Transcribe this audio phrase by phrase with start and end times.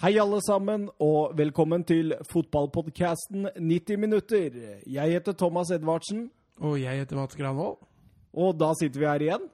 [0.00, 4.54] Hei, alle sammen, og velkommen til fotballpodkasten 90 minutter.
[4.88, 6.30] Jeg heter Thomas Edvardsen,
[6.60, 7.78] Og jeg heter Mats Granvold.
[8.32, 9.46] og da sitter vi her igjen.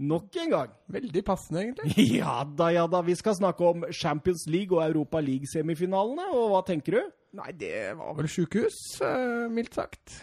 [0.00, 0.70] Nok en gang.
[0.88, 2.06] Veldig passende, egentlig.
[2.22, 3.02] Ja da, ja da.
[3.04, 7.10] Vi skal snakke om Champions League og Europa League-semifinalene, og hva tenker du?
[7.36, 10.16] Nei, det var vel sjukehus, eh, mildt sagt.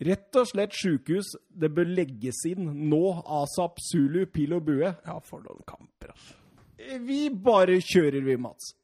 [0.00, 1.34] Rett og slett sjukehus.
[1.52, 3.04] Det bør legges inn nå.
[3.42, 4.88] ASAP, Zulu, pil og bue.
[4.88, 6.39] Ja, for noen kamper, altså.
[7.06, 8.74] Vi bare kjører, vi, Mats.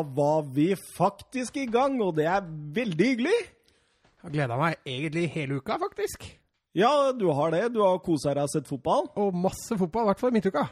[0.00, 2.44] Da var vi faktisk i gang, og det er
[2.76, 3.38] veldig hyggelig.
[3.40, 6.26] Jeg har gleda meg egentlig hele uka, faktisk.
[6.76, 7.72] Ja, du har det.
[7.74, 9.08] Du har kosa deg og sett fotball.
[9.18, 10.66] Og masse fotball, i hvert fall i midtuka.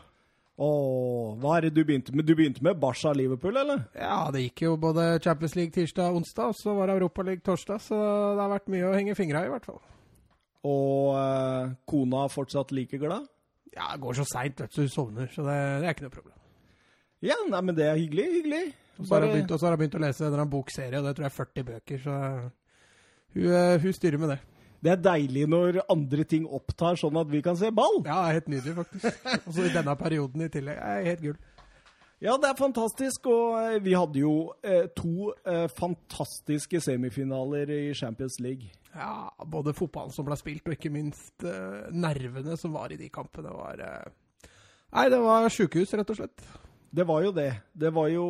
[0.59, 2.27] Åh, hva er det du begynte med?
[2.27, 3.85] Du begynte med Barca Liverpool, eller?
[3.95, 7.23] Ja, det gikk jo både Champions League tirsdag og onsdag, og så var det Europa
[7.27, 7.99] League torsdag, så
[8.35, 9.79] det har vært mye å henge fingra i, i hvert fall.
[10.67, 13.29] Og eh, kona fortsatt like glad?
[13.71, 16.17] Ja, det går så seint, vet du, hun sovner, så det, det er ikke noe
[16.19, 16.35] problem.
[17.23, 18.65] Ja, nei, men det er hyggelig, hyggelig.
[18.99, 20.53] Og så har jeg begynt, og så har hun begynt å lese en eller annen
[20.53, 22.15] bokserie, og det tror jeg er 40 bøker, så
[23.35, 24.39] hun, eh, hun styrer med det.
[24.79, 28.01] Det er deilig når andre ting opptar sånn at vi kan se ball.
[28.07, 29.25] Ja, det er helt nydelig, faktisk.
[29.47, 30.79] Og så i denne perioden i tillegg.
[30.79, 31.39] Det er helt gull.
[32.19, 34.33] Ja, det er fantastisk, og eh, vi hadde jo
[34.67, 38.73] eh, to eh, fantastiske semifinaler i Champions League.
[38.91, 43.11] Ja, både fotballen som ble spilt, og ikke minst eh, nervene som var i de
[43.15, 43.85] kampene, var
[44.89, 46.43] Nei, det var sjukehus, rett og slett.
[46.89, 47.51] Det var jo det.
[47.77, 48.27] Det var jo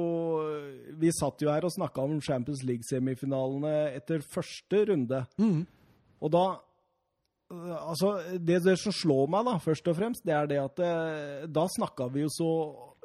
[0.98, 5.20] Vi satt jo her og snakka om Champions League-semifinalene etter første runde.
[6.18, 6.44] Og da
[7.52, 10.80] øh, Altså, det, det som slår meg, da, først og fremst, det er det at
[10.80, 12.50] det, da snakka vi jo så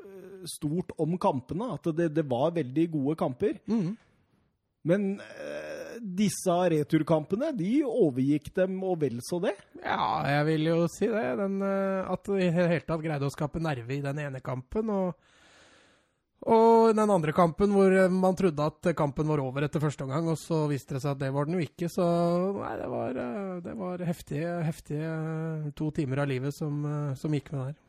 [0.03, 1.69] øh, stort om kampene.
[1.77, 3.61] At det, det var veldig gode kamper.
[4.83, 9.53] Men eh, disse returkampene, de overgikk dem og vel så det.
[9.79, 11.27] Ja, jeg vil jo si det.
[11.39, 14.91] Den, at vi i det hele tatt greide å skape nerve i den ene kampen.
[14.91, 15.13] Og,
[16.43, 20.27] og den andre kampen hvor eh, man trodde at kampen var over etter første omgang,
[20.27, 21.87] og så viste det seg at det var den jo ikke.
[21.91, 22.03] Så
[22.57, 25.15] nei, det var, eh, det var heftige, heftige
[25.79, 27.81] to timer av livet som, eh, som gikk med der.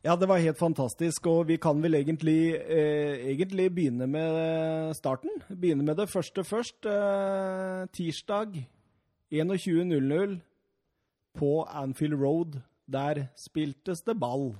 [0.00, 5.30] Ja, det var helt fantastisk, og vi kan vel egentlig, eh, egentlig begynne med starten.
[5.48, 6.86] Begynne med det første først.
[6.86, 8.66] Eh, tirsdag
[9.30, 10.40] 21.00
[11.36, 12.62] på Anfield Road.
[12.90, 14.54] Der spiltes det ball.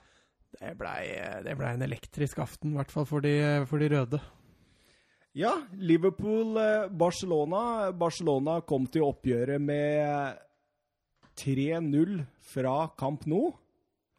[0.60, 3.32] Det blei ble en elektrisk aften, i hvert fall for de,
[3.68, 4.20] for de røde.
[5.38, 7.92] Ja, Liverpool-Barcelona.
[7.96, 10.40] Barcelona kom til oppgjøret med
[11.38, 13.52] 3-0 fra Camp Nou.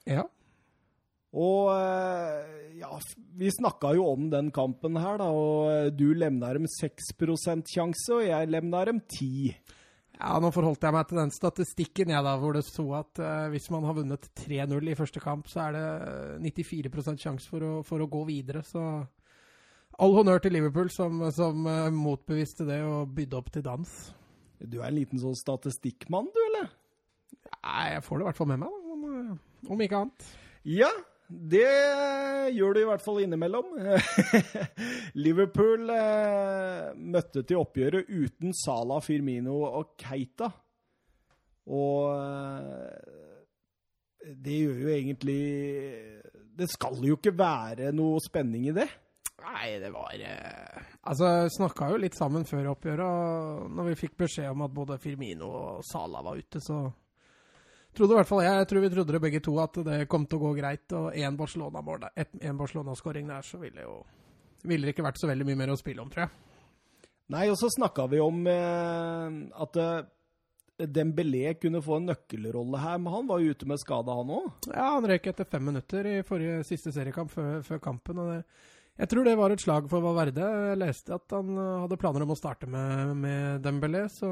[0.07, 0.23] Ja.
[1.31, 2.91] Og eh, ja,
[3.39, 8.25] vi snakka jo om den kampen her, da, og du levna dem 6% sjanse, og
[8.25, 9.53] jeg levna dem 10
[10.21, 13.47] Ja, nå forholdt jeg meg til den statistikken, jeg da, hvor det sto at uh,
[13.49, 18.03] hvis man har vunnet 3-0 i første kamp, så er det 94 sjanse for, for
[18.03, 18.61] å gå videre.
[18.61, 18.83] Så
[19.97, 23.95] all honnør til Liverpool som, som uh, motbeviste det og bydde opp til dans.
[24.61, 26.69] Du er en liten sånn statistikkmann, du, eller?
[27.65, 30.29] Nei, jeg får det i hvert fall med meg, da, om, eh, om ikke annet.
[30.69, 30.91] Ja,
[31.31, 31.67] det
[32.57, 33.69] gjør du i hvert fall innimellom.
[35.23, 40.49] Liverpool eh, møtte til oppgjøret uten Salah, Firmino og Keita.
[41.71, 43.21] Og eh,
[44.21, 45.41] det gjør jo egentlig
[46.57, 48.89] Det skal jo ikke være noe spenning i det.
[49.41, 54.19] Nei, det var eh, Altså, snakka jo litt sammen før oppgjøret, og når vi fikk
[54.25, 56.83] beskjed om at både Firmino og Salah var ute, så
[57.97, 60.25] trodde i hvert fall jeg, jeg tror vi trodde det begge to, at det kom
[60.29, 60.87] til å gå greit.
[60.97, 63.99] Og én Barcelona-skåring en Barcelona-skåring der, så ville jo
[64.67, 66.33] ville det ikke vært så veldig mye mer å spille om, tror jeg.
[67.31, 70.09] Nei, og så snakka vi om eh, at eh,
[70.81, 74.49] Dembélé kunne få en nøkkelrolle her, men han var jo ute med skade, han òg.
[74.67, 78.19] Ja, han røyk etter fem minutter i forrige siste seriekamp før, før kampen.
[78.19, 78.39] og det,
[78.99, 80.51] Jeg tror det var et slag for Valverde.
[80.71, 84.31] Jeg leste at han eh, hadde planer om å starte med, med Dembélé, så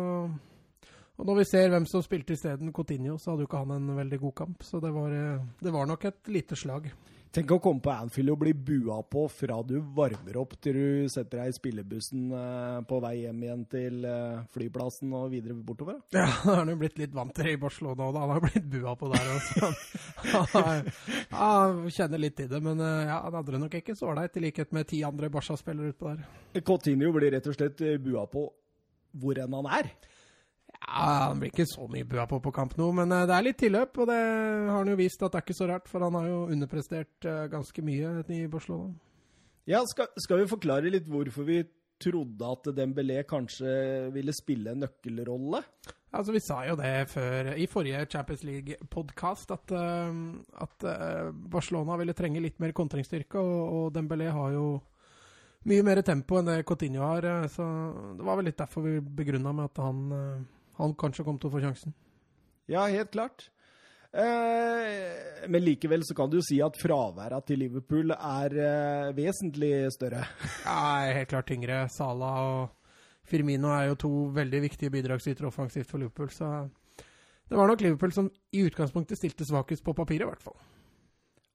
[1.19, 3.95] Og når vi ser hvem som spilte isteden Coutinho, så hadde jo ikke han en
[3.98, 4.62] veldig god kamp.
[4.63, 6.88] Så det var, eh, det var nok et lite slag.
[7.30, 11.10] Tenk å komme på Anfield og bli bua på fra du varmer opp til du
[11.13, 16.00] setter deg i spillebussen eh, på vei hjem igjen til eh, flyplassen og videre bortover.
[16.16, 18.24] Ja, han har jo blitt litt vant til det i Barcelona òg, da.
[18.24, 19.74] Han har blitt bua på der også.
[21.36, 24.48] Han kjenner litt i det, men ja, han hadde det nok ikke så ålreit, i
[24.48, 26.63] likhet med ti andre Barca-spillere utpå der.
[26.66, 28.48] Coutinho blir rett og slett bua på
[29.19, 29.92] hvor enn han er.
[30.89, 33.45] Ja, Han blir ikke så mye bua på på kamp nå, men eh, det er
[33.45, 36.06] litt tilløp, og det har han jo vist at det er ikke så rart, for
[36.06, 38.95] han har jo underprestert eh, ganske mye i Barcelona.
[39.69, 41.62] Ja, skal, skal vi forklare litt hvorfor vi
[42.01, 43.69] trodde at Dembélé kanskje
[44.15, 45.62] ville spille en nøkkelrolle?
[46.09, 50.21] Altså, Vi sa jo det før, i forrige Champions League-podkast, at, eh,
[50.65, 50.88] at
[51.53, 54.80] Barcelona ville trenge litt mer kontringsstyrke, og, og Dembélé har jo
[55.69, 57.27] mye mer tempo enn det Coutinho har.
[57.51, 57.68] Så
[58.18, 60.47] det var vel litt derfor vi begrunna med at han,
[60.79, 61.95] han kanskje kom til å få sjansen.
[62.69, 63.49] Ja, helt klart.
[64.09, 69.73] Eh, men likevel så kan du jo si at fraværet til Liverpool er eh, vesentlig
[69.93, 70.23] større.
[70.65, 71.83] Ja, er helt klart tyngre.
[71.93, 72.95] Salah og
[73.29, 76.65] Firmino er jo to veldig viktige bidragsytere offensivt for Liverpool, så
[77.49, 80.57] det var nok Liverpool som i utgangspunktet stilte svakest på papiret, i hvert fall.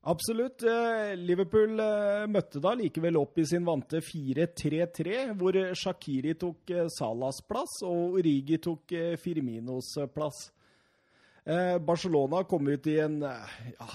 [0.05, 0.61] Absolutt.
[0.61, 6.89] Eh, Liverpool eh, møtte da likevel opp i sin vante 4-3-3, hvor Shakiri tok eh,
[6.93, 10.51] Salas plass og Origi tok Firminos plass.
[11.85, 13.87] Barcelona kom ut i en ja,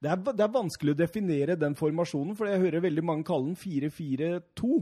[0.00, 3.50] det er, det er vanskelig å definere den formasjonen, for jeg hører veldig mange kalle
[3.50, 4.78] den 4-4-2.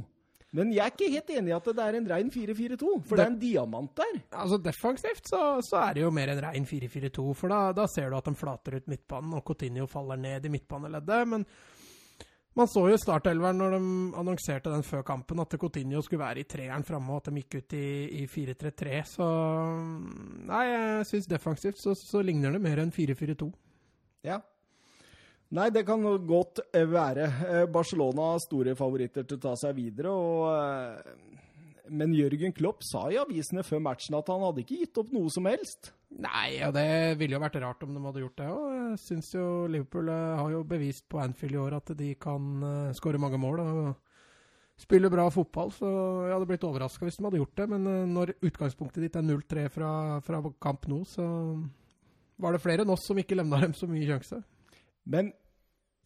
[0.56, 3.22] Men jeg er ikke helt enig i at det er en rein 4-4-2, for det
[3.22, 4.16] er en diamant der.
[4.34, 8.10] Altså Defensivt så, så er det jo mer en rein 4-4-2, for da, da ser
[8.10, 11.30] du at de flater ut midtbanen, og Coutinho faller ned i midtbaneleddet.
[11.30, 11.46] Men
[12.58, 13.80] man så jo startelveren når de
[14.18, 17.60] annonserte den før kampen, at Coutinho skulle være i treeren framme, og at de gikk
[17.60, 17.86] ut i,
[18.18, 19.02] i 4-3-3.
[19.06, 19.28] Så
[20.50, 23.52] Nei, jeg syns defensivt så, så ligner det mer enn 4-4-2.
[24.26, 24.42] Ja.
[25.50, 27.24] Nei, det kan godt være.
[27.48, 30.12] Eh, Barcelona har store favoritter til å ta seg videre.
[30.14, 35.00] Og, eh, men Jørgen Klopp sa i avisene før matchen at han hadde ikke gitt
[35.02, 35.90] opp noe som helst.
[36.22, 38.68] Nei, og det ville jo vært rart om de hadde gjort det òg.
[38.76, 42.94] Jeg syns jo Liverpool eh, har jo bevist på Anfield i år at de kan
[42.94, 43.64] skåre mange mål.
[43.64, 43.90] og
[44.80, 45.90] Spille bra fotball, så
[46.24, 47.68] jeg hadde blitt overraska hvis de hadde gjort det.
[47.74, 49.90] Men når utgangspunktet ditt er 0-3 fra,
[50.24, 51.26] fra kamp nå, så
[52.40, 54.40] var det flere enn oss som ikke levna dem så mye sjanse.
[55.04, 55.32] Men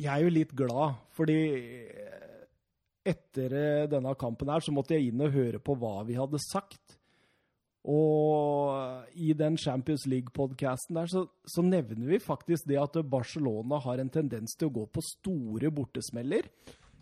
[0.01, 1.39] jeg er jo litt glad, fordi
[3.05, 6.41] etter eh, denne kampen her så måtte jeg inn og høre på hva vi hadde
[6.43, 6.97] sagt.
[7.85, 14.01] Og i den Champions League-podkasten der så, så, nevner vi faktisk det at Barcelona har
[14.01, 16.49] en tendens til å gå på store bortesmeller.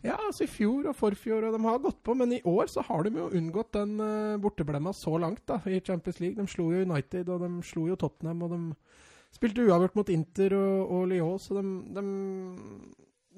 [0.03, 2.83] Ja, altså i fjor og forfjor, og de har gått på, men i år så
[2.89, 6.35] har de jo unngått den uh, borteblemma så langt da, i Champions League.
[6.35, 8.92] De slo jo United, og de slo jo Tottenham, og de
[9.33, 11.65] spilte uavgjort mot Inter og, og Lyon, så de,
[11.97, 12.07] de,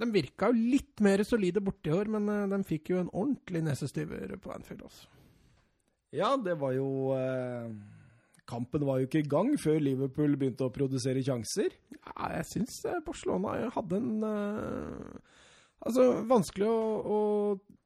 [0.03, 3.13] de virka jo litt mer solide borte i år, men uh, de fikk jo en
[3.13, 5.11] ordentlig nesestyver på Anfield også.
[6.15, 7.71] Ja, det var jo eh,
[8.47, 11.75] Kampen var jo ikke i gang før Liverpool begynte å produsere sjanser.
[11.97, 15.41] Ja, jeg syns Barcelona hadde en eh,
[15.85, 17.19] Altså, vanskelig å, å,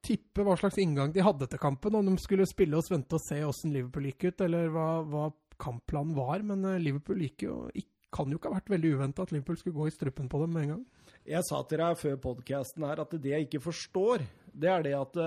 [0.07, 1.97] tippe hva slags inngang de hadde til kampen.
[1.99, 5.25] Om de skulle spille oss vente og se åssen Liverpool gikk ut, eller hva, hva
[5.59, 6.45] kampplanen var.
[6.47, 7.57] Men uh, Liverpool gikk jo,
[8.15, 10.55] kan jo ikke ha vært veldig uventa at Liverpool skulle gå i strupen på dem
[10.55, 10.85] med en gang.
[11.29, 14.25] Jeg sa til deg før podkasten her at det jeg ikke forstår,
[14.59, 15.19] det er det at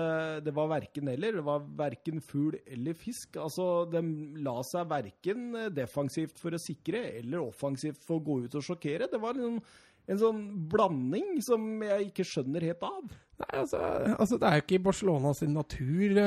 [0.44, 1.38] det var verken eller.
[1.38, 3.38] Det var verken fugl eller fisk.
[3.40, 4.02] Altså, De
[4.42, 9.08] la seg verken defensivt for å sikre eller offensivt for å gå ut og sjokkere.
[9.08, 9.62] Det var liksom
[10.10, 13.14] en sånn blanding som jeg ikke skjønner helt av.
[13.42, 13.80] Nei, altså,
[14.16, 16.18] altså Det er jo ikke i Barcelona sin natur,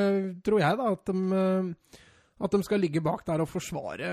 [0.45, 2.00] tror jeg, da, at de,
[2.36, 4.10] at de skal ligge bak der og forsvare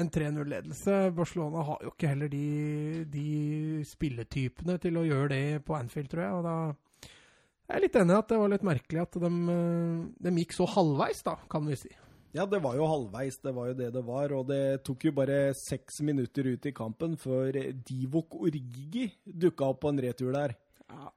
[0.00, 0.96] en 3-0-ledelse.
[1.14, 6.24] Barcelona har jo ikke heller de, de spilletypene til å gjøre det på Anfield, tror
[6.24, 6.38] jeg.
[6.40, 6.56] og da
[7.70, 9.28] jeg er litt enig i at det var litt merkelig at de,
[10.26, 11.92] de, gikk så halvveis, da, kan vi si.
[12.34, 14.34] Ja, det var jo halvveis, det var jo det det var.
[14.34, 17.54] Og det tok jo bare seks minutter ut i kampen før
[17.86, 20.56] Divok Origi dukka opp på en retur der.
[20.90, 21.12] Ja,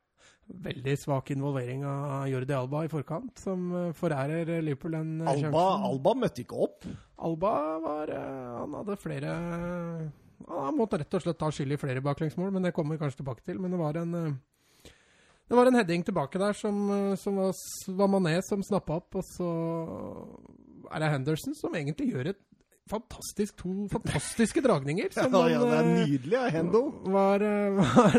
[0.47, 5.87] veldig svak involvering av Jordi Alba i forkant, som forærer Liverpool den Alba, sjansen.
[5.89, 6.87] Alba møtte ikke opp.
[7.23, 9.35] Alba var Han hadde flere
[10.49, 13.21] Han måtte rett og slett ta skyld i flere baklengsmål, men det kommer vi kanskje
[13.23, 13.61] tilbake til.
[13.61, 14.17] Men det var en
[15.43, 16.77] det var en heading tilbake der som,
[17.19, 17.51] som var,
[17.99, 19.49] var Mané som snappa opp, og så
[20.89, 22.39] er det Henderson som egentlig gjør et
[22.89, 25.11] fantastisk, to fantastiske dragninger.
[25.13, 26.83] Som ja, ja, det er nydelig, ja, Hendo.
[27.05, 27.45] Var,
[27.79, 28.17] var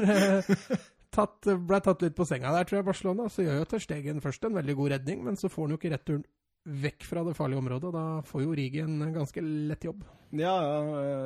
[1.14, 3.28] tatt, ble tatt litt på senga der, tror jeg, Barcelona.
[3.32, 5.80] Så gjør jo Ter Stegen først en veldig god redning, men så får han jo
[5.80, 6.26] ikke returen
[6.64, 7.92] vekk fra det farlige området.
[7.92, 10.04] Da får jo Rigi en ganske lett jobb.
[10.34, 10.54] Ja,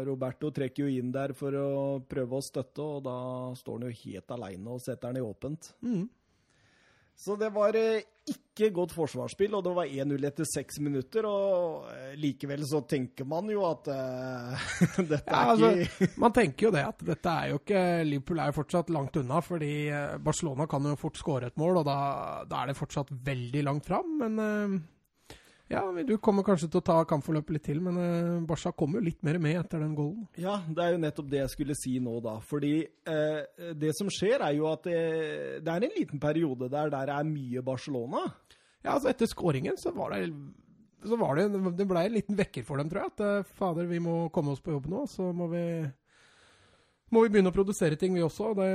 [0.05, 1.69] Roberto trekker jo inn der for å
[2.11, 3.19] prøve å støtte, og da
[3.57, 5.73] står han jo helt aleine og setter den i åpent.
[5.81, 6.09] Mm.
[7.19, 11.27] Så det var eh, ikke godt forsvarsspill, og det var 1-0 etter seks minutter.
[11.27, 14.69] Og eh, likevel så tenker man jo at uh,
[15.11, 18.43] dette Ja, er altså, ikke man tenker jo det at dette er jo ikke Liverpool
[18.43, 19.73] er jo fortsatt langt unna, fordi
[20.23, 21.99] Barcelona kan jo fort skåre et mål, og da,
[22.47, 24.15] da er det fortsatt veldig langt fram.
[24.23, 24.79] Men eh,
[25.69, 29.09] ja, du kommer kanskje til å ta kampforløpet litt til, men uh, Barca kommer jo
[29.11, 30.25] litt mer med etter den goalen.
[30.41, 32.39] Ja, det er jo nettopp det jeg skulle si nå, da.
[32.45, 32.73] Fordi
[33.11, 35.03] uh, det som skjer, er jo at det,
[35.67, 38.25] det er en liten periode der der er mye Barcelona.
[38.81, 40.31] Ja, altså etter skåringen så var det
[41.05, 41.47] så var det,
[41.79, 43.13] det ble en liten vekker for dem, tror jeg.
[43.15, 45.63] At eh, fader, vi må komme oss på jobb nå, så må vi
[47.15, 48.51] må vi begynne å produsere ting, vi også.
[48.59, 48.69] Det,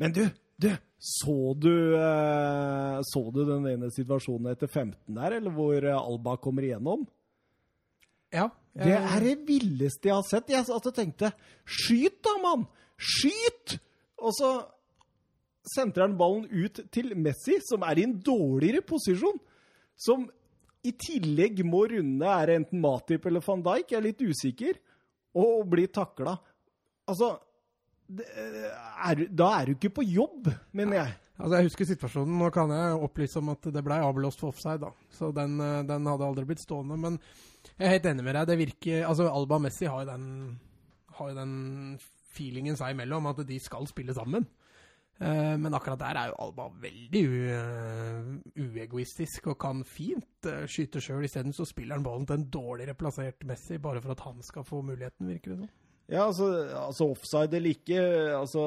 [0.00, 0.24] Men du,
[0.58, 0.70] du,
[1.04, 6.38] så du, eh, så du den ene situasjonen etter 15 der, eller hvor eh, Alba
[6.40, 7.04] kommer igjennom?
[8.32, 10.48] ja, Det eh, er det villeste jeg har sett.
[10.48, 11.34] Jeg altså tenkte
[11.64, 12.64] Skyt da, mann!
[12.96, 13.76] Skyt!
[14.24, 14.54] Og så
[15.74, 19.36] sentrer han ballen ut til Messi, som er i en dårligere posisjon.
[20.00, 20.24] Som
[20.84, 24.80] i tillegg må runde er det enten Matip eller van Dijk, jeg er litt usikker,
[25.36, 26.38] og blir takla.
[27.08, 27.53] Altså det
[28.08, 31.14] er, Da er du ikke på jobb, mener jeg.
[31.38, 32.38] Altså, Jeg husker situasjonen.
[32.38, 34.92] Nå kan jeg opplyse om at det ble avblåst for offside, da.
[35.10, 36.98] Så den, eh, den hadde aldri blitt stående.
[37.00, 37.18] Men
[37.78, 38.46] jeg er helt enig med deg.
[38.46, 40.60] Det virker Altså, Alba og Messi har jo den,
[41.18, 41.56] har jo den
[42.34, 44.46] feelingen seg imellom at de skal spille sammen.
[45.14, 47.20] Uh, men akkurat der er jo Alba veldig
[47.54, 51.22] eh, uegoistisk og kan fint uh, skyte sjøl.
[51.22, 54.66] Isteden så spiller han ballen til en dårligere plassert Messi, bare for at han skal
[54.66, 55.70] få muligheten, virker det som.
[56.10, 58.00] Ja, altså, altså offside eller ikke
[58.36, 58.62] altså,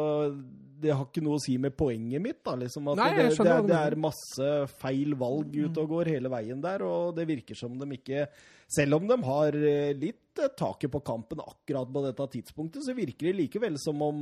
[0.81, 2.39] Det har ikke noe å si med poenget mitt.
[2.45, 4.51] da, liksom, at Nei, det, det, er, det er masse
[4.81, 8.25] feil valg ute og går hele veien der, og det virker som de ikke
[8.73, 12.97] Selv om de har eh, litt eh, taket på kampen akkurat på dette tidspunktet, så
[12.97, 14.19] virker det likevel som om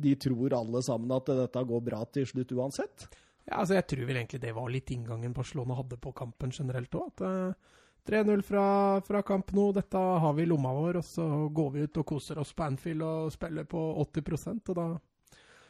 [0.00, 3.08] de tror alle sammen at dette går bra til slutt uansett.
[3.46, 6.94] Ja, altså Jeg tror vel egentlig det var litt inngangen Barcelona hadde på kampen generelt
[6.98, 7.10] òg.
[7.12, 7.74] At eh,
[8.06, 8.66] 3-0 fra,
[9.06, 12.08] fra kamp nå, dette har vi i lomma vår, og så går vi ut og
[12.14, 14.88] koser oss på Anfield og spiller på 80% og da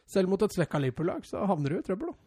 [0.07, 2.27] Selv mot et svekka Liverpool-lag, så havner du i trøbbel, da.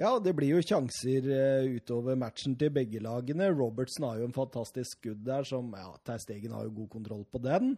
[0.00, 3.50] Ja, det blir jo sjanser eh, utover matchen til begge lagene.
[3.52, 7.26] Robertsen har jo en fantastisk skudd der, som ja, Ter Stegen har jo god kontroll
[7.28, 7.74] på den.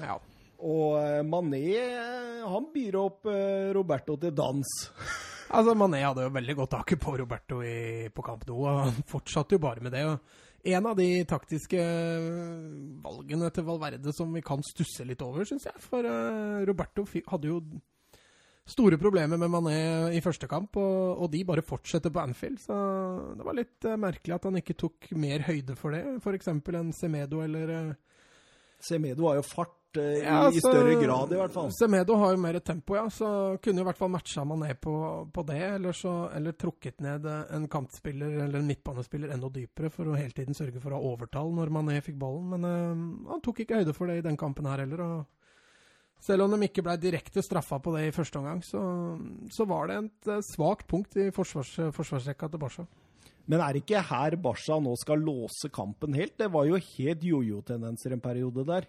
[0.00, 0.16] Ja.
[0.56, 3.28] Og eh, Mané, eh, han byr opp
[3.76, 4.76] Roberto til dans.
[5.46, 8.96] Altså, Mané hadde jo veldig godt taket på Roberto i, på kamp nå, og han
[9.06, 10.00] fortsatte jo bare med det.
[10.02, 15.46] og En av de taktiske øh, valgene til Valverde som vi kan stusse litt over,
[15.46, 15.82] syns jeg.
[15.82, 17.60] For øh, Roberto hadde jo
[18.66, 19.76] store problemer med Mané
[20.16, 22.58] i første kamp, og, og de bare fortsetter på Anfield.
[22.64, 22.74] Så
[23.38, 26.50] det var litt øh, merkelig at han ikke tok mer høyde for det, f.eks.
[26.50, 27.94] en Semedo eller
[28.82, 31.70] Semedo har jo fart eh, Ja, i, i altså, større grad, i hvert fall.
[31.74, 33.28] Semedo har jo mer tempo, ja, så
[33.62, 34.96] kunne jo i hvert fall matcha Mané på,
[35.32, 35.62] på det.
[35.76, 40.18] Eller, så, eller trukket ned eh, en kantspiller eller en midtbanespiller enda dypere for å
[40.18, 42.52] hele tiden sørge for å ha overtall når Mané fikk ballen.
[42.54, 45.06] Men øh, han tok ikke høyde for det i den kampen her heller.
[45.06, 45.24] og
[46.26, 48.80] selv om de ikke ble direkte straffa på det i første omgang, så,
[49.52, 52.86] så var det et eh, svakt punkt i forsvars, forsvarsrekka til Barca.
[53.46, 56.34] Men er det ikke her Barca nå skal låse kampen helt?
[56.38, 58.88] Det var jo helt jojo-tendenser en periode der.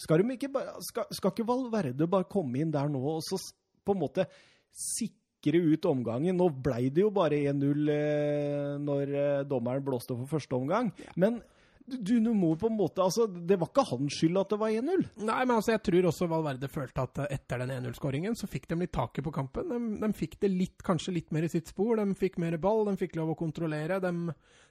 [0.00, 0.50] Skal, ikke,
[0.82, 3.38] skal, skal ikke Valverde bare komme inn der nå og så
[3.84, 4.26] på en måte
[4.74, 6.36] sikre ut omgangen?
[6.38, 10.90] Nå ble det jo bare 1-0 eh, når eh, dommeren blåste for første omgang.
[11.14, 11.38] Men
[11.86, 14.72] du, du må på en måte altså, Det var ikke hans skyld at det var
[14.72, 15.02] 1-0.
[15.28, 18.70] Nei, men altså, jeg tror også Valverde følte at eh, etter den 1-0-skåringen så fikk
[18.70, 19.68] de litt taket på kampen.
[19.68, 22.00] De, de fikk det litt, kanskje litt mer i sitt spor.
[22.00, 24.00] De fikk mer ball, de fikk lov å kontrollere.
[24.00, 24.12] De,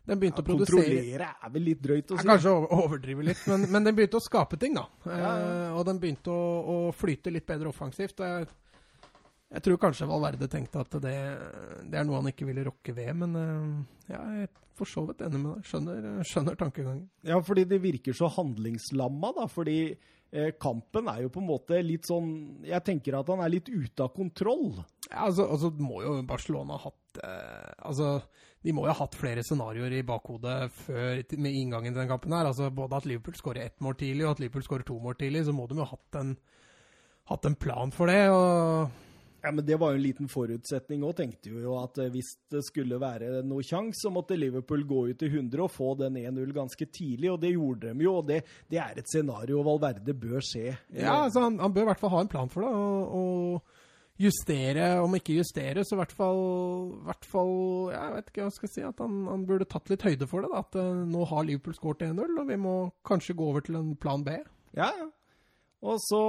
[0.10, 2.30] de begynte å produsere Kontrollere er vel litt drøyt å ja, si.
[2.34, 4.88] Kanskje over- overdrive litt, men, men de begynte å skape ting, da.
[5.14, 5.34] Ja, ja.
[5.70, 6.44] Eh, og de begynte å,
[6.74, 8.18] å flyte litt bedre offensivt.
[8.26, 8.50] og Jeg,
[9.54, 11.18] jeg tror kanskje Valverde tenkte at det,
[11.86, 15.04] det er noe han ikke ville rokke ved, men eh, ja, jeg er for så
[15.06, 15.68] vidt enig med deg.
[15.70, 17.06] Skjønner, skjønner tankegangen.
[17.28, 19.46] Ja, fordi det virker så handlingslamma, da.
[19.52, 22.32] Fordi eh, kampen er jo på en måte litt sånn
[22.66, 24.72] Jeg tenker at han er litt ute av kontroll.
[25.12, 28.16] Ja, altså, altså må jo Barcelona ha hatt eh, Altså,
[28.66, 32.34] de må jo ha hatt flere scenarioer i bakhodet før med inngangen til den kampen
[32.34, 32.50] her.
[32.50, 35.46] Altså både at Liverpool skårer ett mål tidlig, og at Liverpool skårer to mål tidlig,
[35.46, 36.38] så må de jo ha hatt en,
[37.30, 38.24] hatt en plan for det.
[38.34, 39.03] og
[39.44, 41.76] Ja, Men det var jo en liten forutsetning òg, tenkte vi jo.
[41.82, 45.66] At eh, hvis det skulle være noe sjanse, så måtte Liverpool gå ut i 100
[45.66, 47.32] og få den 1-0 ganske tidlig.
[47.34, 48.40] Og det gjorde de jo, og det,
[48.72, 50.70] det er et scenario Valverde bør se.
[50.96, 52.72] Ja, altså han, han bør i hvert fall ha en plan for det.
[52.72, 56.40] Og, og justere, om ikke justere, så i hvert fall,
[57.08, 57.54] hvert fall
[57.92, 58.86] Jeg vet ikke hva jeg skal si.
[58.88, 60.54] At han, han burde tatt litt høyde for det.
[60.54, 62.78] Da, at eh, nå har Liverpool skåret 1-0, og vi må
[63.12, 64.40] kanskje gå over til en plan B.
[64.78, 65.10] Ja, ja.
[65.84, 66.20] Og så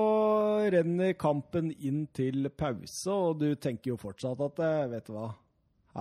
[0.75, 5.29] renner kampen inn til pause, og du tenker jo fortsatt at eh, vet du hva,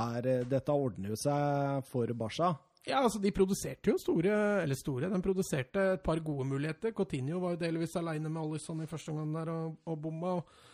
[0.10, 2.56] er eh, Dette ordner jo seg for Barca.
[2.84, 4.34] Ja, altså De produserte jo store
[4.64, 6.92] Eller store, de produserte et par gode muligheter.
[6.98, 10.34] Coutinho var jo delvis aleine med Alison i første omgang der og, og bomma.
[10.40, 10.74] Og,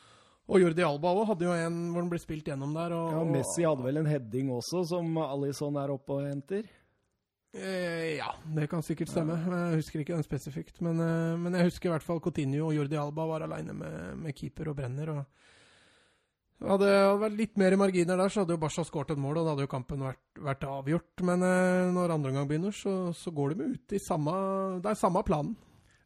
[0.50, 2.96] og Jordi Alba også hadde jo en hvor den ble spilt gjennom der.
[2.96, 6.64] Og, Ja, Messi hadde vel en heading også, som Alison er oppe og henter.
[7.54, 9.38] Eh, ja, det kan sikkert stemme.
[9.42, 10.82] Jeg husker ikke den spesifikt.
[10.86, 14.18] Men, eh, men jeg husker i hvert fall Coutinho og Jordi Alba var aleine med,
[14.18, 15.10] med keeper og brenner.
[15.10, 15.26] og
[16.60, 19.46] hadde det vært litt mer marginer der, så hadde jo Basha skåret et mål, og
[19.46, 21.24] da hadde jo kampen vært, vært avgjort.
[21.24, 24.34] Men eh, når andre omgang begynner, så, så går de ut i samme
[24.84, 25.56] Det er samme planen.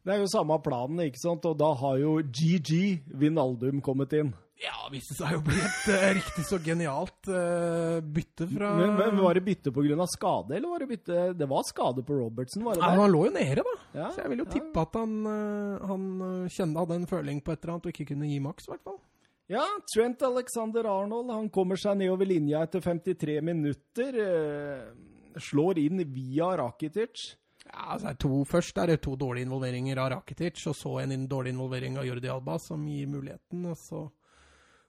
[0.04, 1.46] Det er jo samme planen, ikke sant?
[1.48, 2.80] Og da har jo GG
[3.18, 4.34] Vinaldum kommet inn.
[4.62, 8.92] Ja, viste seg jo å bli et uh, riktig så genialt uh, bytte fra Men,
[9.00, 10.06] men Var det bytte pga.
[10.06, 13.12] skade, eller var det bytte Det var skade på Robertsen, var det Nei, Ja, Han
[13.12, 13.74] lå jo nede, da.
[13.98, 14.52] Ja, Så jeg vil jo ja.
[14.54, 16.06] tippe at han, uh, han
[16.46, 18.86] kjenne, hadde en føling på et eller annet og ikke kunne gi maks, i hvert
[18.86, 19.00] fall.
[19.50, 24.16] Ja, Trent Alexander Arnold han kommer seg nedover linja etter 53 minutter.
[25.36, 27.34] Slår inn via Rakitic.
[27.66, 31.26] Ja, altså er to, Først er det to dårlige involveringer av Rakitic, og så en
[31.28, 33.66] dårlig involvering av Jordi Alba, som gir muligheten.
[33.68, 34.06] og så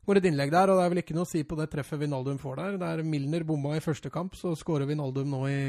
[0.06, 2.00] går et innlegg der, og det er vel ikke noe å si på det treffet
[2.02, 2.78] Vinaldum får der.
[2.82, 5.60] Der Milner bomma i første kamp, så skårer Vinaldum nå i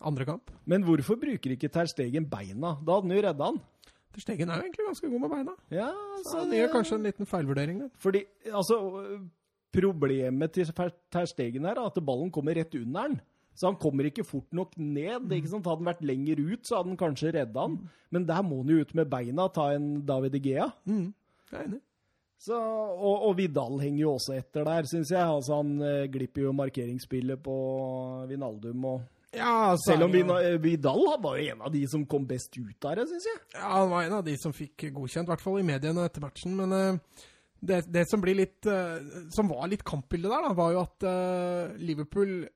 [0.00, 0.52] andre kamp.
[0.68, 2.76] Men hvorfor bruker ikke Ter Stegen beina?
[2.84, 3.60] Da hadde han jo redda han.
[4.10, 5.56] Ter Stegen er jo egentlig ganske god med beina.
[5.74, 5.90] Ja,
[6.24, 7.92] Så han gjør kanskje en liten feilvurdering der.
[8.02, 8.80] Fordi, altså
[9.70, 13.20] Problemet til Ter Stegen er at ballen kommer rett under han.
[13.54, 15.30] Så han kommer ikke fort nok ned.
[15.36, 15.66] ikke sant?
[15.66, 17.76] Hadde han vært lenger ut, så hadde han kanskje redda han.
[18.10, 20.70] Men der må han jo ut med beina, ta en David Igea.
[20.88, 21.12] Mm,
[21.52, 21.80] jeg er enig.
[22.40, 25.20] Så, og, og Vidal henger jo også etter der, syns jeg.
[25.20, 27.56] Altså, han eh, glipper jo markeringsspillet på
[28.30, 28.84] Vinaldum.
[28.94, 29.02] Og,
[29.36, 32.96] Ja, selv om jo- Vidal var jo en av de som kom best ut av
[32.96, 33.42] det, syns jeg.
[33.58, 36.24] Ja, han var en av de som fikk godkjent, i hvert fall i mediene etter
[36.24, 36.56] matchen.
[36.56, 37.26] Men eh,
[37.60, 38.96] det, det som blir litt eh,
[39.36, 42.48] Som var litt kampbildet der, da, var jo at eh, Liverpool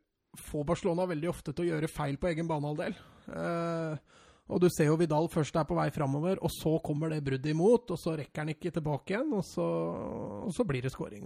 [0.48, 2.96] får Barcelona veldig ofte til å gjøre feil på egen banehalvdel.
[3.28, 3.98] Eh,
[4.44, 7.52] og du ser jo Vidal først er på vei framover, og så kommer det bruddet
[7.54, 9.68] imot, og så rekker han ikke tilbake igjen, og så,
[10.44, 11.24] og så blir det skåring.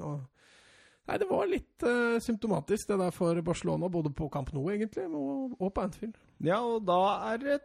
[1.08, 5.08] Nei, det var litt uh, symptomatisk, det der for Barcelona, både på Camp Nou, egentlig,
[5.08, 6.14] og, og på Anfield.
[6.44, 7.00] Ja, og da
[7.32, 7.58] er det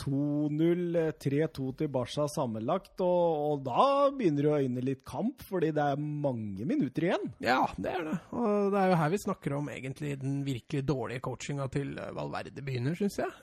[0.00, 2.94] 2-0, eh, 3-2 til Barca sammenlagt.
[3.04, 7.26] Og, og da begynner det å øyne litt kamp, fordi det er mange minutter igjen.
[7.44, 8.16] Ja, det er det.
[8.32, 12.14] Og det er jo her vi snakker om egentlig den virkelig dårlige coachinga til eh,
[12.16, 13.36] Valverde begynner, syns jeg.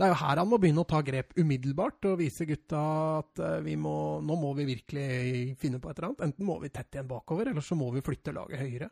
[0.00, 2.80] Det er jo her han må begynne å ta grep umiddelbart og vise gutta
[3.18, 3.92] at eh, vi må,
[4.24, 6.22] nå må vi virkelig finne på et eller annet.
[6.30, 8.88] Enten må vi tett igjen bakover, eller så må vi flytte laget høyere.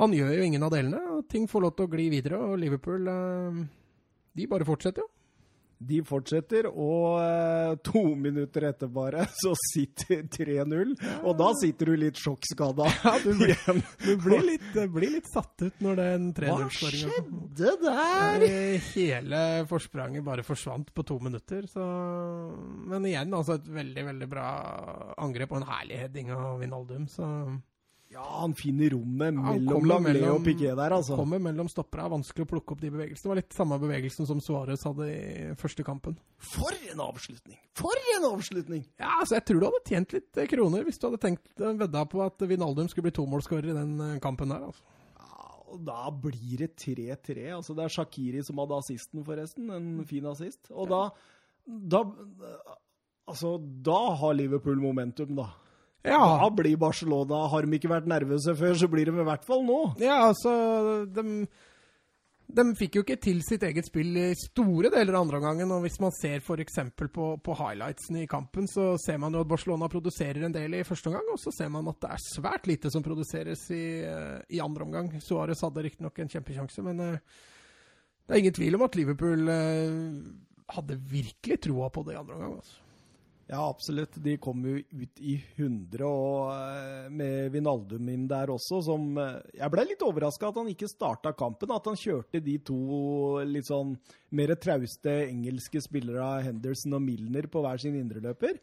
[0.00, 2.58] Han gjør jo ingen av delene, og ting får lov til å gli videre, og
[2.58, 3.62] Liverpool eh,
[4.40, 5.08] de bare fortsetter jo.
[5.88, 10.94] De fortsetter, og eh, to minutter etter bare, så sitter 3-0.
[11.22, 12.88] Og da sitter du litt sjokkskada.
[13.02, 13.58] Ja, du blir,
[14.04, 18.44] du blir, litt, blir litt satt ut når den Hva 3-0-skåringa skjedde der?
[18.46, 19.40] Eh, Hele
[19.70, 21.66] forspranget bare forsvant på to minutter.
[21.70, 21.82] Så...
[22.92, 24.46] Men igjen, altså et veldig veldig bra
[25.22, 27.08] angrep og en herlig heading av Vinaldum.
[27.10, 27.26] Så
[28.12, 31.16] Ja, han finner rommet mellom Langley og Piquet der, altså.
[31.16, 32.04] kommer mellom stoppere.
[32.04, 33.24] Er vanskelig å plukke opp de bevegelsene.
[33.24, 36.18] Det var litt samme bevegelsen som Suárez hadde i første kampen.
[36.44, 37.56] For en avslutning!
[37.78, 38.84] For en avslutning!
[39.00, 41.72] Ja, altså Jeg tror du hadde tjent litt eh, kroner hvis du hadde tenkt eh,
[41.80, 44.68] vedda på at Vinaldum skulle bli tomålsskårer i den eh, kampen der.
[44.68, 44.84] altså.
[45.16, 47.48] Ja, og da blir det 3-3.
[47.56, 49.72] Altså, det er Shakiri som hadde assisten, forresten.
[49.72, 50.68] En fin assist.
[50.68, 51.06] Og da,
[51.64, 52.04] da
[53.32, 53.54] Altså,
[53.86, 55.44] da har Liverpool momentum, da.
[56.02, 59.44] Da Ja, blir Barcelona Har de ikke vært nervøse før, så blir de i hvert
[59.46, 59.80] fall nå.
[60.02, 60.52] ja altså
[61.06, 61.46] de,
[62.52, 65.70] de fikk jo ikke til sitt eget spill i store deler av andre omgangen.
[65.72, 66.80] Og hvis man ser f.eks.
[67.14, 70.82] På, på highlightsene i kampen, så ser man jo at Barcelona produserer en del i
[70.84, 74.36] første omgang, og så ser man at det er svært lite som produseres i, eh,
[74.58, 75.08] i andre omgang.
[75.22, 77.40] Suárez hadde riktignok en kjempesjanse, men eh,
[78.26, 79.96] det er ingen tvil om at Liverpool eh,
[80.76, 82.58] hadde virkelig troa på det i andre omgang.
[82.60, 82.81] altså.
[83.52, 84.14] Ja, absolutt.
[84.16, 89.42] De kom jo ut i 100, og eh, med Vinaldum inn der også, som eh,
[89.58, 91.74] Jeg ble litt overraska at han ikke starta kampen.
[91.76, 92.78] At han kjørte de to
[93.44, 93.92] litt sånn
[94.32, 98.56] mer trauste engelske spillere, Henderson og Milner, på hver sin indreløper.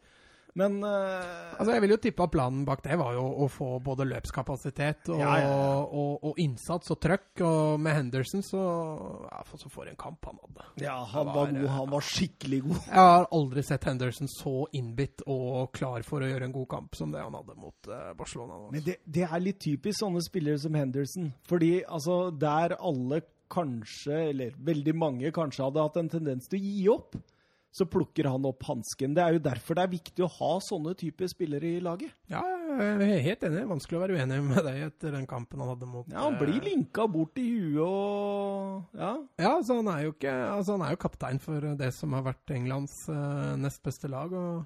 [0.57, 3.67] Men uh, Altså, Jeg vil jo tippe at planen bak det var jo å få
[3.83, 5.77] både løpskapasitet og, Ja, ja, ja.
[5.85, 7.43] og, og innsats og trøkk.
[7.45, 8.61] Og med Henderson så
[9.29, 10.67] ja, Så for en kamp han hadde.
[10.83, 11.69] ja, han var var, god.
[11.77, 12.79] Han var skikkelig god.
[12.89, 16.95] Jeg har aldri sett Henderson så innbitt og klar for å gjøre en god kamp
[16.97, 18.57] som det han hadde mot uh, Barcelona.
[18.59, 18.71] Også.
[18.75, 21.33] Men det, det er litt typisk sånne spillere som Henderson.
[21.49, 26.63] Fordi altså, der alle kanskje, eller veldig mange kanskje hadde hatt en tendens til å
[26.63, 27.17] gi opp,
[27.71, 29.13] så plukker han opp hansken.
[29.13, 32.13] Det er jo derfor det er viktig å ha sånne typer spillere i laget.
[32.31, 32.41] Ja,
[32.79, 33.65] jeg er helt enig.
[33.69, 36.57] Vanskelig å være uenig med deg etter den kampen han hadde mot Ja, Han blir
[36.57, 39.13] eh, linka bort i huet og Ja.
[39.41, 42.25] Ja, så han er jo ikke Altså, han er jo kaptein for det som har
[42.25, 44.33] vært Englands uh, nest beste lag.
[44.33, 44.65] og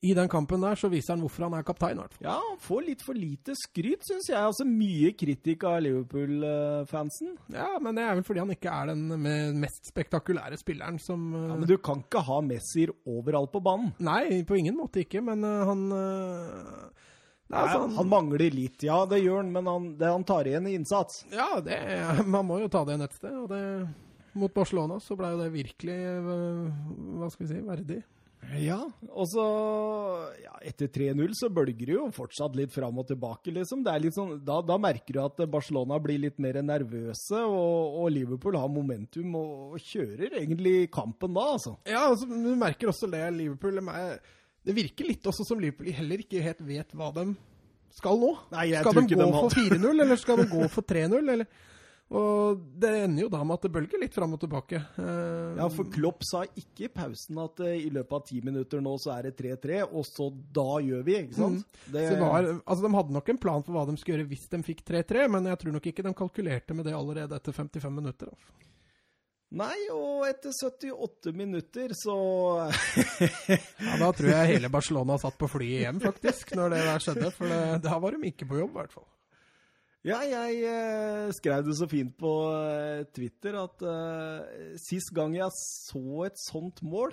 [0.00, 2.24] i den kampen der så viser han hvorfor han er kaptein, i hvert fall.
[2.24, 4.38] Ja, han får litt for lite skryt, syns jeg.
[4.40, 7.34] Altså Mye kritikk av Liverpool-fansen.
[7.52, 11.44] Ja, men det er vel fordi han ikke er den mest spektakulære spilleren som eh,
[11.50, 13.92] Ja, men du kan ikke ha Messier overalt på banen.
[14.00, 17.10] Nei, på ingen måte ikke, men eh, han eh,
[17.50, 20.68] Nei, altså, han mangler litt, ja det gjør han, men han, det han tar igjen
[20.70, 21.24] i innsats.
[21.34, 21.76] Ja, det,
[22.36, 23.34] man må jo ta det igjen et sted.
[23.36, 23.60] Og det,
[24.38, 26.88] mot Barcelona så ble jo det virkelig eh,
[27.20, 28.00] Hva skal vi si verdig.
[28.60, 28.78] Ja,
[29.12, 29.44] og så
[30.40, 33.84] ja, Etter 3-0 så bølger det jo fortsatt litt fram og tilbake, liksom.
[33.86, 38.58] Er sånn, da, da merker du at Barcelona blir litt mer nervøse, og, og Liverpool
[38.58, 41.76] har momentum og, og kjører egentlig kampen da, altså.
[41.88, 44.18] Ja, altså, du merker også det Liverpool er,
[44.66, 47.30] Det virker litt også som Liverpool heller ikke helt vet hva de
[47.94, 48.34] skal nå.
[48.54, 50.94] Nei, jeg skal tror de ikke gå de for 4-0, eller skal de gå for
[50.94, 51.20] 3-0?
[51.22, 51.66] eller...
[52.10, 54.80] Og det ender jo da med at det bølger litt fram og tilbake.
[54.98, 58.82] Eh, Ja, for Klopp sa ikke i pausen at eh, i løpet av ti minutter
[58.82, 61.76] nå så er det 3-3, og så da gjør vi, ikke sant?
[61.86, 64.30] Det, så det var, altså De hadde nok en plan for hva de skulle gjøre
[64.32, 67.54] hvis de fikk 3-3, men jeg tror nok ikke de kalkulerte med det allerede etter
[67.54, 68.32] 55 minutter.
[68.34, 68.56] Altså.
[69.60, 72.16] Nei, og etter 78 minutter så
[73.86, 77.30] Ja, Da tror jeg hele Barcelona satt på flyet igjen, faktisk, når det der skjedde.
[77.38, 79.08] For det, da var de ikke på jobb, i hvert fall.
[80.00, 85.52] Ja, jeg eh, skrev det så fint på eh, Twitter at eh, sist gang jeg
[85.52, 87.12] så et sånt mål,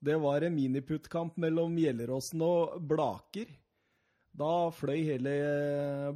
[0.00, 3.50] det var en miniputtkamp mellom Gjelleråsen og Blaker.
[4.38, 5.34] Da fløy hele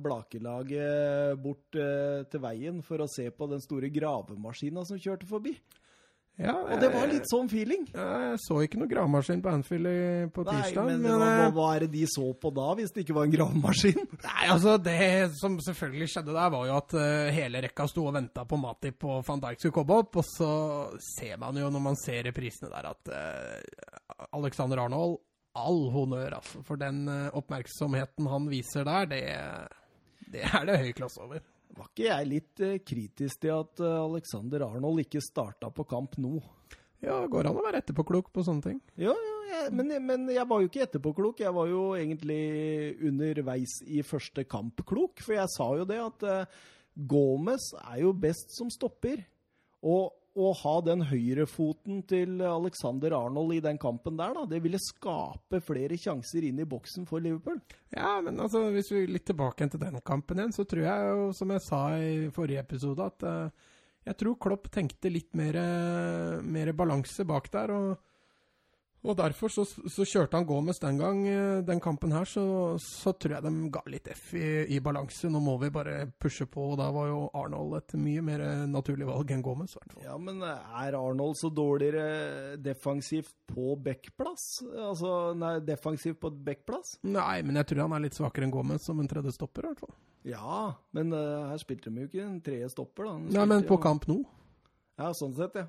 [0.01, 5.59] Blakerlaget bort eh, til veien for å se på den store gravemaskina som kjørte forbi.
[6.41, 7.83] Ja, Og det var litt sånn feeling.
[7.93, 9.89] Jeg, jeg så ikke noe gravemaskin på Anfield
[10.33, 10.87] på Nei, tirsdag.
[10.89, 13.29] men men, hva, hva, eh, er det de så på da, hvis det ikke var
[13.29, 14.07] en gravemaskin?
[14.27, 14.97] Nei, altså Det
[15.39, 19.05] som selvfølgelig skjedde der, var jo at uh, hele rekka sto og venta på Matip
[19.05, 20.19] og van Dijk skulle komme opp.
[20.23, 20.51] Og så
[21.13, 25.21] ser man jo når man ser reprisene der, at uh, Alexander Arnold
[25.53, 26.63] All honnør, altså.
[26.65, 29.25] For den uh, oppmerksomheten han viser der, det,
[30.33, 31.45] det er det høy klasse over.
[31.73, 36.19] Var ikke jeg litt eh, kritisk til at eh, Alexander Arnold ikke starta på kamp
[36.21, 36.37] nå?
[37.03, 38.81] Ja, går an å være etterpåklok på sånne ting.
[39.01, 41.43] Ja, ja jeg, men, men jeg var jo ikke etterpåklok.
[41.43, 42.43] Jeg var jo egentlig
[43.09, 45.23] underveis i første kamp klok.
[45.25, 46.61] For jeg sa jo det at uh,
[46.95, 49.25] Gomez er jo best som stopper.
[49.83, 54.81] Og å ha den høyrefoten til Alexander Arnold i den kampen der, da, det ville
[54.81, 57.59] skape flere sjanser inn i boksen for Liverpool.
[57.93, 61.29] Ja, men altså, hvis vi litt tilbake til den kampen igjen, så tror jeg jo,
[61.37, 63.69] som jeg sa i forrige episode, at uh,
[64.09, 65.59] jeg tror Klopp tenkte litt mer,
[66.43, 67.71] mer balanse bak der.
[67.77, 68.12] og
[69.03, 72.45] og derfor så, så kjørte han Gomez den gang, eh, den kampen her, så,
[72.79, 74.45] så tror jeg de ga litt F i,
[74.77, 75.27] i balanse.
[75.33, 78.63] Nå må vi bare pushe på, og da var jo Arnold et mye mer eh,
[78.71, 79.75] naturlig valg enn Gomez.
[80.05, 84.63] Ja, men er Arnold så dårligere defensivt på backplass?
[84.71, 86.97] Altså, nei, defensivt på backplass?
[87.03, 89.73] Nei, men jeg tror han er litt svakere enn Gomez som en tredje stopper, i
[89.73, 89.95] hvert fall.
[90.23, 93.19] Ja, men uh, her spilte de jo ikke en tredje stopper, da.
[93.41, 94.21] Nei, men på jo- kamp nå.
[95.01, 95.67] Ja, sånn sett, ja.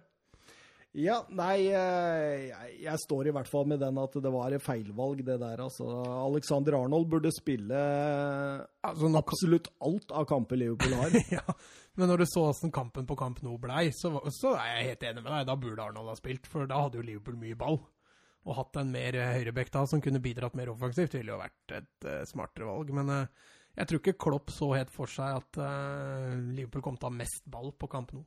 [0.94, 2.52] Ja, nei, eh,
[2.84, 5.64] jeg, står i hvert fall med den at det var et feilvalg, det der.
[5.64, 7.80] Altså, Alexander Arnold burde spille
[8.86, 11.18] Altså, nå, absolutt alt av kamper Liverpool har.
[11.40, 11.58] ja,
[11.98, 15.08] men når du så åssen kampen på kamp nå blei, så, så er jeg helt
[15.10, 15.48] enig med deg.
[15.50, 17.82] Da burde Arnold ha spilt, for da hadde jo Liverpool mye ball.
[18.44, 21.78] Og hatt en mer eh, høyrebekk da, som kunne bidratt mer offensivt, ville jo vært
[21.80, 22.94] et uh, smartere valg.
[22.94, 27.10] Men uh, jeg tror ikke Klopp så helt for seg at uh, Liverpool kom til
[27.10, 28.22] å ha mest ball på kamp nå.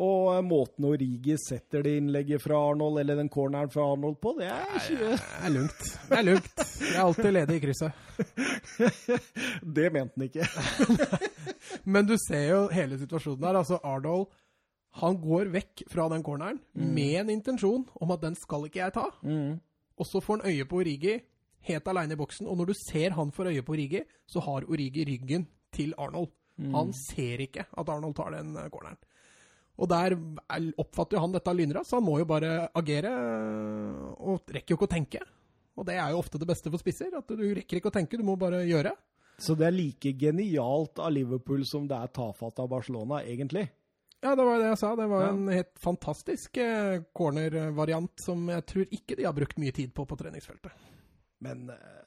[0.00, 4.32] Og eh, måten Origi setter det innlegget fra Arnold, eller den corneren fra Arnold på,
[4.38, 5.82] det er Det er lugnt.
[6.08, 6.62] Det er lugnt.
[6.80, 7.92] Jeg er alltid ledig i krysset.
[9.76, 10.48] Det mente han ikke.
[11.92, 13.60] Men du ser jo hele situasjonen her.
[13.60, 14.30] Altså, Arnold
[15.02, 18.92] han går vekk fra den corneren med en intensjon om at den skal ikke jeg
[18.92, 19.06] ta.
[19.96, 21.14] Og så får han øye på Origi
[21.68, 22.48] helt aleine i boksen.
[22.48, 26.28] Og når du ser han får øye på Origi, så har Origi ryggen til Arnold.
[26.76, 29.00] Han ser ikke at Arnold tar den eh, corneren.
[29.78, 33.08] Og der er- oppfatter jo han dette lynraskt, så han må jo bare agere.
[33.12, 35.20] øh, Og rekker jo ikke å tenke.
[35.76, 37.14] Og det er jo ofte det beste for spisser.
[37.16, 38.92] At du rekker ikke å tenke, du må bare gjøre.
[39.38, 43.70] Så det er like genialt av Liverpool som det er tafatt av Barcelona, egentlig.
[44.22, 44.94] Ja, det var det jeg sa.
[44.94, 45.28] Det var Ja.
[45.30, 50.06] en helt fantastisk eh, corner-variant som jeg tror ikke de har brukt mye tid på
[50.06, 50.70] på treningsfeltet.
[51.40, 52.04] Men eh,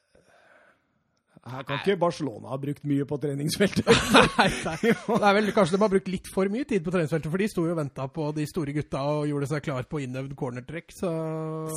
[1.45, 3.85] Her kan ikke Barcelona ha brukt mye på treningsfeltet.
[4.15, 4.77] Nei, nei.
[4.81, 7.49] Det er vel kanskje de har brukt litt for mye tid på treningsfeltet, for de
[7.51, 10.89] sto jo og venta på de store gutta og gjorde seg klar på innøvd cornertrekk,
[10.97, 11.11] så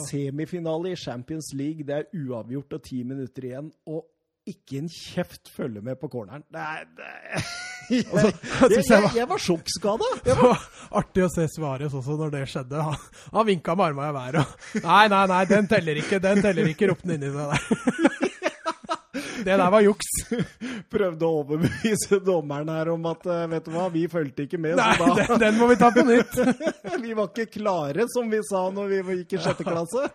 [0.09, 3.69] Semifinale i Champions League, det er uavgjort og ti minutter igjen.
[3.93, 4.07] Og
[4.49, 6.47] ikke en kjeft følger med på corneren.
[6.57, 7.43] Nei, nei.
[7.93, 10.09] jeg, Altså, jeg, jeg jeg, var- sjokkskada.
[10.29, 10.65] Var
[11.03, 12.81] artig å se svaret også når det skjedde.
[12.89, 12.97] Han,
[13.37, 16.73] han vinka med armene i været og Nei, nei, nei, den teller ikke, den teller
[16.73, 18.25] ikke, ropte han inni seg der.
[19.45, 20.11] Det der var juks.
[20.93, 24.79] Prøvde å overbevise dommeren her om at eh, vet du hva, vi fulgte ikke med.
[24.81, 26.39] Nei, så da, den, den må vi ta på nytt.
[27.07, 30.07] vi var ikke klare, som vi sa når vi gikk i sjette klasse.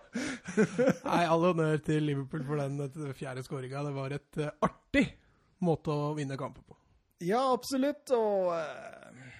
[1.10, 3.86] Nei, all honnør til Liverpool for den fjerde skåringa.
[3.88, 5.06] Det var et eh, artig
[5.64, 6.78] måte å vinne kamper på.
[7.24, 8.10] Ja, absolutt.
[8.14, 9.30] Og eh,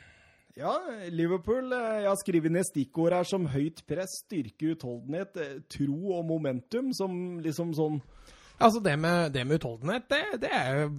[0.55, 0.73] ja,
[1.11, 5.37] Liverpool Jeg har skrevet ned stikkord her som høyt press, styrke, utholdenhet,
[5.73, 8.01] tro og momentum, som liksom sånn
[8.65, 10.91] Altså, det med, det med utholdenhet, det, det er jo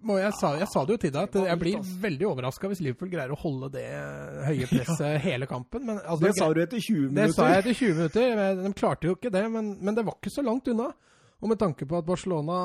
[0.00, 2.80] må jeg, sa, jeg sa det jo til deg, at jeg blir veldig overraska hvis
[2.84, 3.84] Liverpool greier å holde det
[4.46, 5.84] høye presset hele kampen.
[5.86, 7.20] Men, altså, Det sa du etter 20 minutter.
[7.20, 8.42] Det sa jeg etter 20 minutter.
[8.62, 10.88] De klarte jo ikke det, men, men det var ikke så langt unna.
[11.40, 12.56] Og med tanke på at Barcelona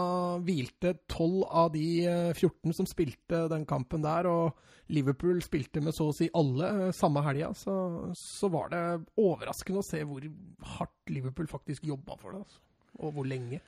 [0.44, 5.96] hvilte 12 av de eh, 14 som spilte den kampen der, og Liverpool spilte med
[5.96, 7.76] så å si alle eh, samme helga, så,
[8.20, 8.84] så var det
[9.16, 10.28] overraskende å se hvor
[10.76, 12.44] hardt Liverpool faktisk jobba for det.
[12.44, 12.60] Altså.
[13.00, 13.62] Og hvor lenge.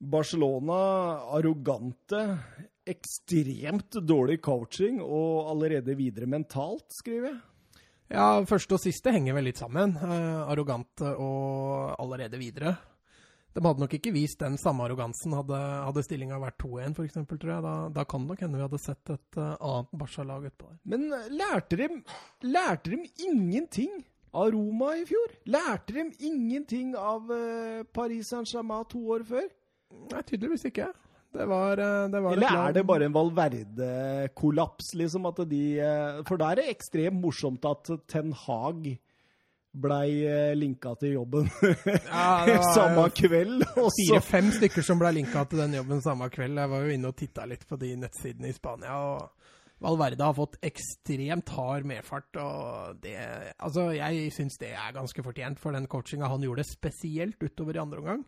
[0.00, 0.80] Barcelona
[1.36, 2.24] arrogante,
[2.88, 7.40] ekstremt dårlig coaching og allerede videre mentalt, skriver jeg.
[8.10, 9.92] Ja, første og siste henger vel litt sammen.
[9.94, 12.72] Eh, arrogante og allerede videre.
[13.54, 17.52] De hadde nok ikke vist den samme arrogansen hadde, hadde stillinga vært 2-1, f.eks., tror
[17.52, 17.64] jeg.
[17.66, 20.80] Da, da kan det nok hende vi hadde sett et uh, annet Barca-lag utpå der.
[20.90, 21.88] Men eh, lærte de,
[22.46, 25.34] lærte de ingenting av Roma i fjor?
[25.50, 29.50] Lærte de ingenting av uh, Paris Saint-Germain to år før?
[30.10, 30.90] Nei, tydeligvis ikke.
[31.30, 35.28] Det var, eh, det var Eller er det bare en Valverde-kollaps, liksom?
[35.30, 38.88] At de eh, For da er det ekstremt morsomt at Ten Hag
[39.70, 41.46] blei eh, linka til jobben
[42.10, 43.62] Ja, samme kveld.
[43.76, 46.58] Fire-fem stykker som ble linka til den jobben samme kveld.
[46.58, 48.98] Jeg var jo inne og titta litt på de nettsidene i Spania.
[48.98, 49.28] og
[49.80, 53.14] Valverde har fått ekstremt hard medfart, og det
[53.62, 57.82] Altså, jeg syns det er ganske fortjent for den coachinga han gjorde, spesielt utover i
[57.86, 58.26] andre omgang.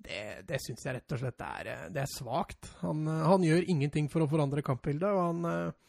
[0.00, 2.72] Det, det syns jeg rett og slett er, eh, det er svakt.
[2.80, 5.86] Han, eh, han gjør ingenting for å forandre kampbildet, og han eh,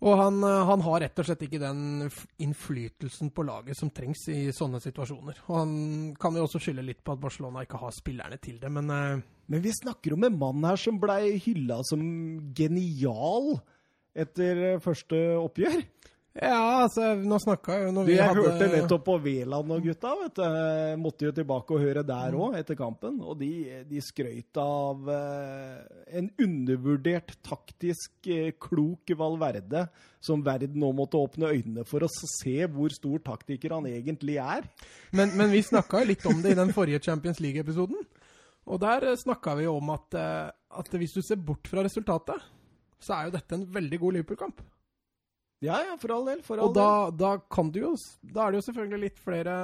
[0.00, 2.06] og han, han har rett og slett ikke den
[2.40, 5.42] innflytelsen på laget som trengs i sånne situasjoner.
[5.44, 5.74] Og han
[6.16, 9.60] kan jo også skylde litt på at Barcelona ikke har spillerne til det, men Men
[9.60, 12.00] vi snakker om en mann her som blei hylla som
[12.56, 13.58] genial
[14.16, 15.84] etter første oppgjør.
[16.30, 19.82] Ja, altså, nå snakka jo når Du, vi jeg hadde hørte nettopp på Veland og
[19.82, 20.44] gutta, vet du.
[21.02, 23.16] Måtte jo tilbake og høre der òg, etter kampen.
[23.26, 23.50] Og de,
[23.88, 29.88] de skrøt av eh, en undervurdert, taktisk eh, klok Valverde,
[30.22, 34.70] som verden nå måtte åpne øynene for å se hvor stor taktiker han egentlig er.
[35.10, 38.06] Men, men vi snakka litt om det i den forrige Champions League-episoden.
[38.70, 42.52] Og der snakka vi om at, eh, at hvis du ser bort fra resultatet,
[43.02, 44.62] så er jo dette en veldig god Liverpool-kamp.
[45.60, 46.40] Ja, ja, for all del.
[46.44, 47.90] For all Og da, da kan du jo
[48.24, 49.56] Da er det jo selvfølgelig litt flere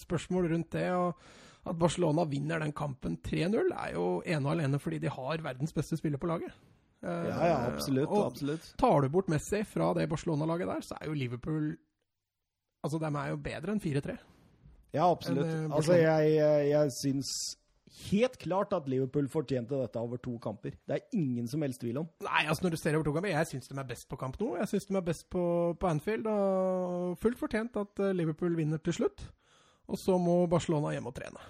[0.00, 0.86] spørsmål rundt det.
[0.96, 5.44] og At Barcelona vinner den kampen 3-0, er jo ene og alene fordi de har
[5.44, 6.54] verdens beste spiller på laget.
[7.02, 7.26] Eh.
[7.28, 8.08] Ja, ja, absolutt.
[8.08, 8.72] Og absolutt.
[8.80, 11.76] tar du bort Messi fra det Barcelona-laget der, så er jo Liverpool
[12.78, 14.12] Altså, de er jo bedre enn 4-3.
[14.94, 15.46] Ja, absolutt.
[15.50, 16.36] eh, Altså, jeg,
[16.70, 17.57] jeg syns
[18.10, 20.74] helt klart at Liverpool fortjente dette over to kamper.
[20.88, 22.08] Det er ingen som helst tvil om.
[22.24, 24.38] Nei, altså når du ser over to kamper, jeg syns de er best på kamp
[24.40, 24.50] nå.
[24.60, 25.44] Jeg syns de er best på,
[25.80, 29.24] på Anfield, og fullt fortjent at eh, Liverpool vinner til slutt.
[29.88, 31.46] Og så må Barcelona hjem og trene.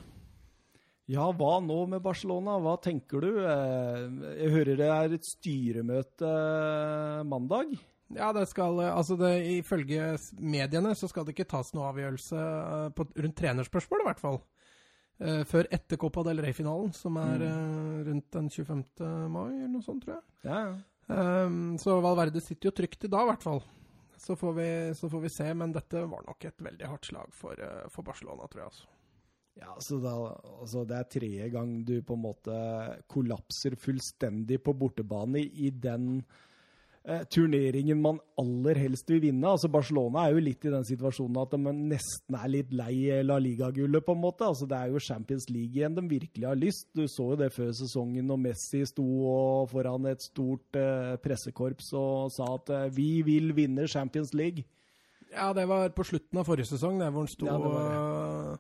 [1.09, 2.59] Ja, hva nå med Barcelona?
[2.61, 3.31] Hva tenker du?
[3.41, 4.03] Eh,
[4.45, 7.73] Jeg hører det er et styremøte eh, mandag.
[8.15, 12.45] Ja, det skal Altså, det, ifølge mediene så skal det ikke tas noe avgjørelse
[12.97, 14.39] på, rundt trenerspørsmål, i hvert fall.
[15.19, 18.85] Eh, før etter Copa del Rey-finalen, som er uh, rundt den 25.
[19.33, 20.27] mai, eller noe sånt, tror jeg.
[20.47, 20.77] Ja, ja.
[21.09, 23.63] Um, så Valverde sitter jo trygt i dag, i hvert fall.
[24.21, 27.35] Så får, vi, så får vi se, men dette var nok et veldig hardt slag
[27.35, 28.71] for, uh, for Barcelona, tror jeg.
[28.71, 28.89] altså.
[29.65, 30.15] ja så da,
[30.61, 32.59] altså det er tredje gang du på en måte
[33.11, 36.21] kollapser fullstendig på bortebane i, i den
[37.09, 39.49] eh, turneringen man aller helst vil vinne.
[39.49, 43.39] Altså Barcelona er jo litt i den situasjonen at de nesten er litt lei La
[43.43, 44.47] Liga-gullet, på en måte.
[44.47, 46.89] Altså Det er jo Champions League igjen de virkelig har lyst.
[46.95, 49.09] Du så jo det før sesongen når Messi sto
[49.73, 54.67] foran et stort eh, pressekorps og sa at eh, vi vil vinne Champions League.
[55.33, 58.59] Ja, det var på slutten av forrige sesong, der hvor han sto Ja, det var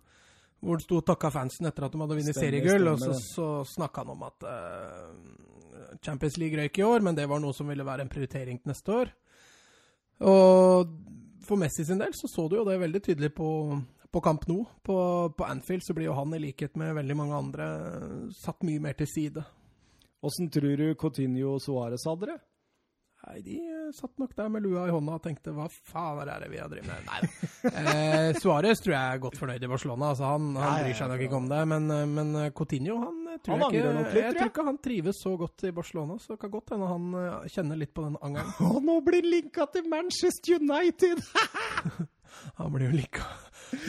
[0.59, 2.89] hvor han sto og takka fansen etter at de hadde vunnet seriegull.
[2.93, 5.58] Og så, så snakka han om at eh,
[6.05, 8.73] Champions League røyk i år, men det var noe som ville være en prioritering til
[8.73, 9.13] neste år.
[10.29, 10.93] Og
[11.47, 13.49] for Messi sin del så så du jo det veldig tydelig på,
[14.13, 14.67] på Camp Nou.
[14.85, 14.99] På,
[15.37, 17.69] på Anfield så blir jo han, i likhet med veldig mange andre,
[18.37, 19.45] satt mye mer til side.
[20.25, 22.39] Åssen tror du Coutinho og Suárez hadde det?
[23.29, 26.45] Nei, de eh, satt nok der med lua i hånda og tenkte hva faen er
[26.45, 27.09] det vi har drevet med?
[27.09, 27.21] Nei.
[27.69, 30.13] Eh, Suárez tror jeg er godt fornøyd i Barcelona.
[30.13, 31.59] Altså, han, han bryr seg nok ikke om det.
[31.69, 34.39] Men, eh, men eh, Coutinho han tror Han jeg ikke angrer nok litt, Jeg tror
[34.39, 36.19] tror ikke han trives så godt i Barcelona.
[36.23, 37.09] Så det kan godt hende han
[37.53, 38.55] kjenner litt på den angeren.
[38.71, 41.25] Og nå blir linka til Manchester United!
[42.59, 43.25] Han blir jo linka,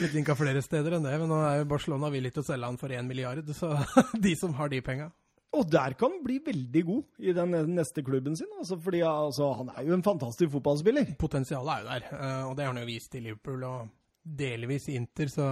[0.00, 2.66] litt linka flere steder enn det, men nå er jo Barcelona villig til å selge
[2.66, 3.76] han for én milliard, så
[4.24, 5.10] de som har de penga.
[5.58, 8.50] Og der kan han bli veldig god i den neste klubben sin.
[8.60, 11.16] Altså, fordi altså, han er jo en fantastisk fotballspiller.
[11.18, 13.88] Potensialet er jo der, eh, og det har han jo vist i Liverpool og
[14.22, 15.48] delvis i Inter, så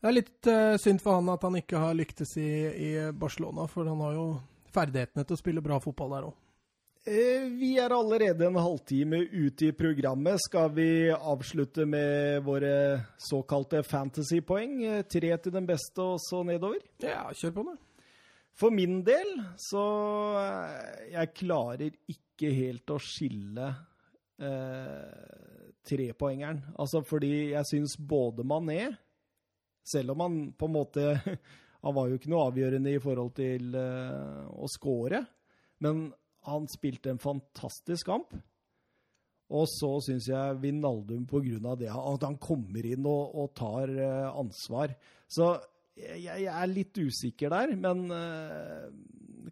[0.00, 3.68] det er litt eh, synd for han at han ikke har lyktes i, i Barcelona,
[3.70, 4.26] for han har jo
[4.74, 6.34] ferdighetene til å spille bra fotball der òg.
[7.06, 10.42] Eh, Vi er allerede en halvtime ute i programmet.
[10.42, 12.74] Skal vi avslutte med våre
[13.22, 14.80] såkalte fantasypoeng?
[15.06, 16.82] Tre til den beste og så nedover?
[17.06, 17.76] Ja, kjør på, det.
[18.56, 19.84] For min del så
[20.40, 23.68] eh, Jeg klarer ikke helt å skille
[24.40, 26.62] eh, trepoengeren.
[26.80, 28.88] Altså fordi jeg syns både Mané
[29.86, 31.06] Selv om han på en måte
[31.84, 35.20] Han var jo ikke noe avgjørende i forhold til eh, å score,
[35.84, 36.08] men
[36.48, 38.32] han spilte en fantastisk kamp.
[39.54, 43.52] Og så syns jeg Vinaldum på grunn av det at han kommer inn og, og
[43.54, 44.96] tar eh, ansvar.
[45.30, 45.52] Så
[45.96, 48.88] jeg, jeg er litt usikker der, men uh,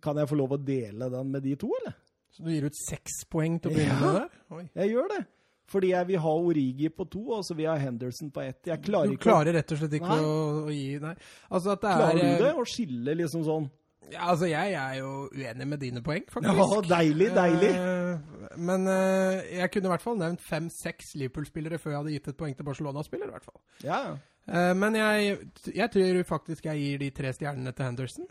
[0.04, 1.94] kan jeg få lov å dele den med de to, eller?
[2.34, 4.00] Så du gir ut seks poeng til å begynne Ja.
[4.04, 4.42] med der?
[4.58, 4.64] Oi.
[4.82, 5.22] Jeg gjør det.
[5.70, 8.58] Fordi jeg vil ha Origi på to, og så vil jeg ha Henderson på ett.
[8.68, 10.34] Jeg klarer Du klarer rett og slett ikke å,
[10.66, 11.14] å gi Nei.
[11.48, 12.50] Altså at det er Klarer du det?
[12.60, 13.70] Å skille liksom sånn
[14.12, 16.60] Ja, altså jeg er jo uenig med dine poeng, faktisk.
[16.60, 17.70] Ja, deilig, deilig.
[17.74, 22.32] Uh, men uh, jeg kunne i hvert fall nevnt fem-seks Liverpool-spillere før jeg hadde gitt
[22.32, 23.60] et poeng til Barcelona-spiller, i hvert fall.
[23.84, 24.00] Ja.
[24.46, 25.38] Uh, men jeg,
[25.74, 28.28] jeg tror faktisk jeg gir de tre stjernene til Henderson.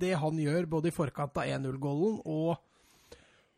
[0.00, 2.58] Det han gjør både i forkant av 1-0-gålen og,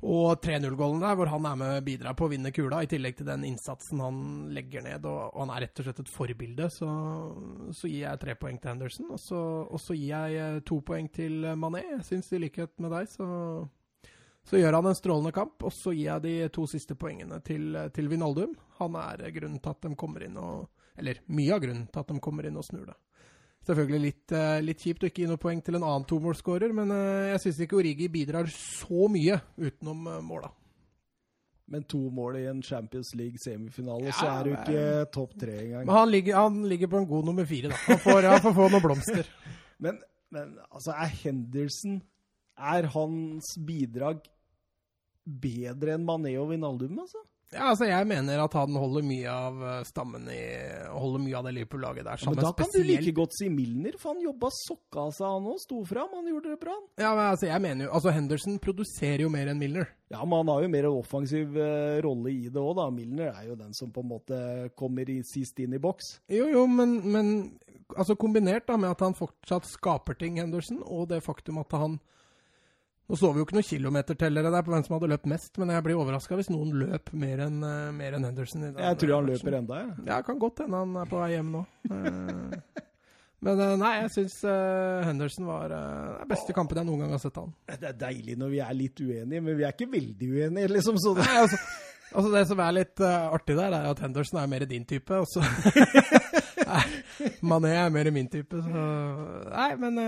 [0.04, 3.28] og 3-0-gålen der, hvor han er med bidrar på å vinne kula, i tillegg til
[3.30, 4.18] den innsatsen han
[4.52, 6.88] legger ned, og, og han er rett og slett et forbilde, så,
[7.72, 9.08] så gir jeg tre poeng til Henderson.
[9.16, 11.86] Og så, og så gir jeg eh, to poeng til eh, Mané.
[11.94, 13.28] Jeg syns i likhet med deg, så,
[14.44, 15.64] så gjør han en strålende kamp.
[15.64, 18.52] Og så gir jeg de to siste poengene til, eh, til Vinaldum.
[18.82, 22.08] Han er grunnen til at de kommer inn og Eller mye av grunnen til at
[22.08, 22.94] de kommer inn og snur det.
[23.66, 26.92] Selvfølgelig litt, eh, litt kjipt å ikke gi noe poeng til en annen tomålsskårer, men
[26.94, 30.52] eh, jeg syns ikke Origi bidrar så mye utenom uh, måla.
[31.66, 34.82] Men to mål i en Champions League-semifinale, Ja, så er du ikke
[35.16, 35.86] topp tre engang.
[35.88, 37.80] Men han ligger, han ligger på en god nummer fire, da.
[37.88, 39.32] Han får, han får få noen blomster.
[39.82, 39.98] Men,
[40.32, 41.98] men altså, er Henderson
[42.56, 44.22] Er hans bidrag
[45.28, 47.20] bedre enn Mané og Vinaldum, altså?
[47.56, 50.40] Ja, altså Jeg mener at han holder mye av eh, stammen i
[50.92, 52.20] Holder mye av det Liverpool-laget der.
[52.20, 55.26] Men sammen da kan du like godt si Milner, for han jobba sokka av seg,
[55.26, 55.60] han òg.
[55.62, 56.76] Sto fram, han gjorde det bra.
[56.76, 56.88] han.
[57.00, 59.88] Ja, men altså jeg mener jo Altså Henderson produserer jo mer enn Milner.
[60.12, 62.90] Ja, men han har jo mer offensiv uh, rolle i det òg, da.
[62.94, 64.40] Milner er jo den som på en måte
[64.78, 66.16] kommer i, sist inn i boks.
[66.30, 67.32] Jo, jo, men, men
[67.96, 71.98] altså kombinert da med at han fortsatt skaper ting, Henderson, og det faktum at han
[73.06, 75.70] Nå så vi jo ikke noen kilometertellere der på hvem som hadde løpt mest, men
[75.70, 78.64] jeg blir overraska hvis noen løp mer enn eh, mer enn Henderson.
[78.74, 79.92] Jeg tror han løper enda, jeg.
[80.08, 81.60] Ja, kan godt hende han er på vei hjem nå.
[81.86, 82.82] Eh,
[83.46, 84.34] Men eh, nei, jeg syns
[85.06, 87.52] Henderson var den beste kampen jeg noen gang har sett han.
[87.68, 90.98] Det er deilig når vi er litt uenige, men vi er ikke veldig uenige, liksom.
[90.98, 91.28] Så det.
[91.28, 91.60] Nei, altså,
[92.10, 95.14] altså Det som er litt artig der, er at Henderson er mer din type.
[95.20, 95.44] Og så
[97.46, 98.64] Mané er mer min type.
[98.66, 98.88] Så
[99.52, 100.02] Nei, men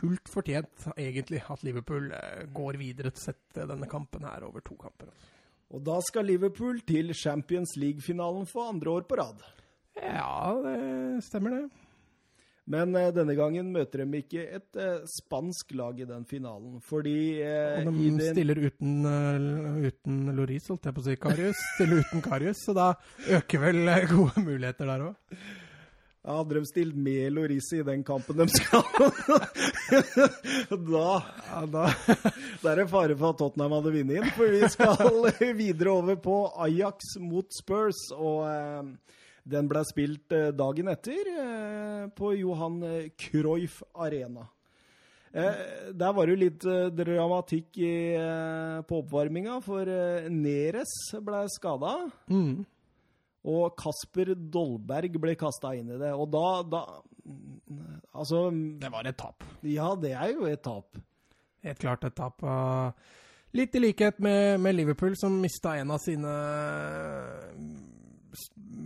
[0.00, 4.64] fullt fortjent, egentlig, at Liverpool eh, går videre til å sette denne kampen her over
[4.64, 5.12] to kamper.
[5.70, 9.44] Og da skal Liverpool til Champions League-finalen for andre år på rad.
[10.00, 11.86] Ja, det stemmer, det.
[12.70, 17.40] Men eh, denne gangen møter de ikke et eh, spansk lag i den finalen, fordi
[17.42, 21.64] eh, Og de stiller uten, uh, uten Loris, holdt jeg på å si, Karius.
[21.74, 22.92] Stiller uten Karius, så da
[23.40, 25.40] øker vel eh, gode muligheter der òg.
[26.24, 28.84] Ja, Hadde de stilt med ris i den kampen de skal
[30.70, 31.14] Da
[31.50, 31.86] Ja, da
[32.62, 36.20] Da er det fare for at Tottenham hadde vunnet inn, for vi skal videre over
[36.20, 38.00] på Ajax mot Spurs.
[38.12, 38.90] Og eh,
[39.48, 42.82] den ble spilt eh, dagen etter eh, på Johan
[43.16, 44.44] Cruyff Arena.
[45.32, 49.86] Eh, der var det jo litt eh, dramatikk i, eh, på oppvarminga, for
[50.34, 51.96] Neres ble skada.
[52.30, 52.60] mm.
[53.48, 56.12] Og Kasper Dolberg ble kasta inn i det.
[56.12, 56.82] Og da, da
[58.18, 59.44] Altså Det var et tap.
[59.62, 60.98] Ja, det er jo et tap.
[61.64, 62.42] Helt klart et tap.
[63.56, 66.34] Litt i likhet med, med Liverpool, som mista en av sine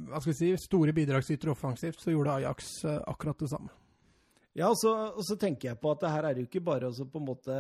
[0.08, 3.72] hva skal vi si, store bidragsytere offensivt, så gjorde Ajax eh, akkurat det samme.
[4.54, 6.86] Ja, og så, og så tenker jeg på at det her er jo ikke bare
[6.86, 7.56] å på en måte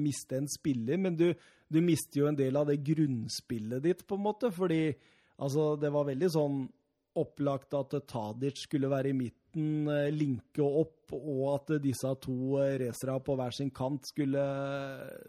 [0.00, 1.26] miste en spiller, men du,
[1.68, 4.50] du mister jo en del av det grunnspillet ditt, på en måte.
[4.54, 4.80] Fordi
[5.38, 6.64] altså, det var veldig sånn
[7.18, 13.20] opplagt at Tadic skulle være i midten, eh, linke opp, og at disse to racerne
[13.24, 14.42] på hver sin kant skulle,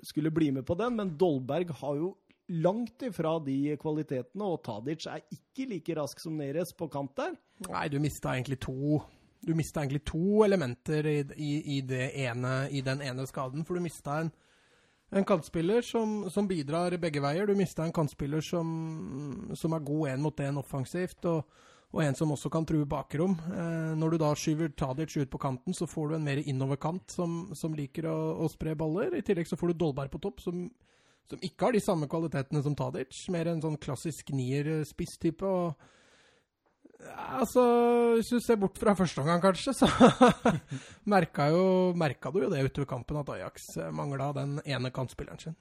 [0.05, 0.97] skulle bli med på den.
[0.99, 2.11] Men Dolberg har jo
[2.49, 7.37] langt ifra de kvalitetene, og Tadic er ikke like rask som Neres på kant der.
[7.69, 8.99] Nei, du mista egentlig to
[9.39, 13.63] Du mista egentlig to elementer i, i, i, ene, i den ene skaden.
[13.63, 14.33] For du mista en,
[15.09, 17.47] en kantspiller som, som bidrar begge veier.
[17.47, 18.69] Du mista en kantspiller som,
[19.57, 21.47] som er god én mot én offensivt, og,
[21.89, 23.33] og en som også kan true bakrom.
[23.49, 27.09] Eh, når du da skyver Tadic ut på kanten, så får du en mer innoverkant
[27.15, 29.17] som, som liker å, å spre baller.
[29.17, 30.67] I tillegg så får du Dolberg på topp, som
[31.37, 33.13] ikke har de samme kvalitetene som Tadic.
[33.33, 35.45] Mer en sånn klassisk nier-spiss-type.
[35.45, 35.98] og
[37.39, 37.63] altså,
[38.17, 39.89] Hvis du ser bort fra første omgang, kanskje, så
[41.13, 41.63] merka, jo,
[41.97, 45.57] merka du jo det utover kampen at Ajax mangla den ene kantspilleren sin.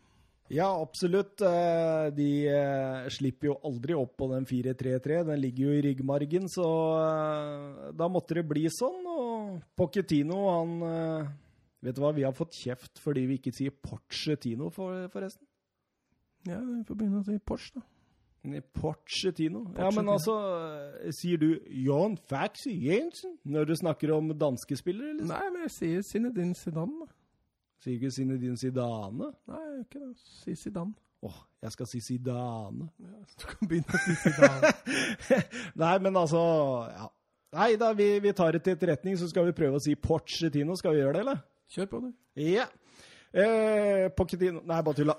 [0.49, 1.43] Ja, absolutt.
[1.45, 5.21] Eh, De eh, slipper jo aldri opp på den 4-3-3.
[5.29, 6.69] Den ligger jo i ryggmargen, så
[7.03, 9.05] eh, da måtte det bli sånn.
[9.13, 11.37] Og Pochettino, han eh,
[11.85, 15.47] Vet du hva, vi har fått kjeft fordi vi ikke sier Porcetino, forresten.
[16.49, 17.85] Ja, vi får begynne å si Porsch, da.
[18.75, 19.65] Porcetino.
[19.77, 20.35] Ja, men altså
[21.03, 21.49] eh, Sier du
[21.85, 25.33] Jan Faxi Jensen når du snakker om danske spillere, Liksom?
[25.35, 27.09] Nei, men jeg sier Zinedine Zidane.
[27.83, 29.33] Sier Sier ikke Zinedine Zidane?
[29.51, 30.11] Nei, jeg gjør ikke det.
[30.39, 30.95] Si Zidane.
[31.29, 32.89] Åh, jeg skal si Zidane.
[33.03, 34.73] Ja, du kan begynne å si Zidane.
[35.83, 36.43] Nei, men altså
[36.95, 37.09] Ja.
[37.57, 40.75] Nei da, vi, vi tar det til etterretning, så skal vi prøve å si Porcetino.
[40.77, 41.39] Skal vi gjøre det, eller?
[41.73, 42.11] Kjør på, du.
[42.45, 42.67] Ja.
[43.31, 45.17] Eh, Pochettino Nei, bare tulla.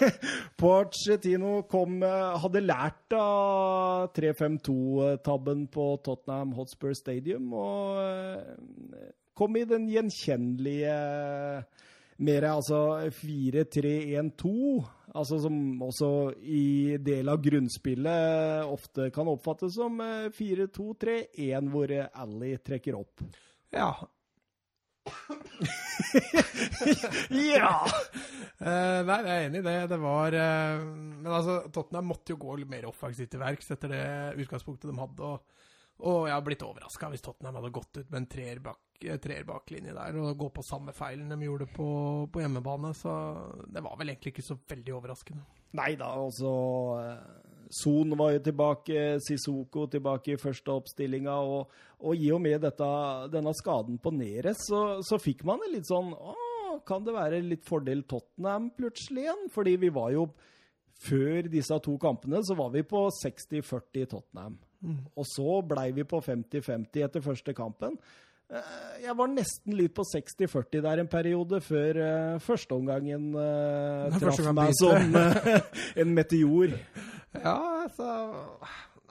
[0.56, 9.66] Pochettino kom eh, Hadde lært av 3-5-2-tabben på Tottenham Hotspur Stadium og eh, kom i
[9.68, 10.96] den gjenkjennelige
[12.22, 12.80] mer altså
[13.16, 14.50] 4-3-1-2,
[15.18, 16.10] altså som også
[16.44, 23.24] i del av grunnspillet ofte kan oppfattes som eh, 4-2-3-1, hvor eh, Ally trekker opp.
[23.74, 23.92] Ja.
[27.52, 27.78] Ja!
[28.62, 29.74] Uh, nei, jeg er enig i det.
[29.90, 33.92] Det var uh, Men altså, Tottenham måtte jo gå litt mer offensivt til verks etter
[33.92, 34.06] det
[34.44, 35.30] utgangspunktet de hadde.
[35.32, 35.38] Og,
[36.06, 39.18] og jeg har blitt overraska hvis Tottenham hadde gått ut med en treer bak, eh,
[39.22, 41.88] treer baklinje der og gå på samme feilen de gjorde på,
[42.32, 42.94] på hjemmebane.
[42.98, 43.10] Så
[43.66, 45.46] det var vel egentlig ikke så veldig overraskende.
[45.78, 46.52] Nei da, altså
[47.00, 51.34] eh, Son var jo tilbake, Sissoko tilbake i første oppstillinga.
[51.40, 51.70] Og,
[52.04, 52.88] og i og med dette,
[53.32, 56.34] denne skaden på Neres, så, så fikk man en litt sånn Å,
[56.88, 59.46] kan det være litt fordel Tottenham plutselig igjen?
[59.52, 60.26] Fordi vi var jo
[61.02, 64.60] Før disse to kampene så var vi på 60-40 Tottenham.
[65.16, 67.96] Og så blei vi på 50-50 etter første kampen.
[68.52, 74.42] Eh, Jeg var nesten litt på 60-40 der en periode, før uh, førsteomgangen uh, traff
[74.54, 75.58] meg som uh,
[76.00, 76.76] en meteor.
[77.32, 78.08] Ja, altså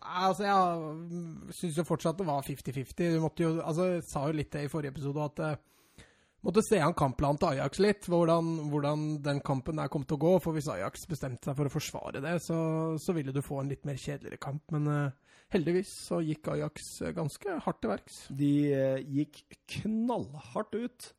[0.02, 2.96] Altså, jeg syns jo fortsatt det var 50-50.
[2.98, 6.08] Du måtte jo Altså, jeg sa jo litt det i forrige episode at uh,
[6.42, 10.24] måtte se an kampplanen til Ajax litt, hvordan, hvordan den kampen der kom til å
[10.24, 10.32] gå.
[10.42, 12.58] For hvis Ajax bestemte seg for å forsvare det, så,
[13.02, 14.64] så ville du få en litt mer kjedeligere kamp.
[14.74, 18.22] Men uh, heldigvis så gikk Ajax eh, ganske hardt til verks.
[18.42, 19.44] De uh, gikk
[19.78, 21.12] knallhardt ut.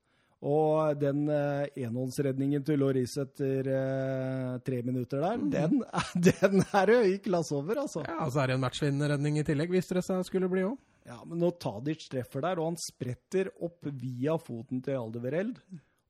[0.42, 5.76] Og den eh, enhåndsredningen til Loris etter eh, tre minutter der, den,
[6.18, 8.02] den er i klasse over, altså.
[8.08, 10.74] Ja, Og så er det en matchvinnerredning i tillegg, hvis det seg skulle bli òg.
[11.06, 15.56] Ja, men når Tadic treffer der, og han spretter opp via foten til Aldevereld,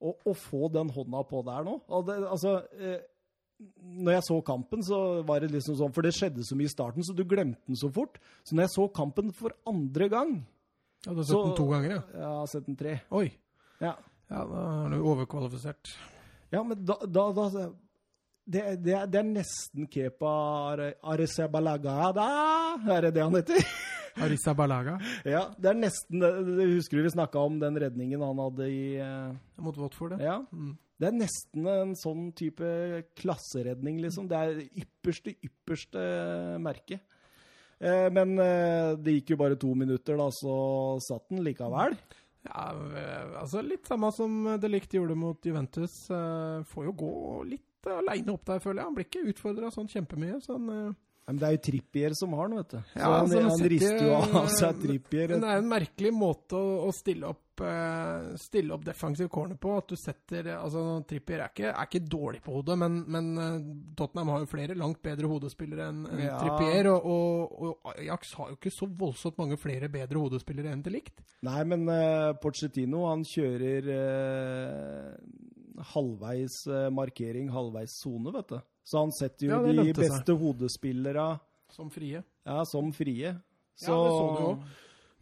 [0.02, 1.76] og å få den hånda på der nå
[2.08, 2.96] det, Altså eh,
[4.02, 6.72] Når jeg så kampen, så var det liksom sånn For det skjedde så mye i
[6.72, 8.16] starten, så du glemte den så fort.
[8.42, 10.32] Så når jeg så kampen for andre gang
[11.06, 12.00] Ja, du har sett Så- den to ganger, ja?
[12.16, 12.96] Jeg har sett den tre.
[13.14, 13.28] Oi.
[13.78, 13.92] Ja.
[14.32, 15.92] Ja, da er du overkvalifisert.
[16.52, 20.32] Ja, men da, da, da det, det, er- det er nesten Kepa
[21.12, 22.28] Arisabalaga da,
[22.96, 23.60] er det det han heter?
[24.24, 24.96] Arisabalaga?
[25.24, 26.30] Ja, det er nesten det.
[26.48, 29.30] det Husker du vi snakka om den redningen han hadde i eh,
[29.62, 30.26] mot Watford, det.
[30.26, 30.40] Ja.
[30.52, 30.74] Mm.
[31.02, 32.66] Det er nesten en sånn type
[33.18, 34.28] klasseredning, liksom.
[34.30, 36.02] Det er ypperste, ypperste
[36.62, 37.00] merke.
[37.82, 40.54] Eh, men eh, det gikk jo bare to minutter, da, så
[41.02, 41.96] satt den likevel.
[42.42, 45.94] Ja, eh, altså litt samme som De Ligt gjorde mot Juventus.
[46.10, 47.12] Eh, får jo gå
[47.52, 48.88] litt aleine opp der, føler jeg.
[48.88, 50.40] Han blir ikke utfordra sånn kjempemye.
[50.42, 52.78] Så han, eh, Men det er jo Trippier som har den, vet du.
[52.92, 55.28] Så Ja, han, han sitter- rister jo av seg Trippier.
[55.36, 59.76] Det er en merkelig måte å, å stille, opp, eh, stille opp defensive corner på.
[59.78, 63.60] At du setter altså Trippier er ikke, er ikke dårlig på hodet, men, men eh,
[64.00, 66.40] Tottenham har jo flere langt bedre hodespillere enn en Ja.
[66.42, 66.90] Trippier.
[66.90, 70.98] Og, og, og Ajax har jo ikke så voldsomt mange flere bedre hodespillere enn til
[70.98, 71.22] likt.
[71.46, 75.16] Nei, men uh, Pochettino han kjører uh,
[75.94, 78.58] halvveis eh, markering, halvveis sone, vet du.
[78.84, 80.10] Så han setter jo Ja, de lønte seg.
[80.10, 81.26] beste hodespillere
[81.70, 82.22] Som frie.
[82.46, 83.36] ja, som frie.
[83.78, 84.56] Så, Ja, det så du jo.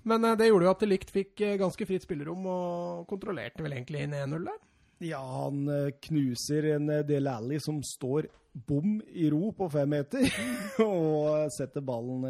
[0.04, 3.72] Men eh, det gjorde jo at De fikk eh, ganske fritt spillerom og kontrollerte vel
[3.76, 4.58] egentlig inn 1-0 der.
[5.00, 10.24] Ja, han eh, knuser en Del Alli som står bom i ro på fem meter,
[10.82, 12.24] og setter ballen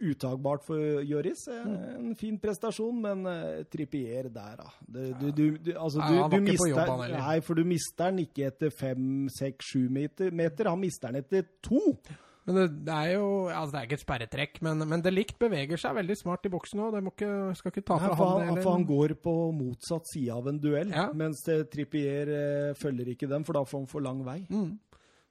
[0.00, 1.46] utagbart for Joris.
[1.48, 4.68] Eh, En fin prestasjon, men eh, Trippier der, da.
[4.86, 6.92] Du, du, du, altså, du, mister.
[7.14, 10.34] Nei, for du mister den ikke etter fem, seks, sju meter.
[10.68, 11.80] Han mister den etter to.
[12.44, 15.38] Men det, det er jo altså det er ikke et sperretrekk, men, men det likt
[15.40, 16.98] beveger seg veldig smart i boksen òg.
[17.56, 20.50] Skal ikke ta Nei, fra for, han han, for han går på motsatt side av
[20.52, 21.06] en duell, Ja.
[21.16, 24.42] mens eh, Trippier eh, følger ikke den, for da får han for lang vei.
[24.52, 24.74] Mm.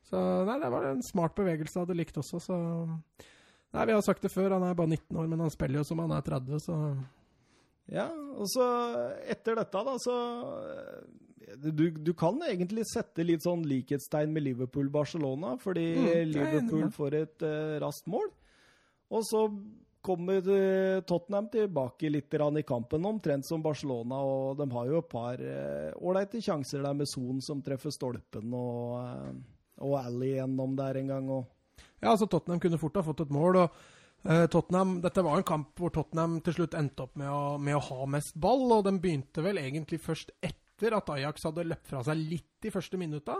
[0.09, 2.57] Så nei, det var en smart bevegelse av De likt også, så
[3.73, 5.87] Nei, vi har sagt det før, han er bare 19 år, men han spiller jo
[5.87, 6.79] som han er 30, så
[7.91, 8.07] Ja,
[8.37, 8.65] og så
[9.29, 10.17] etter dette, da, så
[10.61, 16.91] eh, du, du kan egentlig sette litt sånn likhetstegn med Liverpool-Barcelona, fordi Mm, er Liverpool
[16.93, 18.29] får et uh, raskt mål.
[19.13, 19.41] Og så
[20.03, 24.19] kommer eh, Tottenham tilbake litt i kampen, omtrent som Barcelona.
[24.19, 25.43] Og de har jo et par
[26.01, 31.01] ålreite uh, sjanser der med Son som treffer stolpen, og, uh, og Ally gjennom der
[31.01, 31.29] en gang.
[31.29, 31.52] og
[32.03, 33.61] Ja, altså Tottenham kunne fort ha fått et mål.
[33.63, 33.77] og
[34.27, 37.79] eh, Tottenham, Dette var en kamp hvor Tottenham til slutt endte opp med å, med
[37.79, 38.65] å ha mest ball.
[38.75, 42.73] og Den begynte vel egentlig først etter at Ajax hadde løpt fra seg litt de
[42.73, 43.39] første minutta.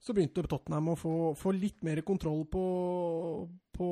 [0.00, 2.64] Så begynte Tottenham å få, få litt mer kontroll på,
[3.76, 3.90] på,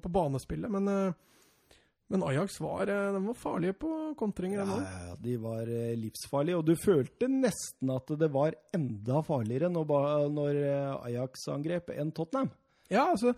[0.00, 0.72] på banespillet.
[0.72, 1.78] Men, eh,
[2.14, 4.64] men Ajax var, eh, var farlige på kontringer.
[4.64, 4.80] Ennå.
[4.80, 5.68] ja, de var
[6.00, 6.62] livsfarlige.
[6.62, 10.62] Og du følte nesten at det var enda farligere når,
[11.10, 12.48] Ajax angrep enn Tottenham.
[12.92, 13.34] Ja, altså,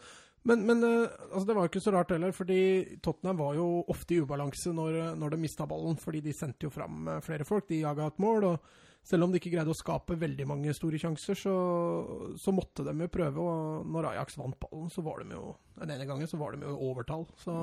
[0.46, 2.58] men, men eh, altså, det var jo ikke så rart heller, fordi
[3.02, 6.72] Tottenham var jo ofte i ubalanse når, når de mista ballen, fordi de sendte jo
[6.74, 7.66] fram eh, flere folk.
[7.66, 11.00] De jaga et mål, og selv om de ikke greide å skape veldig mange store
[11.02, 11.56] sjanser, så,
[12.38, 13.42] så måtte de jo prøve.
[13.42, 16.62] Og når Ajax vant ballen, så var de jo den ene gangen så var de
[16.62, 17.26] jo overtall.
[17.42, 17.58] Så,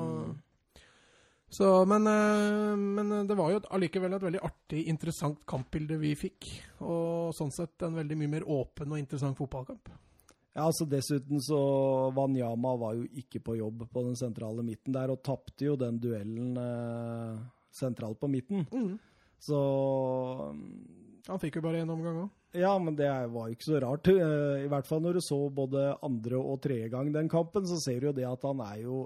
[1.48, 2.70] så men, eh,
[3.00, 6.52] men det var jo allikevel et veldig artig, interessant kampbilde vi fikk.
[6.84, 9.88] Og sånn sett en veldig mye mer åpen og interessant fotballkamp.
[10.54, 11.58] Ja, altså Dessuten så
[12.14, 15.98] Wanyama var jo ikke på jobb på den sentrale midten der, og tapte jo den
[15.98, 17.40] duellen eh,
[17.74, 18.62] sentralt på midten.
[18.70, 18.94] Mm.
[19.42, 19.58] Så
[21.26, 22.30] Han fikk jo bare én omgang òg.
[22.54, 24.08] Ja, men det var jo ikke så rart.
[24.12, 27.80] Eh, I hvert fall når du så både andre og tredje gang den kampen, så
[27.82, 29.04] ser du jo det at han er jo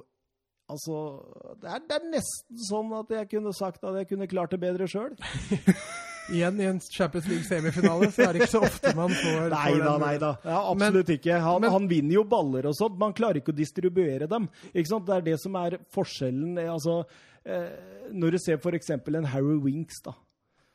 [0.68, 1.24] Altså,
[1.62, 4.59] det er, det er nesten sånn at jeg kunne sagt at jeg kunne klart det
[4.61, 5.14] bedre sjøl.
[6.29, 9.95] Igjen i en Champions League-semifinale, så er det ikke så ofte man får Nei da,
[10.03, 10.35] nei da.
[10.45, 11.39] Ja, absolutt ikke.
[11.41, 14.49] Han, men- han vinner jo baller og sånt, man klarer ikke å distribuere dem.
[14.74, 15.07] Ikke sant?
[15.09, 16.59] Det er det som er forskjellen.
[16.59, 16.99] eh, Altså,
[17.45, 18.91] eh, når du ser f.eks.
[18.91, 20.12] en Harry Winks, da.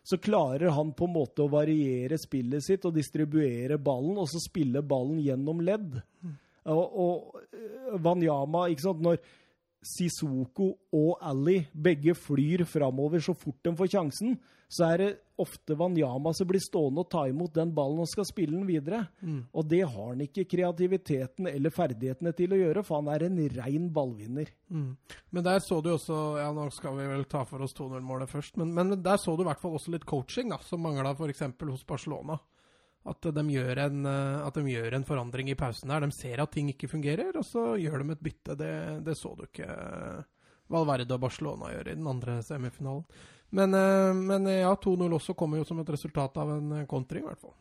[0.04, 4.42] Så klarer han på en måte å variere spillet sitt og distribuere ballen, og så
[4.44, 6.02] spille ballen gjennom ledd.
[6.66, 9.18] Og, og eh, Wanyama, ikke sant Når
[9.84, 14.38] Sissoko og Ali begge flyr framover så fort de får sjansen,
[14.74, 15.10] så er det
[15.42, 19.04] ofte Wanyama som blir stående og ta imot den ballen og skal spille den videre.
[19.54, 23.38] Og det har han ikke kreativiteten eller ferdighetene til å gjøre, for han er en
[23.58, 24.50] rein ballvinner.
[24.74, 24.96] Mm.
[25.34, 28.58] Men der så du også Ja, nå skal vi vel ta for oss 2-0-målet først,
[28.62, 31.46] men, men der så du i hvert fall også litt coaching, da, som mangla f.eks.
[31.62, 32.40] hos Barcelona.
[33.04, 36.06] At de, gjør en, eh, at de gjør en forandring i pausen der.
[36.06, 38.56] De ser at ting ikke fungerer, og så gjør de et bytte.
[38.56, 40.30] Det, det så du ikke eh,
[40.72, 43.04] Valverde og Barcelona gjøre i den andre semifinalen.
[43.54, 47.26] Men, eh, men ja, 2-0 også kommer jo som et resultat av en eh, kontring,
[47.26, 47.54] i hvert fall.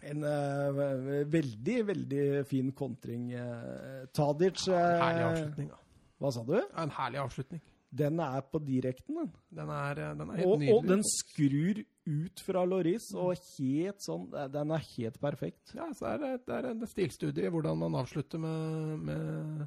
[0.00, 3.26] En uh, veldig, veldig fin kontring.
[3.34, 5.80] Uh, Tadic eh, Herlig avslutning, da.
[6.20, 6.56] Hva sa du?
[6.80, 7.60] En herlig avslutning.
[8.00, 9.30] Den er på direkten, den.
[9.58, 14.04] Den er, eh, den er helt Og, og den skrur ut fra Loris, og helt
[14.04, 15.74] sånn Den er helt perfekt.
[15.74, 19.66] Ja, så er det, det er en stilstudie i hvordan man avslutter med, med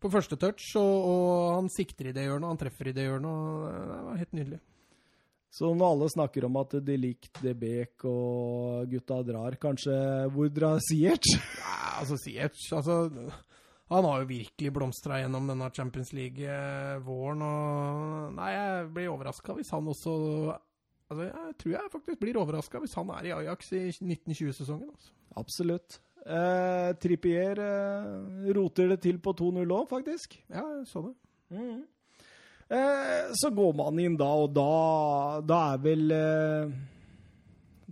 [0.00, 3.28] på første touch, og, og han sikter i det hjørnet, han treffer i det hjørnet,
[3.28, 4.60] og det var helt nydelig.
[5.50, 9.94] Så når alle snakker om at de likte Beek og gutta drar, kanskje
[10.34, 11.26] hvor drar Siert?
[11.60, 13.10] Ja, altså, Ziyech, altså
[13.90, 19.72] han har jo virkelig blomstra gjennom denne Champions League-våren, og Nei, jeg blir overraska hvis
[19.74, 20.12] han også
[21.10, 24.92] Altså, jeg tror jeg faktisk blir overraska hvis han er i Ajax i 1920-sesongen.
[24.94, 25.10] Altså.
[25.42, 25.96] Absolutt.
[26.22, 30.36] Eh, Trippier eh, roter det til på 2-0 òg, faktisk.
[30.46, 31.16] Ja, jeg så det.
[31.50, 31.80] Mm.
[32.70, 34.70] Eh, så går man inn da, og da,
[35.42, 36.74] da er vel eh,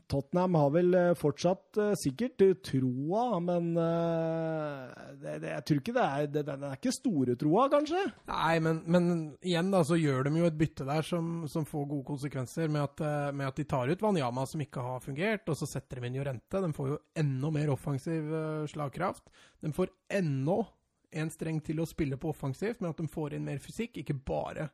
[0.09, 6.31] Tottenham har vel eh, fortsatt sikkert troa, men det, det, jeg tror ikke det er
[6.31, 8.05] det, Den er ikke store troa, kanskje?
[8.31, 9.11] Nei, men, men
[9.43, 12.87] igjen da, så gjør de jo et bytte der som, som får gode konsekvenser med
[12.87, 16.07] at, med at de tar ut Wanyama, som ikke har fungert, og så setter de
[16.07, 16.63] inn Jorente.
[16.63, 18.31] De får jo enda mer offensiv
[18.71, 19.27] slagkraft.
[19.59, 19.91] De får
[20.23, 20.63] enda
[21.11, 24.19] en streng til å spille på offensivt, men at de får inn mer fysikk, ikke
[24.29, 24.69] bare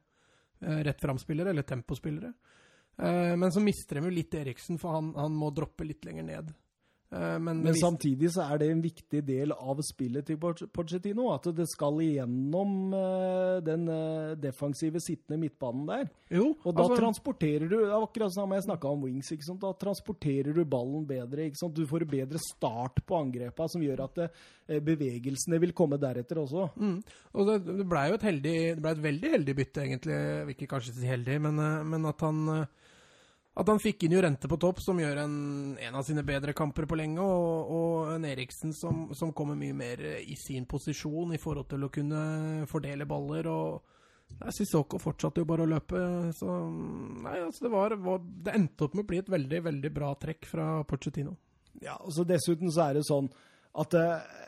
[0.61, 2.33] eh, rett fram-spillere eller tempospillere.
[2.99, 6.29] Eh, men så mister de jo litt Eriksen, for han, han må droppe litt lenger
[6.31, 6.53] ned.
[7.15, 11.29] Eh, men Men samtidig så er det en viktig del av spillet til Poch- Pochettino.
[11.35, 16.09] At det skal igjennom eh, den eh, defensive sittende midtbanen der.
[16.35, 19.31] Jo, Og da altså- transporterer du det akkurat som jeg snakka om wings.
[19.61, 21.51] Da transporterer du ballen bedre.
[21.75, 24.31] Du får en bedre start på angrepa, som gjør at
[24.83, 26.71] bevegelsene vil komme deretter også.
[26.81, 27.03] Mm.
[27.35, 30.19] Og det, det blei jo et heldig Det ble et veldig heldig bytte, egentlig.
[30.55, 31.61] Ikke kanskje heldig, men,
[31.91, 32.67] men at han
[33.55, 35.35] at han fikk inn Jorente på topp, som gjør en,
[35.79, 39.77] en av sine bedre kamper på lenge, og, og en Eriksen som, som kommer mye
[39.79, 42.23] mer eh, i sin posisjon i forhold til å kunne
[42.71, 43.47] fordele baller.
[43.47, 46.01] og Sissoko fortsatte jo bare å løpe,
[46.35, 49.93] så nei, altså det, var, var, det endte opp med å bli et veldig veldig
[49.95, 51.37] bra trekk fra Pochettino.
[51.85, 53.31] Ja, og så Dessuten så er det sånn
[53.79, 54.43] at eh,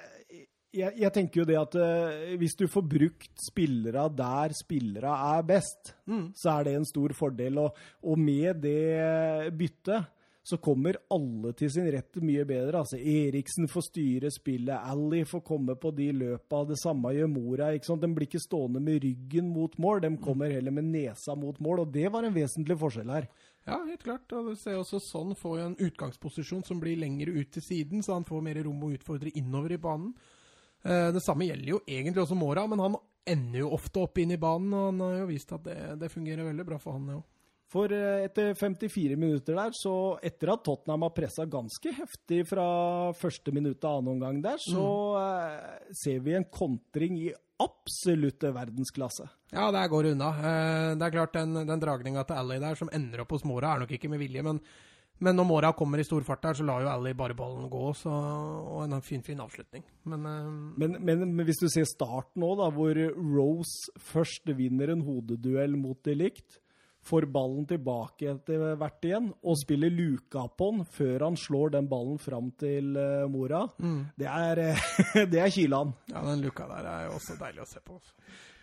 [0.77, 5.47] jeg, jeg tenker jo det at uh, hvis du får brukt spillere der spillere er
[5.49, 5.95] best,
[6.37, 7.63] så er det en stor fordel.
[7.65, 10.13] Og, og med det byttet
[10.47, 12.85] så kommer alle til sin rett mye bedre.
[12.85, 17.73] Altså Eriksen får styre spillet, Ally får komme på de løpa, det samme gjør Mora.
[17.75, 18.05] ikke sant?
[18.05, 21.83] De blir ikke stående med ryggen mot mål, de kommer heller med nesa mot mål.
[21.83, 23.27] Og det var en vesentlig forskjell her.
[23.67, 24.31] Ja, helt klart.
[24.39, 28.07] Og du ser også sånn får jo en utgangsposisjon som blir lengre ut til siden,
[28.07, 30.15] så han får mer rom å utfordre innover i banen.
[30.87, 34.31] Eh, Det samme gjelder jo egentlig også Mora, men han ender jo ofte opp inn
[34.31, 37.09] i banen, og han har jo vist at det, det fungerer veldig bra for han,
[37.17, 37.25] jo.
[37.75, 42.67] For eh, etter 54 minutter der, så etter at Tottenham har pressa ganske heftig fra
[43.19, 44.87] første minutt av annen omgang der, så
[45.19, 49.27] eh, ser vi en kontring i absolutte verdensklasse.
[49.51, 50.31] Ja, der går det unna.
[50.39, 53.75] Eh, Det er klart, den, den dragninga til Ally der som ender opp hos Mora,
[53.75, 54.61] er nok ikke med vilje, men,
[55.19, 58.13] men når Mora kommer i storfart der, så lar jo Ally bare ballen gå, så,
[58.13, 59.85] og en fin, fin avslutning.
[60.05, 64.93] Men, uh, Men, men, men hvis du ser starten nå, da, hvor Rose først vinner
[64.93, 66.61] en hodeduell mot de likt,
[67.07, 71.91] får ballen tilbake etter hvert igjen, og spiller luka på den før han slår den
[71.91, 73.63] ballen fram til uh, Mora,
[74.19, 74.89] det er, eh,
[75.33, 75.95] det er Kilan.
[76.11, 78.01] ja, den luka der er jo også deilig å se på.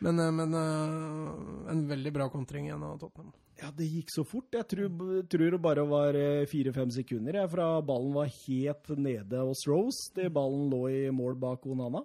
[0.04, 3.32] Men, uh, men eh, en veldig bra kontring igjen av Tottenham.
[3.62, 4.50] Ja, det gikk så fort.
[4.56, 4.88] Jeg tror,
[5.30, 10.10] tror det bare var eh, fire-fem sekunder jeg, fra ballen var helt nede hos Rose
[10.16, 12.02] til ballen lå i mål bak Onana.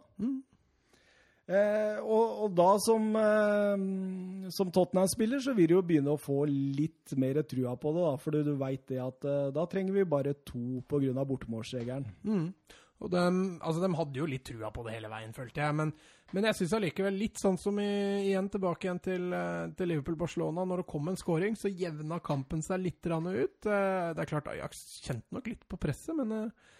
[1.48, 6.42] Eh, og, og da som, eh, som Tottenham-spiller så vil du jo begynne å få
[6.50, 10.04] litt mer trua på det, da, for du veit det at eh, da trenger vi
[10.12, 11.24] bare to pga.
[11.24, 12.04] bortemålsregelen.
[12.28, 12.50] Mm.
[12.98, 13.20] Og de,
[13.62, 15.74] altså de hadde jo litt trua på det hele veien, følte jeg.
[15.78, 15.92] Men,
[16.34, 17.86] men jeg syns allikevel litt sånn som i,
[18.26, 20.64] igjen tilbake igjen til, eh, til Liverpool-Barcelona.
[20.66, 23.68] Når det kom en scoring, så jevna kampen seg litt ut.
[23.70, 26.74] Eh, Det er klart Ajax kjente nok litt på presset, men, eh,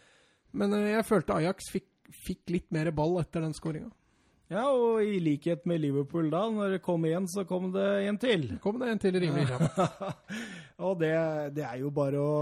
[0.59, 3.93] men jeg følte Ajax fikk, fikk litt mer ball etter den scoringa.
[4.49, 8.19] Ja, og i likhet med Liverpool da, når det kom én, så kom det en
[8.21, 8.47] til.
[8.65, 10.07] Kom det en til rimelig kjapt.
[10.89, 11.13] og det,
[11.59, 12.39] det er jo bare å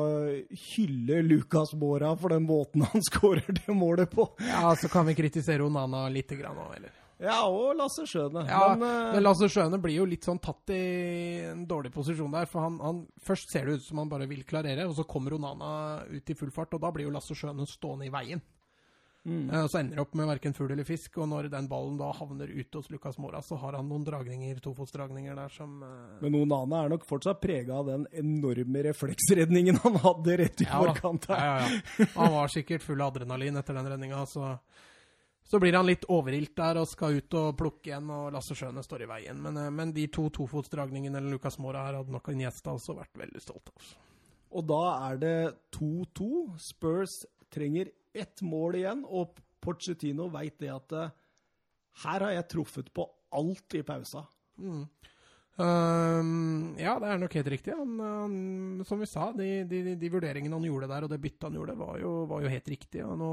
[0.69, 4.29] hylle Lucas Mora for den måten han skårer det målet på.
[4.39, 6.95] Ja, så kan vi kritisere Onana lite grann òg, eller?
[7.17, 8.45] Ja, og Lasse Schøne.
[8.45, 9.13] Ja, men, uh...
[9.17, 10.83] men Lasse Schøne blir jo litt sånn tatt i
[11.49, 12.47] en dårlig posisjon der.
[12.51, 15.35] For han, han, først ser det ut som han bare vil klarere, og så kommer
[15.35, 16.77] Onana ut i full fart.
[16.77, 18.45] Og da blir jo Lasse Schøne stående i veien.
[19.27, 19.51] Mm.
[19.51, 21.19] Eh, og så ender det opp med verken fugl eller fisk.
[21.19, 24.61] Og når den ballen da havner ut hos Lucas Mora, så har han noen dragninger,
[24.65, 26.19] tofotsdragninger der som uh...
[26.23, 30.83] men Onana er nok fortsatt prega av den enorme refleksredningen han hadde rett i ja,
[30.83, 31.31] forkant.
[31.31, 31.65] ja, her.
[31.65, 32.11] ja, ja.
[32.17, 34.55] Han var sikkert full av adrenalin etter den redninga, så
[35.47, 38.83] så blir han litt overilt der og skal ut og plukke igjen, og Lasse Schøne
[38.83, 39.39] står i veien.
[39.39, 43.15] Men, eh, men de to tofotsdragningene eller Lucas Mora her hadde nok Iniesta også vært
[43.21, 43.93] veldig stolt av.
[44.59, 45.37] Og da er det
[45.77, 46.27] 2-2.
[46.63, 47.21] Spurs
[47.53, 51.15] trenger ett mål igjen, og Pochettino veit det at eh,
[52.05, 53.07] her har jeg truffet på
[53.37, 54.27] alt i pausa.
[55.57, 57.73] Um, ja, det er nok helt riktig.
[57.77, 58.35] Han, han,
[58.89, 61.79] som vi sa, de, de, de vurderingene han gjorde der, og det byttet han gjorde,
[61.81, 63.05] var jo, var jo helt riktig.
[63.23, 63.31] Nå,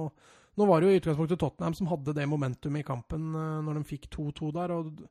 [0.55, 3.81] nå var det jo i utgangspunktet Tottenham som hadde det momentumet i kampen eh, når
[3.81, 4.75] de fikk 2-2 der.
[4.77, 5.05] og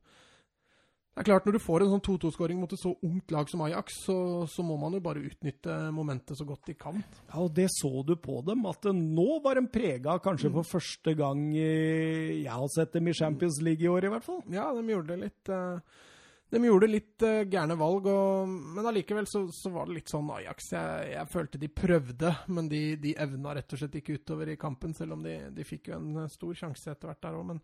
[1.13, 3.61] Det er klart, Når du får en sånn 2-2-skåring mot et så ungt lag som
[3.67, 4.15] Ajax, så,
[4.49, 6.97] så, må man jo bare utnytte momentet så godt de kan.
[7.27, 11.13] Ja, og Det så du på dem, at nå var de prega, kanskje for første
[11.19, 14.41] gang jeg har sett dem i Champions League i år, i hvert fall.
[14.49, 15.53] Ja, de gjorde det litt
[16.53, 20.73] De gjorde litt gærne valg, og, men allikevel så, så, var det litt sånn Ajax.
[20.73, 24.57] Jeg, jeg følte de prøvde, men de, de, evna rett og slett ikke utover i
[24.57, 27.57] kampen, selv om de, de fikk jo en stor sjanse etter hvert der òg.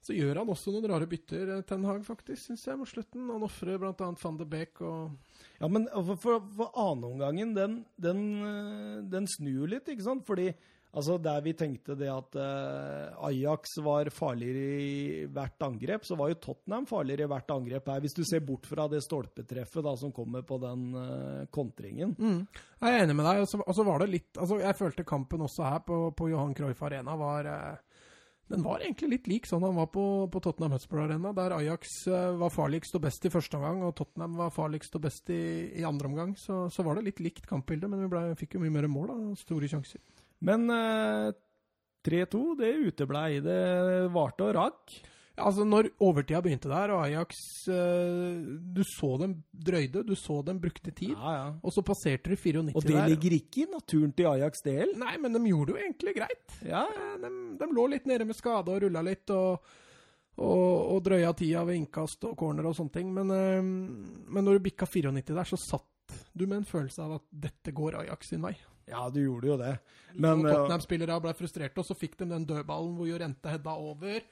[0.00, 3.28] Så gjør han også noen rare bytter, eh, Ten Hag, faktisk, syns jeg, mot slutten.
[3.28, 3.94] Han ofrer bl.a.
[4.22, 5.12] van de Beek og
[5.60, 10.24] Ja, men for, for, for annenomgangen, den, den, eh, den snur litt, ikke sant?
[10.28, 10.48] Fordi
[10.96, 16.32] altså, der vi tenkte det at uh, Ajax var farligere i hvert angrep, så var
[16.32, 19.94] jo Tottenham farligere i hvert angrep her, hvis du ser bort fra det stolpetreffet da,
[20.00, 22.16] som kommer på den uh, kontringen.
[22.16, 22.40] Mm.
[22.80, 23.44] Jeg er enig med deg.
[23.60, 26.82] Og så var det litt altså, Jeg følte kampen også her på, på Johan Cruyff
[26.88, 27.89] Arena var uh,
[28.50, 31.92] den var egentlig litt lik sånn han var på, på Tottenham Hotspur Arena, der Ajax
[32.10, 35.42] uh, var farligst og best i første omgang, og Tottenham var farligst og best i,
[35.78, 36.34] i andre omgang.
[36.38, 39.14] Så, så, var det litt likt kampbilde, men vi ble, fikk jo mye mer mål
[39.14, 40.02] og store sjanser.
[40.46, 41.30] Men eh,
[42.06, 43.28] 3-2, det uteblei.
[43.44, 43.60] Det
[44.14, 44.98] varte og rakk.
[45.38, 47.36] Altså, når overtida begynte der, og Ajax
[47.70, 48.40] uh,
[48.74, 51.44] Du så dem drøyde, du så dem brukte tid, ja, ja.
[51.62, 52.76] og så passerte de 94 der.
[52.76, 53.12] Og det der.
[53.12, 54.96] ligger ikke i naturen til Ajax del?
[55.00, 56.56] Nei, men de gjorde det jo egentlig greit.
[56.66, 56.82] Ja.
[56.88, 59.70] Eh, de, de, lå litt nede med skade og rulla litt, og,
[60.40, 60.66] og,
[60.96, 63.14] og, drøya tida ved innkast og corner og sånne ting.
[63.16, 65.86] Men, uh, men når du bikka 94 der, så satt
[66.34, 68.56] du med en følelse av at dette går Ajax sin vei.
[68.90, 69.76] Ja, du gjorde jo det.
[70.18, 74.24] Men, Tottenham-spillere ble frustrerte, og så fikk de den dødballen hvor Jorente hedda over.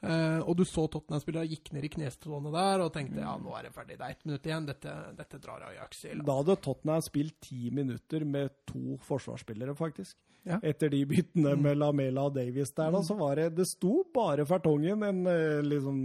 [0.00, 3.66] Uh, og du så Tottenham-spillerne gikk ned i knestående der og tenkte ja, nå er
[3.66, 6.14] det ferdig, det er ett minutt igjen, dette, dette drar Ajax i.
[6.24, 10.16] Da hadde Tottenham spilt ti minutter med to forsvarsspillere, faktisk.
[10.48, 10.56] Ja.
[10.64, 11.66] Etter de byttene mm.
[11.66, 13.08] med Lamela og Davies der, da, mm.
[13.10, 15.98] så var det Det sto bare Fertongen, en uh, liksom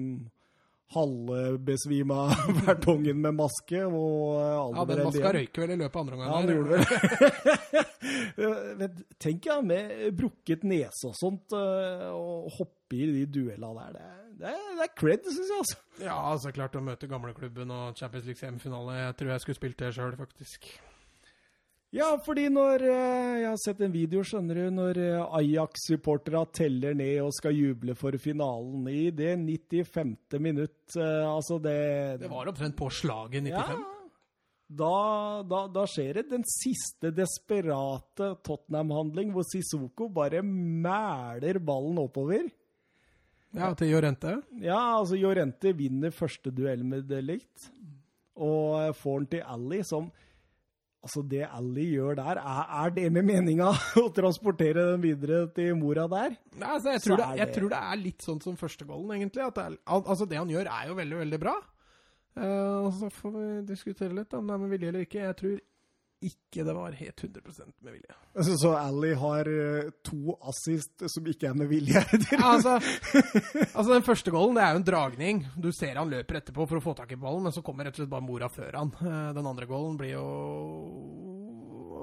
[0.91, 2.29] halvbesvima
[2.65, 3.79] Fertongen med maske.
[3.87, 4.35] Og
[4.75, 6.29] ja, den maska røyker vel i løpet av andre omgang.
[6.29, 6.83] Ja, han gjorde
[8.83, 8.91] det.
[9.23, 12.51] Tenk ja, med brukket nese og sånt, og og
[12.85, 13.93] hoppe i de duellene der.
[14.35, 15.59] Det, det, det er cred, syns jeg.
[15.59, 15.77] altså.
[16.03, 18.99] Ja, altså klart å møte gamleklubben og Champions League semifinale.
[18.99, 20.67] Jeg tror jeg skulle spilt det sjøl, faktisk.
[21.95, 26.97] Ja, fordi når eh, Jeg har sett en video, skjønner du, når eh, Ajax-supportere teller
[26.97, 30.17] ned og skal juble for finalen i det 95.
[30.43, 33.53] minutt eh, Altså, det Det var omtrent på slaget 95.
[33.53, 33.91] Ja.
[34.65, 34.91] Da,
[35.45, 42.49] da, da, skjer det den siste desperate Tottenham-handling, hvor Sissoko bare mæler ballen oppover.
[43.55, 44.37] Ja, til Jorente?
[44.59, 47.69] Ja, altså Jorente vinner første duell med Delict,
[48.35, 50.11] og får den til Ali, som
[51.05, 53.67] Altså, det Ali gjør der, er, er det med meninga
[54.01, 56.33] å transportere den videre til mora der?
[56.57, 59.43] Nei, altså, jeg, tror det, jeg, tror det, er litt sånn som førstegålen, egentlig.
[59.43, 59.75] egentlig.
[59.77, 61.53] Det er, altså, det han gjør, er jo veldig, veldig bra.
[62.35, 65.21] Uh, og så får vi diskutere litt om det er med vilje eller ikke.
[65.27, 65.61] Jeg tror
[66.27, 68.15] ikke det var helt 100% med vilje.
[68.35, 72.01] Altså, så Ali har uh, to assist som ikke er med vilje?
[72.51, 72.77] altså,
[73.73, 75.43] altså, den første goalen det er jo en dragning.
[75.57, 77.97] Du ser han løper etterpå for å få tak i ballen, men så kommer rett
[77.97, 78.91] og slett bare mora før han.
[79.01, 80.25] Uh, den andre goalen blir jo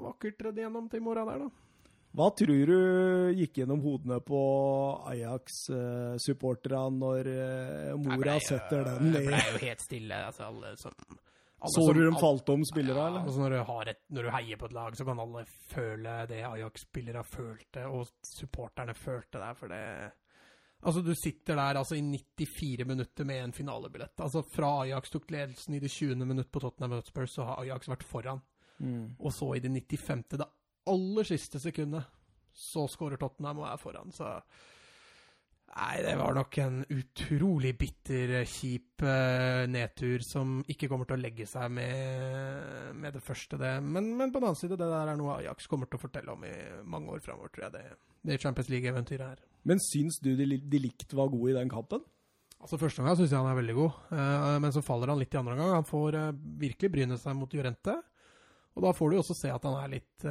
[0.08, 1.68] vakkert redd igjennom til mora der, da.
[2.12, 2.78] Hva tror du
[3.38, 4.40] gikk gjennom hodene på
[5.08, 7.30] Ajax-supporterne når
[7.96, 9.22] mora ble, setter den ned?
[9.22, 10.18] Det ble jo helt stille.
[10.28, 10.92] altså alle som
[11.70, 13.26] så du de falt om spillere, ja, eller?
[13.26, 16.40] Altså når, du et, når, du heier på et lag, så kan alle føle det
[16.48, 19.84] Ajax-spillere følte, og supporterne følte der, for det
[20.82, 24.18] Altså, du sitter der altså, i 94 minutter med en finalebillett.
[24.18, 26.24] Altså, Fra Ajax tok ledelsen i det 20.
[26.26, 28.42] minutt på Tottenham Hotspur, så har Ajax vært foran.
[28.82, 29.14] Mm.
[29.20, 30.48] Og så i det 95., det
[30.90, 32.10] aller siste sekundet,
[32.52, 34.10] så skårer Tottenham og er foran.
[34.10, 34.26] Så
[35.72, 41.22] Nei, det var nok en utrolig bitter, kjip uh, nedtur som ikke kommer til å
[41.22, 43.70] legge seg med, med det første, det.
[43.80, 46.34] Men, men, på den annen side, det der er noe Ajax kommer til å fortelle
[46.34, 46.52] om i
[46.84, 47.74] mange år framover, tror jeg.
[47.78, 49.40] Det, det Champions League-eventyret her.
[49.64, 52.04] Men syns du de, de likt var gode i den kampen?
[52.60, 55.32] Altså Første gang syns jeg han er veldig god, uh, men så faller han litt
[55.32, 55.72] i andre gang.
[55.78, 57.96] Han får uh, virkelig bryne seg mot Jurente.
[58.76, 60.24] Og da får du også se at han er litt,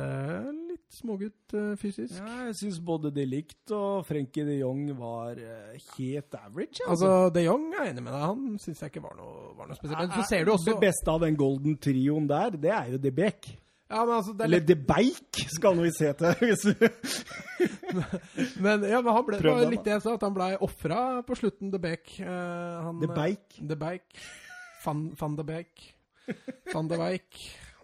[0.92, 2.20] litt smågutt uh, fysisk.
[2.20, 6.84] Ja, jeg syns både De Ligt og Frenkie de Jong var uh, helt average.
[6.84, 6.92] Altså.
[6.92, 8.22] altså, de Jong er enig med deg.
[8.26, 10.02] Han syns jeg ikke var noe, var noe spesielt.
[10.02, 12.98] Men så ser du også Det beste av den golden trioen der, det er jo
[13.02, 13.42] De Beek.
[13.92, 16.32] Ja, men altså, Eller De Beik, skal vi se til.
[18.64, 21.02] men, ja, men han ble, det var litt det jeg sa, at han ble ofra
[21.28, 22.06] på slutten, De Beek.
[22.20, 23.48] De Beik.
[23.60, 24.08] De Beik.
[24.86, 25.74] Van, van de Beek.
[26.72, 27.36] Van de Beik.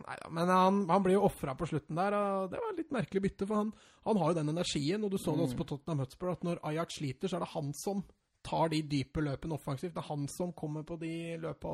[0.07, 2.79] Nei da, men han, han blir jo ofra på slutten der, og det var et
[2.79, 3.47] litt merkelig bytte.
[3.49, 3.73] For han,
[4.07, 5.61] han har jo den energien, og du så det også mm.
[5.61, 8.05] på Tottenham Hotspur, at når Ajax sliter, så er det han som
[8.47, 9.95] tar de dype løpene offensivt.
[9.95, 11.71] Det er han som kommer på de løpa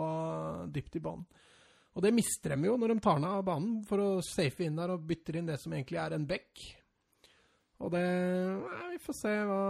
[0.74, 1.28] dypt i banen.
[1.94, 4.80] Og det mister de jo når de tar ned av banen for å safe inn
[4.80, 6.64] der og bytter inn det som egentlig er en bekk.
[7.84, 9.62] Og det nei, Vi får se hva,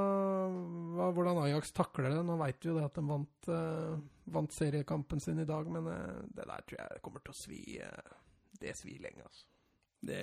[0.95, 2.23] hva, hvordan Ajax takler det.
[2.23, 3.95] Nå veit vi jo det at de vant, uh,
[4.35, 7.63] vant seriekampen sin i dag, men uh, det der tror jeg kommer til å svi.
[7.81, 8.22] Uh,
[8.63, 9.47] det svir lenge, altså.
[10.03, 10.19] Det,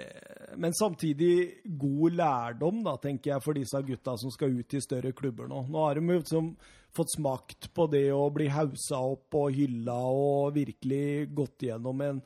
[0.61, 5.14] men samtidig god lærdom, da, tenker jeg, for disse gutta som skal ut i større
[5.16, 5.62] klubber nå.
[5.72, 6.51] Nå har de liksom
[6.93, 12.20] fått smakt på det å bli hausa opp og hylla og virkelig gått gjennom en,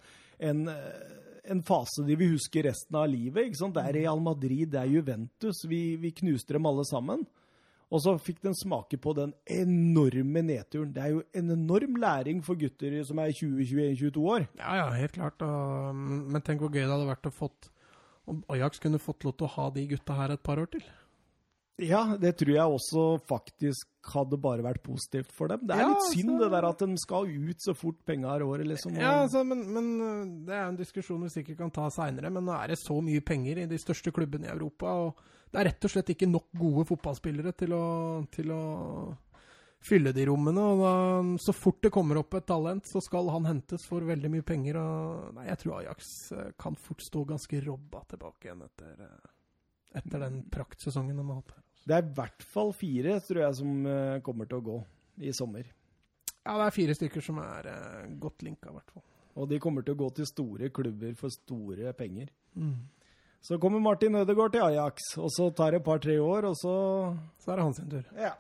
[0.50, 0.64] en,
[1.46, 3.46] en fase de vil huske resten av livet.
[3.46, 3.78] ikke sant?
[3.78, 5.62] Det er Real Madrid, det er Juventus.
[5.70, 7.22] Vi, vi knuste dem alle sammen.
[7.94, 10.90] Og så fikk den smake på den enorme nedturen.
[10.96, 14.48] Det er jo en enorm læring for gutter som er 20-21-22 år.
[14.58, 15.44] Ja, ja, helt klart.
[15.46, 17.70] Og, men tenk hvor gøy det hadde vært å fått
[18.26, 20.84] om Ajax kunne fått lov til å ha de gutta her et par år til.
[21.82, 25.64] Ja, det tror jeg også faktisk hadde bare vært positivt for dem.
[25.66, 26.36] Det er Ja, litt synd så...
[26.44, 28.94] det der at de skal ut så fort penga er året, liksom.
[28.94, 32.46] Ja, altså, men, men øh, Det er en diskusjon vi sikkert kan ta seinere, men
[32.46, 34.94] nå er det så mye penger i de største klubbene i Europa.
[35.06, 35.18] og
[35.54, 37.84] Det er rett og slett ikke nok gode fotballspillere til å,
[38.34, 38.62] til å
[39.86, 40.64] fylle de rommene.
[40.64, 40.94] og da,
[41.38, 44.80] Så fort det kommer opp et talent, så skal han hentes for veldig mye penger.
[44.80, 49.30] og nei, Jeg tror Ajax øh, kan fort stå ganske robba tilbake igjen etter, øh,
[50.00, 51.54] etter den praktsesongen de har hatt.
[51.86, 54.78] Det er i hvert fall fire, tror jeg, som eh, kommer til å gå
[55.22, 55.70] i sommer.
[56.42, 57.70] Ja, det er fire stykker som er
[58.18, 59.06] godt linka, i hvert fall.
[59.38, 62.34] Og de kommer til å gå til store klubber for store penger.
[62.58, 62.88] Mm.
[63.44, 66.74] Så kommer Martin Ødegaard til Ajax, og så tar det et par-tre år, og så
[67.38, 68.04] Så er det hans tur.
[68.16, 68.32] Ja.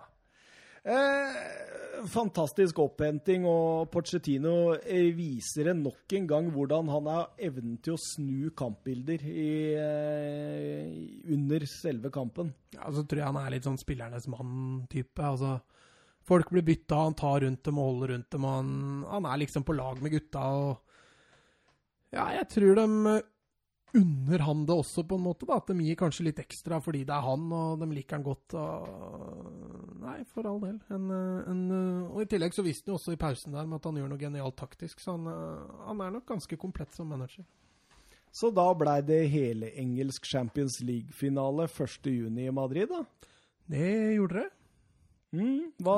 [0.84, 4.72] Eh, fantastisk opphenting, og Pochettino
[5.16, 10.88] viser det nok en gang hvordan han har evnen til å snu kampbilder i, eh,
[11.36, 12.54] under selve kampen.
[12.72, 15.20] Ja, så tror jeg han er litt sånn spillernes mann-type.
[15.20, 15.60] Altså,
[16.24, 18.44] folk blir bytta, han tar rundt dem og holder rundt dem.
[18.44, 20.40] Han, han er liksom på lag med gutta.
[20.40, 20.80] og
[22.12, 23.22] Ja, jeg tror de
[23.94, 25.46] unner han det også, på en måte.
[25.46, 28.26] da, At de gir kanskje litt ekstra fordi det er han, og de liker han
[28.26, 28.56] godt.
[28.58, 30.78] og Nei, for all del.
[30.92, 33.66] En, eh, en, eh, og I tillegg så viste han jo også i pausen der
[33.66, 35.00] med at han gjør noe genialt taktisk.
[35.00, 37.46] Så han, eh, han er nok ganske komplett som manager.
[38.34, 43.04] Så da blei det hele engelsk Champions League-finale 1.6 i Madrid, da.
[43.70, 44.50] Det gjorde det.
[45.34, 45.96] Mm, hva,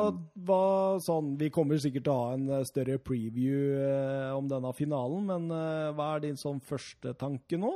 [0.49, 0.63] hva
[1.03, 5.27] sånn Vi kommer sikkert til å ha en eh, større preview eh, om denne finalen,
[5.29, 7.75] men eh, hva er din sånn første tanke nå?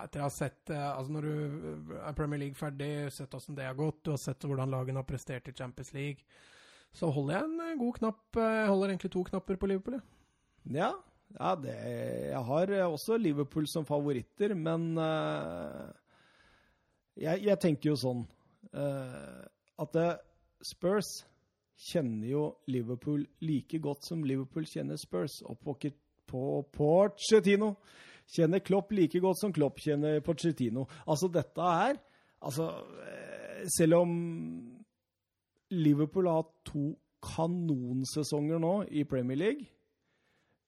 [0.00, 3.58] Etter å ha sett eh, altså Når du eh, er Premier League ferdig, sett hvordan
[3.58, 6.24] det har gått, du har sett hvordan lagene har prestert i Champions League,
[6.94, 9.98] så holder jeg en god knapp Jeg holder egentlig to knapper på Liverpool.
[10.72, 10.92] Ja,
[11.36, 11.74] ja det,
[12.30, 15.90] jeg har også Liverpool som favoritter, men eh,
[17.26, 18.22] jeg, jeg tenker jo sånn
[18.72, 19.42] eh,
[19.84, 20.14] at eh,
[20.64, 21.10] Spurs
[21.90, 25.40] kjenner jo Liverpool like godt som Liverpool kjenner Spurs.
[25.44, 25.96] Og Pocket
[26.30, 27.74] på Pochettino
[28.34, 30.86] kjenner Klopp like godt som Klopp kjenner Porcetino.
[31.06, 32.00] Altså, dette er
[32.44, 32.64] Altså,
[33.08, 34.10] eh, selv om
[35.70, 36.90] Liverpool har hatt to
[37.24, 39.64] kanonsesonger nå i Premier League,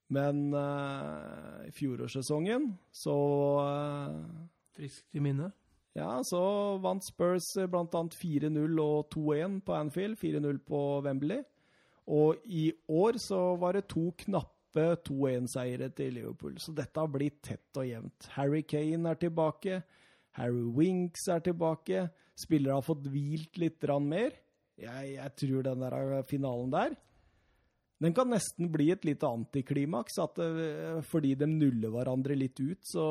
[0.09, 3.17] men uh, fjorårssesongen så
[3.61, 5.51] uh, Friskt i minne.
[5.97, 6.41] Ja, så
[6.83, 7.85] vant Spurs eh, bl.a.
[7.89, 11.41] 4-0 og 2-1 på Anfield, 4-0 på Wembley.
[12.07, 16.59] Og i år så var det to knappe 2-1-seiere til Liverpool.
[16.61, 18.29] Så dette har blitt tett og jevnt.
[18.37, 19.81] Harry Kane er tilbake.
[20.37, 22.05] Harry Winks er tilbake.
[22.37, 24.37] Spillere har fått hvilt litt mer.
[24.77, 26.97] Jeg, jeg tror den der eh, finalen der
[27.99, 32.77] den kan nesten bli et lite antiklimaks, at eh, fordi de nuller hverandre litt ut,
[32.85, 33.05] så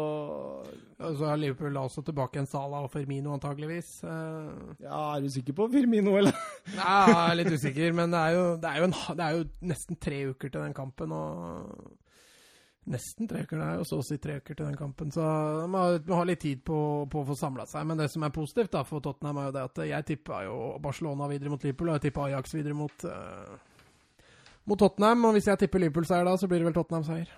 [1.01, 3.91] Ja, Så er Liverpool også tilbake en Sala og Firmino, antageligvis.
[4.07, 6.35] Eh, Ja, er du sikker på Firmino, eller?
[6.79, 9.37] Nei, jeg er litt usikker, men det er, jo, det, er jo en, det er
[9.41, 11.13] jo nesten tre uker til den kampen.
[11.13, 11.93] og
[12.87, 15.09] Nesten tre uker, det er jo så å si tre uker til den kampen.
[15.11, 15.23] Så
[15.65, 15.81] de må,
[16.15, 16.77] ha- litt tid på,
[17.11, 17.83] på å få samla seg.
[17.91, 20.59] Men det som er positivt da for Tottenham, er jo det at jeg tippa jo
[20.85, 23.57] Barcelona videre mot Liverpool, og jeg tippa Ajax videre mot, eh,
[24.67, 25.25] mot Tottenham.
[25.29, 27.33] Og hvis jeg tipper Liverpool-seier da, så blir det vel Tottenham-seier.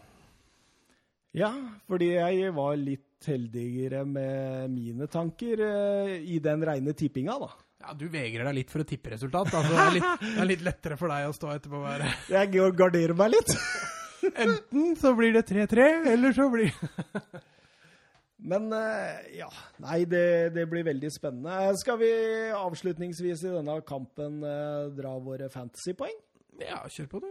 [1.37, 1.53] Ja,
[1.87, 7.51] fordi jeg var litt heldigere med mine tanker eh, i den reine tippinga, da.
[7.79, 9.53] Ja, Du vegrer deg litt for å tippe resultat.
[9.55, 12.11] Altså, det, er litt, det er litt lettere for deg å stå etterpå og være
[12.33, 13.55] Jeg garderer meg litt.
[14.47, 16.75] Enten så blir det 3-3, eller så blir
[18.49, 19.49] Men eh, ja,
[19.83, 21.73] nei, det, det blir veldig spennende.
[21.81, 22.11] Skal vi
[22.55, 26.15] avslutningsvis i denne kampen eh, dra våre fantasypoeng?
[26.59, 27.29] Ja, kjør på, du.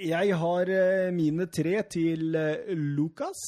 [0.00, 3.40] Jeg har eh, mine tre til eh, Lucas.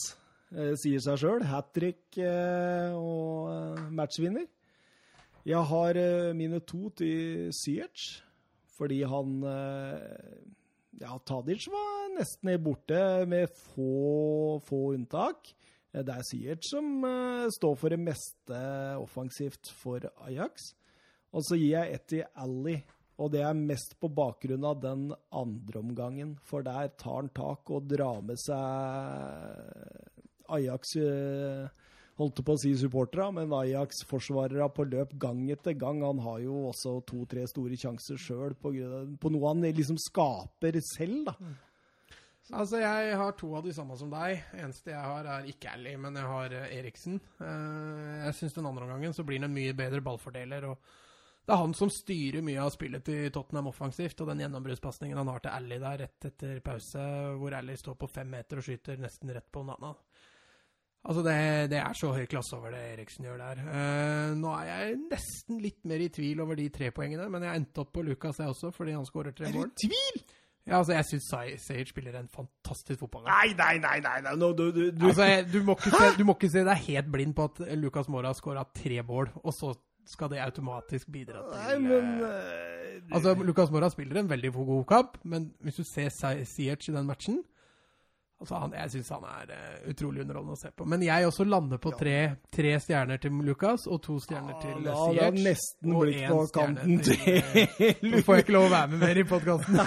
[0.53, 1.45] Eh, sier seg sjøl.
[1.49, 2.19] Hat trick
[2.99, 4.45] og matchvinner.
[5.49, 5.99] Jeg har
[6.39, 8.23] mine to til Siech,
[8.77, 9.41] Fordi han
[11.01, 15.51] Ja, Tadic var nesten borte med få, få unntak.
[15.93, 17.03] Det er Siech som
[17.51, 18.61] står for det meste
[19.01, 20.77] offensivt for Ajax.
[21.33, 22.77] Og så gir jeg ett til Ally,
[23.23, 26.35] og det er mest på bakgrunn av den andre omgangen.
[26.47, 28.59] For der tar han tak og drar med seg
[30.53, 31.71] Ajax eh,
[32.21, 36.03] Holdt på å si supportere, men Ajax-forsvarere på løp gang etter gang.
[36.05, 38.75] Han har jo også to-tre store sjanser sjøl på,
[39.17, 41.55] på noe han liksom skaper selv, da.
[42.53, 44.43] Altså, jeg har to av de samme som deg.
[44.61, 47.17] Eneste jeg har, er ikke Ally, men jeg har eh, Eriksen.
[47.41, 50.69] Eh, jeg syns den andre omgangen så blir han en mye bedre ballfordeler.
[50.69, 50.93] og
[51.43, 54.21] Det er han som styrer mye av spillet til Tottenham offensivt.
[54.23, 57.07] Og den gjennombruddspasningen han har til Ally der rett etter pause,
[57.41, 59.95] hvor Ally står på fem meter og skyter nesten rett på Nana.
[61.03, 61.35] Altså, det,
[61.73, 63.65] det er så høy klasse over det Eriksen gjør der.
[63.67, 67.59] Uh, nå er jeg nesten litt mer i tvil over de tre poengene, men jeg
[67.59, 69.67] endte opp på Lucas, jeg også, fordi han skårer tre mål.
[69.67, 70.23] Er du i tvil?
[70.63, 71.27] Ja, altså, jeg syns
[71.67, 73.35] Sage spiller en fantastisk fotballkamp.
[73.35, 73.97] Nei, nei, nei!
[74.05, 74.35] nei, nei.
[74.39, 75.09] No, du, du, du.
[75.09, 78.07] Altså, jeg, du, må se, du må ikke se deg helt blind på at Lucas
[78.07, 79.73] Mora har skåra tre mål, og så
[80.07, 84.85] skal det automatisk bidra til Nei, men eh, Altså, Lucas Mora spiller en veldig god
[84.89, 86.09] kamp, men hvis du ser
[86.45, 87.43] Siech i den matchen
[88.43, 90.87] altså han, Jeg syns han er uh, utrolig underholdende å se på.
[90.91, 92.17] Men jeg også lander på tre,
[92.53, 95.45] tre stjerner til Lucas og to stjerner til Ja, det har Siech.
[95.47, 99.23] nesten blitt på kanten til, til Nå får jeg ikke lov å være med mer
[99.23, 99.81] i podkasten.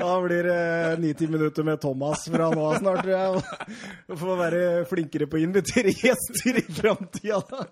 [0.00, 0.60] Da blir det
[1.02, 3.78] ni-ti minutter med Thomas fra nå av snart, tror jeg.
[4.10, 7.66] Vi får være flinkere på å invitere gjester i framtida, da.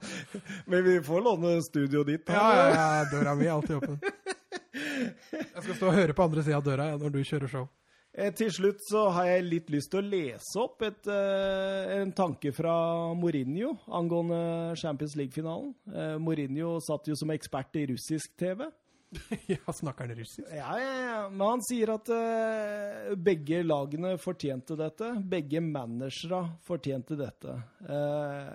[0.67, 2.33] Men vi får låne studioet ditt.
[2.33, 4.01] Ja, ja, ja, døra mi er alltid åpen.
[4.79, 7.69] Jeg skal stå og høre på andre sida av døra ja, når du kjører show.
[8.19, 12.11] Eh, Til slutt så har jeg litt lyst til å lese opp et, eh, en
[12.13, 15.75] tanke fra Mourinho angående Champions League-finalen.
[15.95, 18.67] Eh, Mourinho satt jo som ekspert i russisk TV.
[19.49, 20.49] Ja, snakker han russisk?
[20.51, 21.21] Ja, ja, ja.
[21.31, 25.15] Men han sier at uh, begge lagene fortjente dette.
[25.25, 27.55] Begge managere fortjente dette.
[27.89, 28.53] Uh,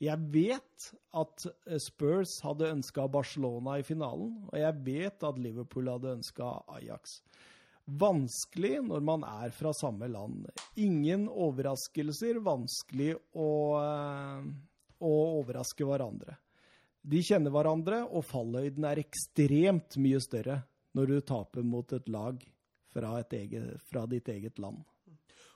[0.00, 1.44] jeg vet at
[1.84, 7.18] Spurs hadde ønska Barcelona i finalen, og jeg vet at Liverpool hadde ønska Ajax.
[7.98, 10.46] Vanskelig når man er fra samme land.
[10.78, 12.38] Ingen overraskelser.
[12.44, 14.46] Vanskelig å, eh,
[15.00, 16.36] å overraske hverandre.
[17.00, 20.60] De kjenner hverandre, og fallhøyden er ekstremt mye større
[20.94, 22.42] når du taper mot et lag
[22.92, 24.82] fra, et eget, fra ditt eget land.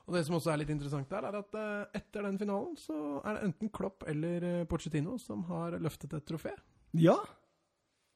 [0.04, 2.96] Og det som også er litt interessant der, er at eh, etter den finalen så
[3.24, 6.52] er det enten Klopp eller eh, Pochettino som har løftet et trofé.
[7.00, 7.16] Ja.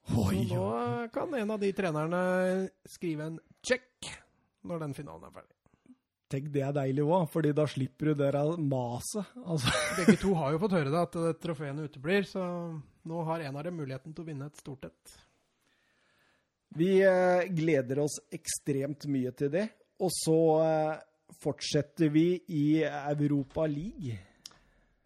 [0.09, 2.21] Så Oi, nå eh, kan en av de trenerne
[2.89, 4.11] skrive en check
[4.69, 5.55] når den finalen er ferdig.
[6.29, 9.31] Tenk, det er deilig òg, fordi da slipper du det der maset.
[9.41, 9.73] Altså.
[9.99, 12.45] Begge to har jo fått høre det, at eh, trofeene uteblir, så
[13.09, 15.15] nå har en av dem muligheten til å vinne et stort et.
[16.77, 19.65] Vi eh, gleder oss ekstremt mye til det.
[20.05, 21.01] Og så eh,
[21.41, 24.19] fortsetter vi i Europa League.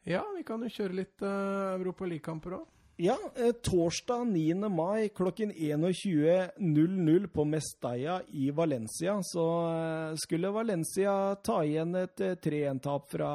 [0.02, 2.66] Ja, vi kan jo kjøre litt uh, Europa League-kamper òg.
[3.02, 4.68] Ja, eh, torsdag 9.
[4.68, 12.36] mai klokken 21.00 på Mestalla i Valencia så eh, skulle Valencia ta igjen et eh,
[12.38, 13.32] 3-1-tap fra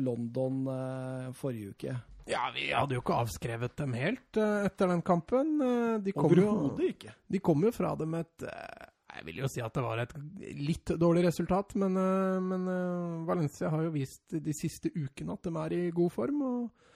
[0.00, 1.98] London eh, forrige uke.
[2.32, 5.52] Ja, vi hadde jo ikke avskrevet dem helt eh, etter den kampen.
[5.68, 7.12] Eh, de kom jo Overhodet ikke.
[7.28, 10.00] De kom jo fra det med et eh, Jeg vil jo si at det var
[10.00, 10.16] et
[10.64, 15.44] litt dårlig resultat, men, eh, men eh, Valencia har jo vist de siste ukene at
[15.44, 16.46] de er i god form.
[16.54, 16.88] og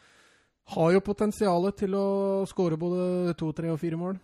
[0.72, 2.06] har jo potensialet til å
[2.48, 4.20] skåre både to, tre og fire mål.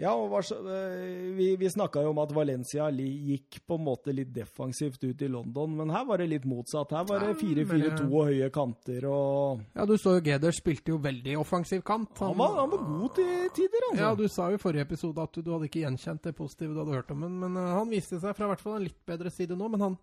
[0.00, 4.30] Ja, og eh, vi, vi snakka jo om at Valencia gikk på en måte litt
[4.32, 6.94] defensivt ut i London, men her var det litt motsatt.
[6.96, 11.00] Her var det 4-4-2 og høye kanter og Ja, du så jo Geder spilte jo
[11.04, 12.14] veldig offensiv kant.
[12.24, 14.06] Han var, han var god til tider, altså.
[14.06, 16.72] Ja, du sa jo i forrige episode at du, du hadde ikke gjenkjent det positive
[16.72, 18.86] du hadde hørt om ham, men men han viste seg fra i hvert fall en
[18.88, 19.68] litt bedre side nå.
[19.74, 20.00] Men han,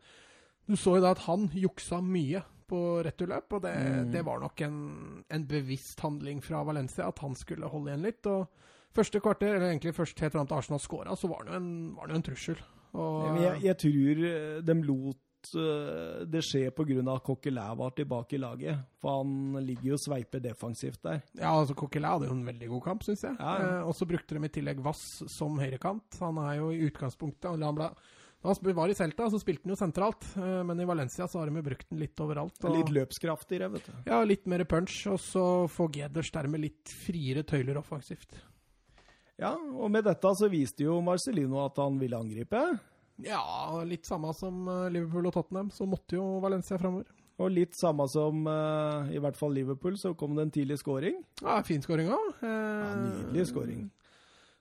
[0.69, 4.11] du så jo da at han juksa mye på returløp, og det, Mm.
[4.11, 4.79] det var nok en,
[5.29, 8.25] en bevisst handling fra Valencia at han skulle holde igjen litt.
[8.27, 8.47] og
[8.97, 11.95] Første kvarter, eller egentlig først helt fram til Arsenal scora, så var han jo en,
[12.01, 12.57] han en trussel.
[12.97, 17.17] Og, jeg, jeg tror eh, de lot eh, det skje pga.
[17.21, 18.79] Coquelin var tilbake i laget.
[18.99, 21.21] For han ligger jo og sveiper defensivt der.
[21.37, 23.35] Ja, altså Coquelin hadde jo en veldig god kamp, syns jeg.
[23.39, 23.67] Ja, ja.
[23.81, 26.17] Eh, og så brukte de i tillegg Vass som høyrekant.
[26.23, 27.91] Han er jo i utgangspunktet han ble,
[28.47, 30.25] han var i Celta, så spilte han jo sentralt.
[30.39, 32.57] eh, men i Valencia så har de jo brukt den litt overalt.
[32.63, 33.95] Og, Litt løpskraftigere, vet du.
[34.09, 38.37] Ja, litt mer punch, og så får Geders dermed litt friere tøyler offensivt.
[39.37, 42.61] Ja, og med dette så viste jo Marcelino at han ville angripe.
[43.21, 43.41] Ja,
[43.85, 47.05] litt samme som eh, Liverpool og Tottenham, så måtte jo Valencia framover.
[47.37, 51.19] Og litt samme som eh, i hvert fall Liverpool, så kom det en tidlig scoring.
[51.43, 52.31] Ja, fin skåring òg.
[52.41, 53.83] Ja, nydelig scoring.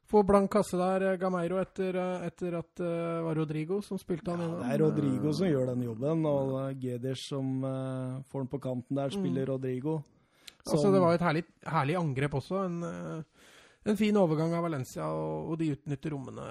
[0.06, 3.98] Får blank kasse der, eh, Gameiro, etter, eh, etter at det uh, var Rodrigo som
[3.98, 4.60] spilte han Ja, innom.
[4.62, 9.00] det er Rodrigo som gjør den jobben, og Geders som uh, får den på kanten
[9.00, 10.00] der, spiller Rodrigo.
[10.66, 12.64] Altså, det var et herlig, herlig angrep også.
[12.66, 13.50] En, eh,
[13.86, 16.46] en fin overgang av Valencia, og, og de utnytter rommene,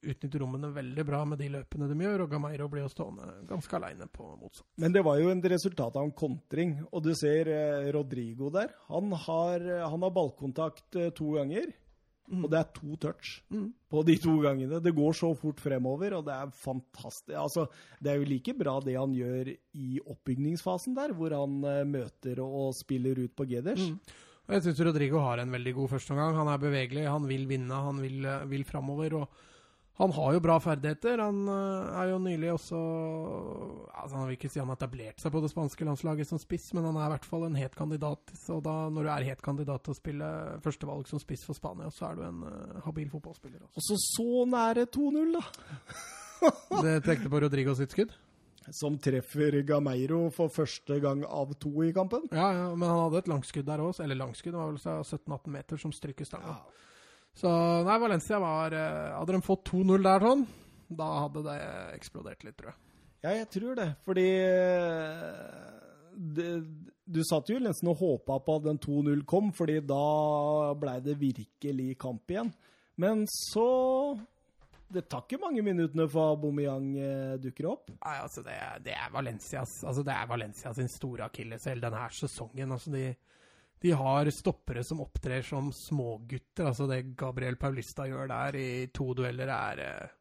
[0.00, 2.24] utnytter rommene veldig bra med de løpene de gjør.
[2.24, 4.68] Og Gameiro blir jo stående ganske aleine på motsatt.
[4.80, 8.72] Men det var jo en resultat av en kontring, og du ser eh, Rodrigo der.
[8.88, 11.68] Han har, han har ballkontakt eh, to ganger,
[12.30, 13.72] og det er to touch Mm.
[13.90, 14.80] på de to gangene.
[14.80, 17.34] Det går så fort fremover, og det er fantastisk.
[17.36, 17.66] Altså,
[18.00, 22.38] det er jo like bra det han gjør i oppbygningsfasen der, hvor han uh, møter
[22.44, 23.82] og spiller ut på Geders.
[23.90, 23.98] Mm.
[24.50, 26.34] Jeg syns Rodrigo har en veldig god førsteomgang.
[26.34, 29.14] Han er bevegelig, han vil vinne, han vil, eh, vil framover.
[29.20, 29.28] Og
[30.00, 31.20] han har jo bra ferdigheter.
[31.20, 32.78] Han eh, er jo nylig også
[33.90, 36.70] altså Han vil ikke si han har etablert seg på det spanske landslaget som spiss,
[36.76, 38.32] men han er i hvert fall en het kandidat.
[38.40, 40.30] Så da, når du er het kandidat til å spille
[40.64, 43.76] førstevalg som spiss for Spania, så er du en uh, habil fotballspiller også.
[43.76, 45.44] Og så så nære 2-0, da.
[46.86, 48.16] Det tenkte på Rodrigo sitt skudd.
[48.72, 52.24] Som treffer Gameiro for første gang av to i kampen.
[52.32, 54.00] Ja, ja, men han hadde et langskudd der òg.
[54.00, 56.56] Eller langskudd, det var vel 17-18 meter som stryker stanga.
[57.40, 57.50] Så
[57.86, 60.46] nei, Valencia var eh, Hadde de fått 2-0 der sånn,
[61.00, 61.58] da hadde det
[61.96, 62.80] eksplodert litt, tror jeg.
[63.20, 63.88] Ja, jeg tror det.
[64.04, 65.70] Fordi eh,
[66.36, 66.48] det,
[67.04, 71.16] Du satt jo nesten og håpa på at den 2-0 kom, fordi da blei det
[71.20, 72.52] virkelig kamp igjen.
[73.00, 74.18] Men så
[74.90, 77.92] Det tar ikke mange minuttene før Bomeyang eh, dukker opp.
[77.94, 82.74] Nei, altså, det, det er Valencias Altså, det er Valencia sin store akilleshæl denne sesongen.
[82.74, 83.04] Altså, de,
[83.80, 86.68] de har stoppere som opptrer som smågutter.
[86.68, 90.16] Altså, det Gabriel Paulista gjør der i to dueller, er eh,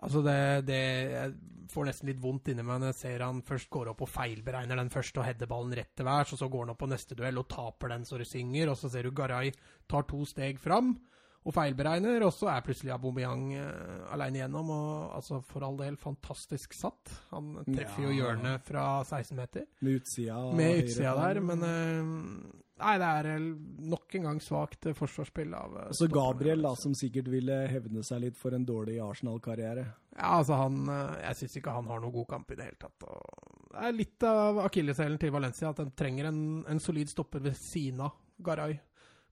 [0.00, 0.76] Altså, det, det
[1.12, 1.32] Jeg
[1.68, 4.80] får nesten litt vondt inni meg når jeg ser han først går opp og feilberegner
[4.80, 7.18] den første og header ballen rett til værs, og så går han opp på neste
[7.18, 9.52] duell og taper den så det synger, og så ser du Garay
[9.90, 10.94] tar to steg fram
[11.40, 14.72] og feilberegner, og så er plutselig Aubameyang uh, aleine igjennom.
[14.74, 17.12] Og altså, for all del, fantastisk satt.
[17.30, 20.40] Han treffer jo hjørnet fra 16 meter Med utsida.
[20.56, 22.12] med utsida der, men eh,
[22.80, 23.46] Nei, det er eh,
[23.92, 27.56] nok en gang svakt eh, forsvarsspill av eh, så altså Gabriel, da, som sikkert ville
[27.70, 29.86] hevne seg litt for en dårlig Arsenal-karriere.
[30.16, 33.06] Ja, altså han Jeg syns ikke han har noen god kamp i det hele tatt.
[33.06, 37.44] Og det er litt av akilleshælen til Valencia at de trenger en, en solid stopper
[37.44, 38.78] ved siden av Garay.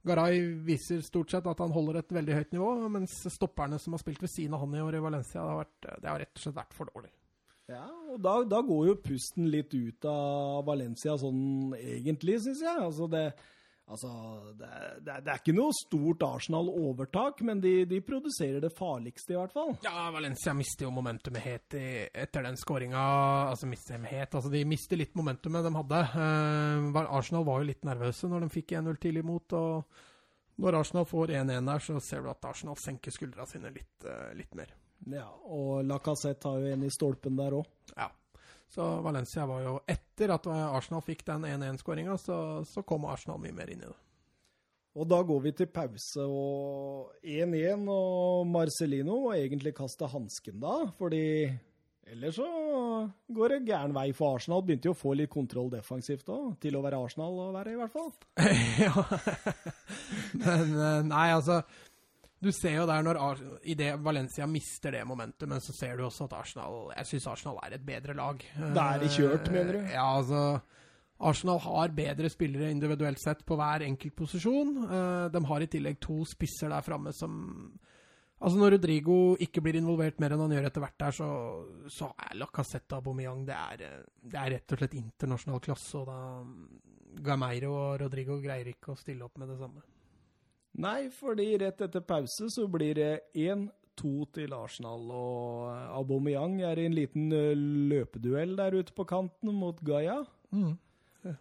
[0.06, 4.02] Garay viser stort sett at han holder et veldig høyt nivå, mens stopperne som har
[4.04, 6.36] spilt ved siden av han i år i Valencia, det har, vært, det har rett
[6.36, 7.10] og slett vært for dårlig.
[7.68, 12.80] Ja, og da, da går jo pusten litt ut av Valencia sånn egentlig, syns jeg.
[12.80, 13.24] Altså, det,
[13.92, 14.12] altså
[14.56, 14.70] det,
[15.04, 19.52] det, det er ikke noe stort Arsenal-overtak, men de, de produserer det farligste, i hvert
[19.52, 19.74] fall.
[19.84, 23.04] Ja, Valencia mister jo momentumet helt etter den skåringa.
[23.52, 24.32] Altså, mister helt.
[24.32, 26.04] Altså, de mister litt momentumet de hadde.
[26.16, 29.58] Uh, Arsenal var jo litt nervøse når de fikk 1-0 tidlig imot.
[29.60, 30.06] og
[30.58, 34.32] når Arsenal får 1-1 her, så ser du at Arsenal senker skuldra sine litt, eh,
[34.34, 34.72] litt mer.
[35.06, 37.68] Ja, Og Lacassette har jo en i stolpen der òg.
[37.94, 38.10] Ja.
[38.68, 42.36] Så Valencia var jo Etter at Arsenal fikk den 1-1-skåringa, så,
[42.68, 43.96] så kom Arsenal mye mer inn i det.
[44.98, 50.74] Og da går vi til pause og 1-1, og Marcelino må egentlig kaste hansken da,
[50.98, 51.22] fordi
[52.08, 52.48] ellers så
[53.36, 54.64] går det gæren vei for Arsenal.
[54.66, 57.78] Begynte jo å få litt kontroll defensivt òg, til å være Arsenal å være, i
[57.78, 58.10] hvert fall.
[58.86, 59.04] ja.
[60.42, 61.60] Men eh, nei, altså
[62.40, 65.96] Du ser jo der når Ar- i det Valencia mister det momentet, men så ser
[65.98, 68.44] du også at Arsenal Jeg syns Arsenal er et bedre lag.
[68.76, 69.80] Da er de kjørt, Eh, mener du?
[69.90, 70.60] Ja, altså
[71.20, 74.76] Arsenal har bedre spillere individuelt sett på hver enkelt posisjon.
[74.86, 77.72] Eh, De har i tillegg to spisser der framme som
[78.40, 81.26] Altså Når Rodrigo ikke blir involvert mer enn han gjør etter hvert der, så,
[81.90, 85.98] så er Lacassette og Aubameyang det er, eh, det er rett og slett internasjonal klasse.
[85.98, 86.44] Og da
[87.20, 89.82] Gameiro og Rodrigo greier ikke å stille opp med det samme.
[90.78, 96.86] Nei, fordi rett etter pause så blir det 1-2 til Arsenal, og Aubameyang er i
[96.86, 97.32] en liten
[97.90, 100.20] løpeduell der ute på kanten mot Gaia.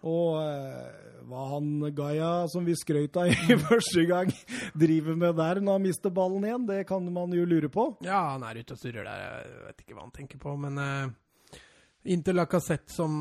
[0.02, 4.32] Og eh, hva han Gaia, som vi skrøt av i første gang,
[4.78, 7.89] driver med der når han mister ballen igjen, det kan man jo lure på.
[8.05, 9.24] Ja, han er ute og surrer der.
[9.46, 11.59] Jeg vet ikke hva han tenker på, men uh,
[12.08, 13.14] Inntil Lacassette som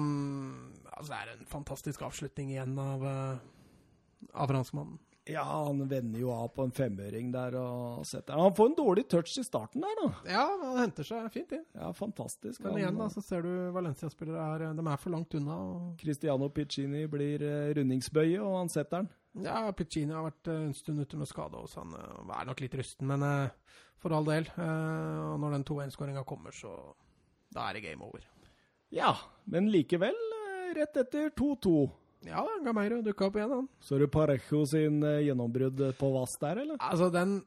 [0.97, 4.97] Altså, det er en fantastisk avslutning igjen av, uh, av franskmannen.
[5.27, 9.03] Ja, han vender jo av på en femøring der og setter Han får en dårlig
[9.11, 10.09] touch i starten der, da.
[10.31, 11.65] Ja, han henter seg fint inn.
[11.75, 12.61] Ja, fantastisk.
[12.63, 15.57] Men Han- igjen da, så ser du Valencia-spillere er De er for langt unna.
[15.57, 19.11] og Cristiano Piccini blir eh, rundingsbøye, og han setter den.
[19.45, 22.61] Ja, Piccini har vært eh, en stund ute med skade, og han eh, er nok
[22.61, 23.49] litt rusten, men eh,
[23.99, 24.47] for all del.
[24.57, 26.95] eh, og når den 2-1-skåringa kommer, så
[27.53, 28.21] da er det game over.
[28.95, 29.17] Ja,
[29.47, 31.91] men likevel, eh, rett etter 2-2.
[32.31, 33.69] Ja, Gameiro dukka opp igjen, han.
[33.81, 36.81] Så det Parejo sin eh, gjennombrudd på Vass der, eller?
[36.81, 37.39] Altså, den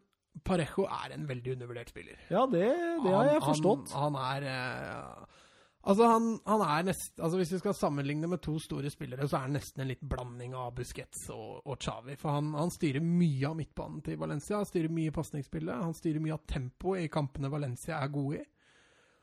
[0.45, 2.19] Parejo er en veldig undervurdert spiller.
[2.31, 2.67] Ja, det,
[3.03, 3.93] det har jeg forstått.
[3.97, 5.39] Han, han er eh,
[5.79, 9.37] Altså, han, han er nest, altså Hvis vi skal sammenligne med to store spillere, så
[9.37, 12.17] er han nesten en litt blanding av Busquets og, og Xavi.
[12.19, 14.59] For han, han, styrer mye av midtbanen til Valencia.
[14.59, 15.85] Han styrer mye pasningsspillet.
[15.87, 18.47] Han styrer mye av tempoet i kampene Valencia er gode i.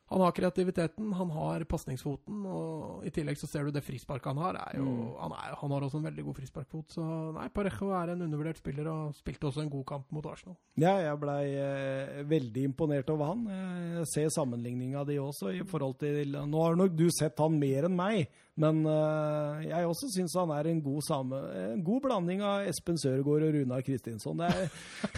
[0.07, 4.39] Han har kreativiteten, han har pasningsfoten, og i tillegg så ser du det frisparket han
[4.39, 4.59] har.
[4.79, 5.09] Jo, mm.
[5.19, 8.61] han, er, han, har også en veldig god frisparkfot, så nei, Parejo er en undervurdert
[8.61, 10.55] spiller og spilte også en god kamp mot Arsenal.
[10.79, 13.43] Ja, jeg blei eh, veldig imponert over han.
[13.51, 17.89] Jeg ser sammenligninga di også i forhold til Nå har nok du sett han mer
[17.89, 18.31] enn meg,
[18.63, 23.03] men eh, jeg også syns han er en god, same, en god blanding av Espen
[23.03, 24.39] Sørgaard og Runar Kristinsson.
[24.39, 24.71] Det er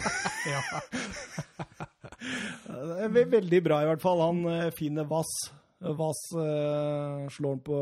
[0.55, 0.65] ja.
[3.09, 4.23] Veldig bra, i hvert fall.
[4.23, 5.31] Han eh, finner Vass.
[5.79, 7.79] Vass uh, slår han på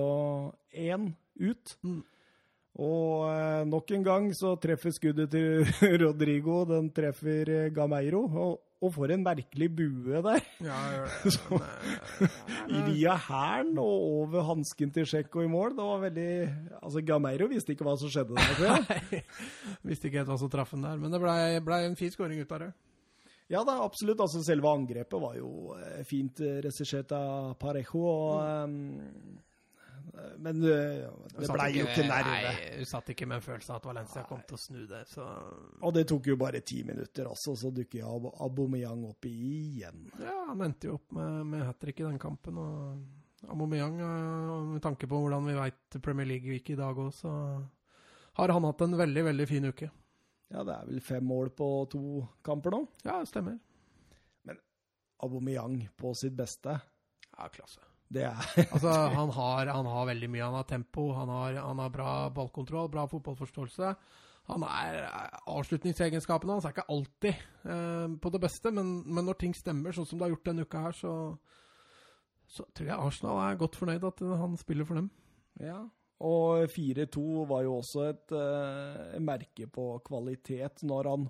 [0.78, 1.10] én
[1.42, 1.74] ut.
[1.82, 2.04] Mm.
[2.78, 5.66] Og nok en gang så treffer skuddet til
[6.04, 6.62] Rodrigo.
[6.70, 8.22] Den treffer Gameiro.
[8.30, 10.44] Og, og for en merkelig bue der.
[10.62, 10.78] Ja,
[11.34, 11.58] så,
[12.70, 15.74] via hælen og over hansken til Tsjekko i mål.
[15.74, 16.30] Det var veldig
[16.84, 18.86] Altså, Gameiro visste ikke hva som skjedde der, tror jeg.
[19.10, 19.24] Nei,
[19.90, 21.02] visste ikke helt hva som traff han der.
[21.02, 22.76] Men det blei ble en fin skåring ut av det.
[23.48, 24.20] Ja da, absolutt.
[24.20, 28.02] Altså, selve angrepet var jo eh, fint eh, regissert av Parejo.
[28.04, 29.38] Og, um,
[30.42, 31.06] men uh,
[31.38, 32.34] det blei jo ikke nerve.
[32.44, 35.04] Nei, Hun satt ikke med en følelse av at Valencia kom til å snu det.
[35.12, 35.28] Så.
[35.80, 40.08] Og det tok jo bare ti minutter, altså, så dukker Ab Aubameyang opp igjen.
[40.24, 42.60] Ja, han endte jo opp med, med hat trick i den kampen.
[42.60, 44.02] og Aubameyang,
[44.74, 47.32] med tanke på hvordan vi veit Premier League gikk i dag òg, så
[48.42, 49.92] har han hatt en veldig, veldig fin uke.
[50.54, 52.04] Ja, det er vel fem mål på to
[52.46, 52.86] kamper nå?
[53.04, 53.58] Ja, det stemmer.
[54.48, 54.60] Men
[55.24, 57.84] Aubameyang på sitt beste Ja, klasse.
[58.08, 58.38] Det er
[58.74, 60.46] Altså, han har, han har, veldig mye.
[60.46, 63.92] Han har tempo, han har, han har bra ballkontroll, bra fotballforståelse.
[64.48, 65.10] Han er
[65.52, 67.34] Avslutningsegenskapene hans er ikke alltid
[67.68, 70.64] eh, på det beste, men, men, når ting stemmer, sånn som det har gjort denne
[70.64, 71.12] uka her, så,
[72.48, 75.10] så tror jeg Arsenal er godt fornøyd at han spiller for dem.
[75.60, 75.82] Ja,
[76.26, 81.28] og 4-2 var jo også et uh, merke på kvalitet når han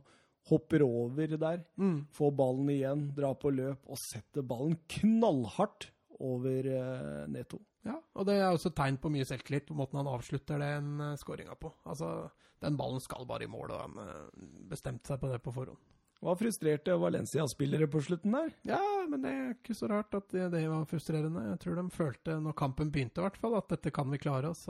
[0.48, 1.98] hopper over der, mm.
[2.16, 5.90] får ballen igjen, drar på løp og setter ballen knallhardt
[6.24, 7.60] over uh, Neto.
[7.88, 11.14] Ja, og det er også tegn på mye selvtillit, på måten han avslutter den uh,
[11.20, 11.74] skåringa på.
[11.88, 12.30] Altså,
[12.64, 15.84] den ballen skal bare i mål, og han bestemte seg på det på forhånd.
[16.24, 18.50] Var frustrerte Valencia-spillere på slutten der?
[18.66, 21.44] Ja, men det er ikke så rart at det, det, var frustrerende.
[21.52, 24.50] Jeg tror de følte, når kampen begynte i hvert fall, at dette kan vi klare
[24.50, 24.64] oss.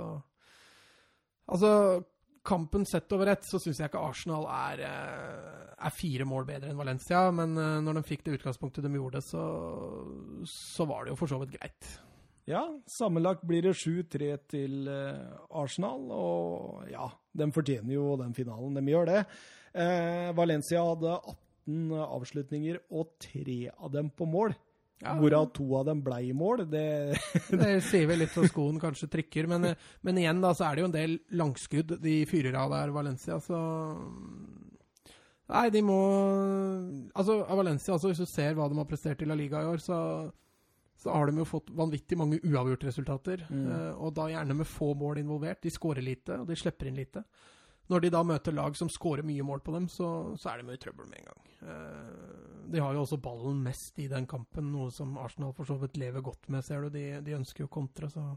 [1.47, 1.71] Altså,
[2.47, 6.71] kampen sett over ett, så syns jeg ikke Arsenal er, eh, er, fire mål bedre
[6.71, 7.27] enn Valencia.
[7.35, 9.45] Men eh, når de fikk det utgangspunktet de gjorde, så,
[10.51, 11.91] så var det jo for så vidt greit.
[12.47, 15.23] Ja, sammenlagt blir det 7-3 til eh,
[15.59, 18.77] Arsenal, og ja, de fortjener jo den finalen.
[18.77, 19.23] De gjør det.
[19.77, 24.55] Eh, Valencia hadde 18 avslutninger, og tre av dem på mål.
[25.03, 25.13] Ja.
[25.13, 26.63] Hvorav to av dem ble i mål.
[26.71, 26.85] Det,
[27.61, 29.69] det sier vel litt så skoen kanskje trykker, men,
[30.01, 33.41] men, igjen da, så er det jo en del langskudd de fyrer av der, Valencia,
[33.43, 33.61] så
[35.47, 35.97] Nei, de må
[37.15, 39.69] Altså, av Valencia, altså, hvis du ser hva de har prestert i La Liga i
[39.69, 39.99] år, så,
[40.99, 43.45] så har de jo fått vanvittig mange uavgjortresultater.
[43.47, 43.61] Mm.
[43.69, 45.61] Uh, og da gjerne med få mål involvert.
[45.63, 47.23] De skårer lite, og de slipper inn lite.
[47.87, 50.07] Når de da møter lag som skårer mye mål på dem, så,
[50.39, 51.43] så er de mye trøbbel med en gang.
[51.71, 55.77] Eh, de har jo også ballen mest i den kampen, noe som Arsenal for så
[55.79, 56.91] vidt lever godt med, ser du.
[56.91, 58.33] De, de ønsker jo kontre, så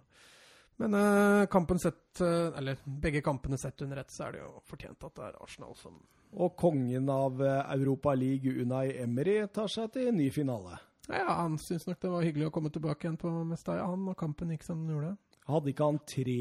[0.80, 4.62] Men eh, kampen sett, uh, eller begge kampene sett under ett, så er det jo
[4.70, 5.98] fortjent at det er Arsenal som
[6.32, 10.78] Og kongen av Europa League, Unai Emery, tar seg til ny finale.
[11.10, 14.16] Ja, han syns nok det var hyggelig å komme tilbake igjen på Mestalla, han, og
[14.16, 15.16] kampen gikk som den gjorde.
[15.50, 16.38] Hadde ikke han tre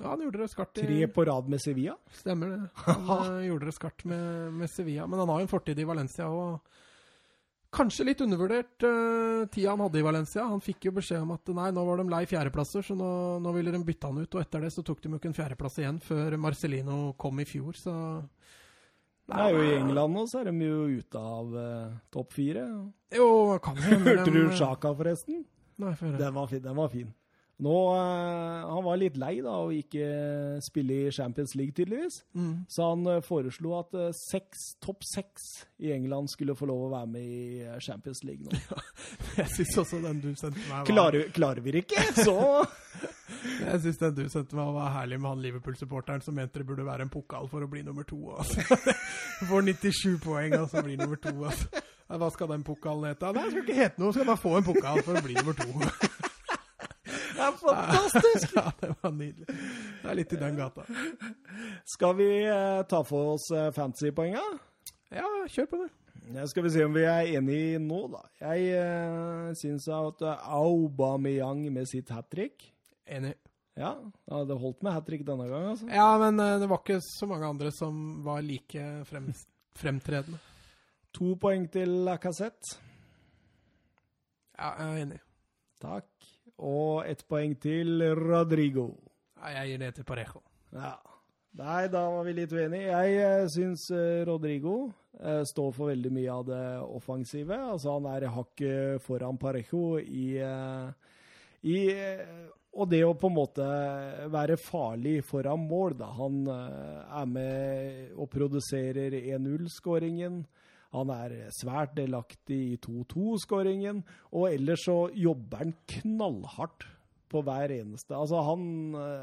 [0.00, 0.78] ja, han gjorde det skarpt.
[0.78, 0.86] I...
[0.86, 1.96] Tre på rad med Sevilla?
[2.12, 2.60] Stemmer det.
[3.08, 5.06] Han uh, gjorde det skarpt med, med, Sevilla.
[5.06, 6.78] Men han har jo en fortid i Valencia og
[7.70, 10.46] kanskje litt undervurdert uh, tida han hadde i Valencia.
[10.48, 13.10] Han fikk jo beskjed om at nei, nå var de lei fjerdeplasser, så nå,
[13.44, 14.34] nå, ville de bytte han ut.
[14.34, 17.48] Og etter det så tok de jo ikke en fjerdeplass igjen før Marcelino kom i
[17.48, 17.94] fjor, så
[19.30, 22.64] Nei, jo I England nå så er de jo ute av uh, topp fire.
[23.14, 23.28] Jo,
[23.62, 24.02] kan hende.
[24.16, 25.44] Hørte du Sjaka, forresten?
[25.80, 26.62] Nei, for Den var fin.
[26.64, 27.12] Den var fin.
[27.60, 32.22] Nå, uh, Han var litt lei da, å ikke spille i Champions League, tydeligvis.
[32.32, 32.64] Mm.
[32.72, 35.50] Så han uh, foreslo at uh, seks, topp seks
[35.80, 38.56] i England skulle få lov å være med i Champions League nå.
[38.70, 40.86] Ja, jeg syns også den du sendte meg var...
[40.88, 42.36] Klarer, klarer vi det ikke, så
[43.60, 46.86] Jeg syns den du sendte meg var herlig med han Liverpool-supporteren som mente det burde
[46.86, 48.18] være en pokal for å bli nummer to.
[48.36, 48.64] Altså.
[49.50, 51.32] Får 97 poeng, og så blir nummer to.
[51.38, 51.84] Altså.
[52.10, 53.30] Hva skal den pokalen hete?
[53.30, 55.56] Nei, det skal ikke hete noe, skal bare få en pokal for å bli nummer
[55.60, 56.09] to.
[57.40, 58.54] Det er fantastisk!
[58.58, 59.46] ja, det var nydelig.
[60.02, 60.84] Det er litt i den gata.
[61.88, 64.42] Skal vi eh, ta for oss eh, fantasypoenga?
[65.16, 65.80] Ja, kjør på.
[66.34, 68.20] Ja, skal vi se om vi er enige nå, da.
[68.52, 72.68] Jeg uh, syns at Aubameyang med sitt hat trick
[73.10, 73.32] Enig.
[73.80, 73.96] Ja,
[74.46, 75.88] det holdt med hat trick denne gangen, altså.
[75.90, 79.32] Ja, men det var ikke så mange andre som var like frem,
[79.80, 80.38] fremtredende.
[81.16, 82.76] To poeng til Lacassette.
[84.60, 85.20] Ja, jeg er enig.
[85.80, 86.09] Takk.
[86.60, 88.90] Og ett poeng til Rodrigo.
[89.40, 90.42] Nei, jeg gir det til Parejo.
[90.76, 90.98] Ja.
[91.58, 92.90] Nei, da var vi litt uenige.
[92.92, 94.74] Jeg uh, syns uh, Rodrigo
[95.18, 97.56] uh, står for veldig mye av det offensive.
[97.72, 100.36] Altså, han er hakket foran Parejo i,
[101.66, 101.78] i
[102.70, 103.66] Og det å på en måte
[104.30, 106.12] være farlig foran mål, da.
[106.20, 110.44] Han er med og produserer 1-0-skåringen.
[110.96, 114.02] Han er svært delaktig i 2-2-skåringen,
[114.34, 116.88] og ellers så jobber han knallhardt
[117.30, 118.16] på hver eneste.
[118.16, 118.62] Altså han,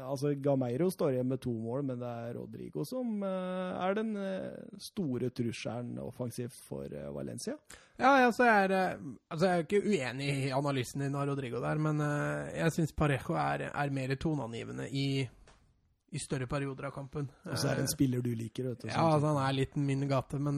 [0.08, 4.14] altså Gameiro står igjen med to mål, men det er Rodrigo som uh, er den
[4.16, 7.58] uh, store trusselen offensivt for Valencia.
[7.98, 8.96] Ja, altså jeg, er,
[9.28, 12.00] altså jeg er ikke uenig i analysen din av Rodrigo der, men
[12.54, 15.08] jeg syns Parejo er, er mer toneangivende i
[16.08, 17.26] i større perioder av kampen.
[17.44, 18.86] Og så er det en spiller du liker, vet du.
[18.88, 20.56] Ja, altså han er litt min gate, men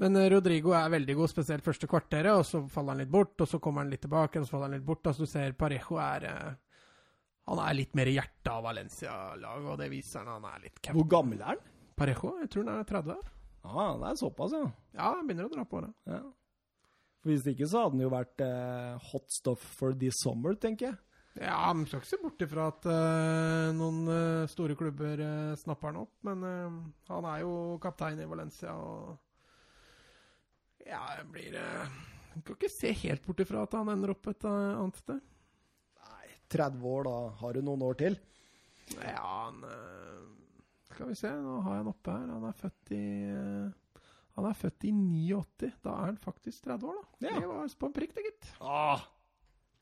[0.00, 3.48] men Rodrigo er veldig god, spesielt første kvarteret, og så faller han litt bort, og
[3.50, 5.04] så kommer han litt tilbake, og så faller han litt bort.
[5.06, 6.28] Altså du ser Parejo er
[7.50, 10.38] Han er litt mer i hjertet av Valencia-laget, og det viser han.
[10.38, 10.96] Han er litt camp.
[10.96, 11.64] Hvor gammel er han?
[11.98, 12.36] Parejo?
[12.40, 13.32] Jeg tror han er 30.
[13.62, 14.68] Ja, det er såpass, ja.
[14.96, 15.92] Ja, han begynner å dra på det.
[16.10, 16.22] Ja.
[17.22, 20.90] For Hvis ikke så hadde han jo vært eh, hot stuff for this summer, tenker
[20.90, 20.98] jeg.
[21.38, 25.92] Ja, men skal ikke se bort ifra at eh, noen uh, store klubber eh, snapper
[25.92, 26.42] han opp, men
[27.08, 29.14] han er jo kaptein i Valencia, og
[30.86, 34.46] ja, jeg blir jeg Kan ikke se helt bort ifra at han ender opp et
[34.48, 35.20] uh, annet sted.
[36.02, 38.18] Nei, 30 år, da har du noen år til.
[38.96, 40.26] Ja, han uh,
[40.88, 42.28] Skal vi se, nå har jeg han oppe her.
[42.32, 43.04] Han er født i
[44.38, 45.72] Han er født i 89.
[45.84, 47.28] Da er han faktisk 30 år, da.
[47.28, 47.34] Ja.
[47.36, 48.54] Det var på en prikk, det, gitt.
[48.60, 49.04] Ah,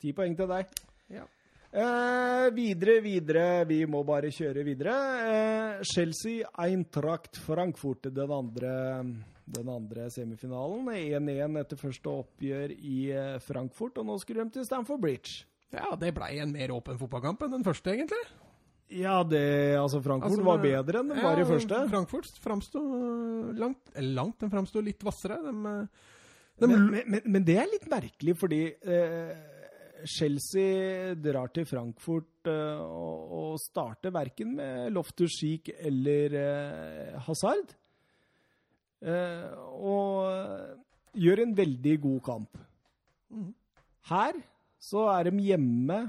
[0.02, 0.74] ti poeng til deg.
[1.10, 1.27] Ja.
[1.70, 3.64] Eh, videre, videre.
[3.64, 4.94] Vi må bare kjøre videre.
[5.22, 8.72] Eh, Chelsea, Eintracht Frankfurt, den andre
[9.55, 10.90] den andre semifinalen.
[10.94, 12.98] 1-1 etter første oppgjør i
[13.44, 15.44] Frankfurt, og nå skulle de til Stamford Bridge.
[15.74, 18.22] Ja, det blei en mer åpen fotballkamp enn den første, egentlig.
[18.90, 21.85] Ja, det, altså Frankfurt altså, var bedre enn den ja, var i første.
[21.93, 22.81] Frankfurt framsto
[23.55, 25.39] langt Eller langt, den framsto litt hvassere.
[25.44, 25.52] De,
[26.59, 29.31] de, men, men, men, det er litt merkelig, fordi eh,
[30.10, 37.77] Chelsea drar til Frankfurt eh, og, og starter verken med Loftus Cheek eller eh, Hazard.
[39.01, 42.60] Eh, og gjør en veldig god kamp.
[44.10, 44.40] Her
[44.81, 46.01] så er de hjemme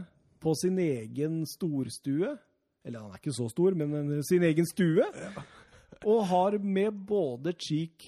[0.42, 2.36] på sin egen storstue.
[2.82, 5.06] Eller han er ikke så stor, men sin egen stue.
[6.02, 8.08] Og har med både Cheek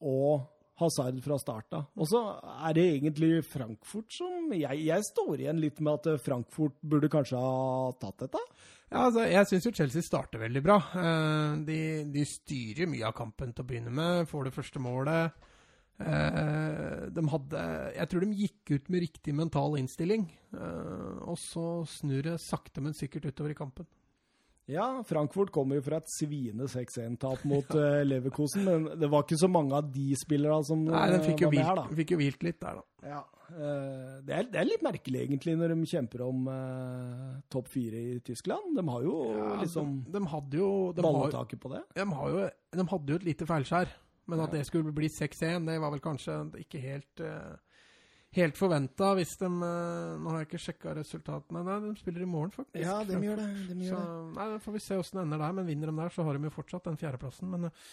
[0.00, 0.42] og
[0.80, 1.82] Hazard fra starta.
[1.96, 2.20] Og så
[2.66, 7.40] er det egentlig Frankfurt som jeg, jeg, står igjen litt med at Frankfurt burde kanskje
[7.40, 8.42] ha tatt dette.
[8.90, 10.80] Ja, altså, Jeg syns jo Chelsea starter veldig bra.
[10.98, 11.78] Eh, de,
[12.10, 14.26] de, styrer mye av kampen til å begynne med.
[14.30, 15.46] Får det første målet.
[16.00, 17.62] Eh, de hadde
[17.94, 20.26] Jeg tror de gikk ut med riktig mental innstilling.
[20.56, 23.86] Eh, og så snur det sakte, men sikkert utover i kampen.
[24.70, 28.04] Ja, Frankfurt kommer jo fra et sviende 6-1-tap mot ja.
[28.06, 31.54] Leverkosen, men det var ikke så mange av de spillerne som Nei, den fikk var
[31.54, 32.00] med her, da.
[32.00, 32.86] fikk jo hvilt litt der, da.
[33.10, 37.70] Ja, uh, det, er, det, er, litt merkelig, egentlig, når de kjemper om eh, topp
[37.72, 38.74] fire i Tyskland.
[38.76, 41.82] De har jo ja, liksom de, hadde jo, de balletaket på det.
[41.96, 42.44] De, har jo,
[42.76, 43.96] de hadde jo et lite feilskjær,
[44.30, 44.60] men at ja.
[44.60, 47.24] det skulle bli 6-1, det var vel kanskje ikke helt
[48.36, 51.64] helt forventa hvis de eh, Nå har jeg ikke sjekka resultatene.
[51.66, 52.84] Nei, de spiller i morgen, faktisk.
[52.84, 53.50] Ja, de gjør det.
[53.72, 55.58] De gjør så, nei, Da får vi se åssen det ender der.
[55.58, 57.50] Men vinner de der, så har de jo fortsatt den fjerdeplassen.
[57.50, 57.84] Men eh,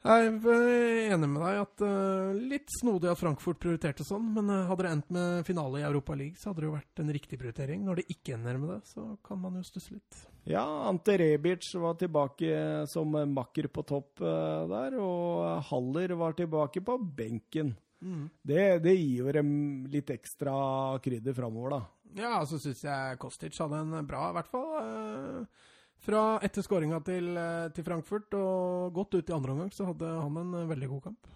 [0.00, 4.62] jeg er enig med deg at uh, litt snodig at Frankfurt prioriterte sånn, men uh,
[4.70, 7.38] hadde det endt med finale i Europa League, så hadde det jo vært en riktig
[7.42, 7.82] prioritering.
[7.84, 10.22] Når det ikke ender med det, så kan man jo stusse litt.
[10.48, 16.80] Ja, Ante Rebic var tilbake som makker på topp uh, der, og Haller var tilbake
[16.80, 17.74] på benken.
[18.00, 18.28] Mm.
[18.42, 19.50] Det, det, gir jo dem
[19.92, 20.54] litt ekstra
[21.04, 21.82] krydder framover, da.
[22.20, 24.70] Ja, så syns jeg Kostic hadde en bra, i hvert fall.
[24.80, 25.66] Eh,
[26.00, 30.08] fra etter skåringa til, eh, til, Frankfurt og godt ut i andre omgang, så hadde
[30.08, 31.28] han en veldig god kamp.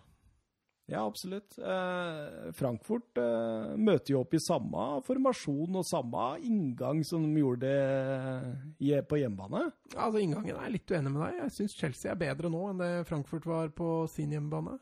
[0.86, 1.56] Ja, absolutt.
[1.58, 7.70] Eh, Frankfurt eh, møter jo opp i samme formasjon og samme inngang som de gjorde
[8.80, 9.62] det på hjemmebane.
[9.94, 11.38] Ja, altså Inngangen er litt uenig med deg.
[11.40, 14.76] Jeg syns Chelsea er bedre nå enn det Frankfurt var på sin hjemmebane.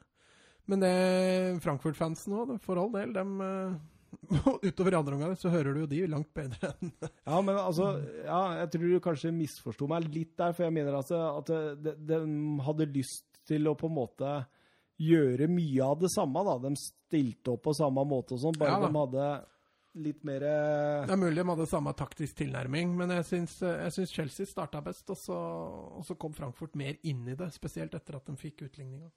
[0.72, 0.92] Men det
[1.64, 3.74] Frankfurt-fansen òg, for all del, dem uh,
[4.66, 6.92] Utover i andre omgang så hører du jo de langt bedre enn
[7.28, 7.92] Ja, men altså
[8.24, 11.52] Ja, jeg tror du kanskje misforsto meg litt der, for jeg mener altså at
[11.84, 12.22] de, de
[12.64, 14.34] hadde lyst til å på en måte
[15.02, 16.44] gjøre mye av det samme.
[16.46, 16.58] da.
[16.62, 19.30] De stilte opp på samme måte og sånn, bare Ja de hadde
[20.02, 23.92] litt mer eh, Det er mulig de hadde samme taktisk tilnærming, men jeg syns, jeg
[23.96, 25.40] syns Chelsea starta best, og så,
[25.98, 29.10] og så kom Frankfurt mer inn i det, spesielt etter at de fikk utligninga.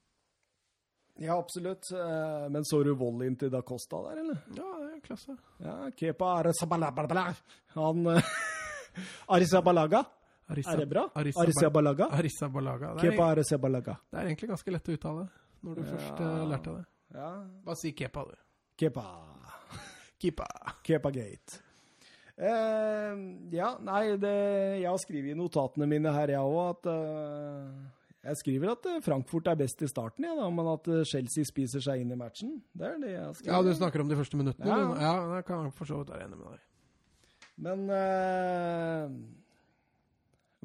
[1.18, 1.92] Ja, absolutt.
[1.96, 4.38] Eh, Men så du volleyen til Da Costa der, eller?
[4.56, 5.38] Ja, det er klasse.
[5.64, 7.34] Ja, Kepa Arisabalaga.
[7.76, 8.08] Han
[9.28, 10.04] Arisabalaga.
[10.48, 11.08] Arisa, Er det bra?
[11.16, 12.06] Arisabalaga?
[12.06, 12.06] Arrizabalaga?
[12.14, 12.94] Arisa Balaga.
[12.94, 13.96] Det er, Kepa Arisabalaga.
[14.12, 15.24] det er egentlig ganske lett å uttale
[15.66, 15.88] når du Ja.
[15.96, 16.86] først eh, lærte det.
[17.16, 17.30] Ja.
[17.66, 18.36] Bare si Kepa, du.
[18.78, 19.06] Kepa.
[20.22, 20.48] Kepa.
[20.84, 21.62] Kepa Gate.
[22.38, 23.16] Uh,
[23.56, 24.36] ja, nei, det,
[24.82, 29.02] jeg har skrevet i notatene mine her, jeg òg, at eh, Jeg skriver at eh,
[29.06, 32.18] Frankfurt er best i starten, ja, da, men at eh, Chelsea spiser seg inn i
[32.18, 32.56] matchen.
[32.74, 33.52] Det er det jeg skriver.
[33.54, 34.70] Ja, du snakker om de første minuttene?
[34.72, 34.88] Ja.
[35.04, 36.64] ja jeg kan for så vidt være enig med deg.
[37.66, 39.14] Men eh,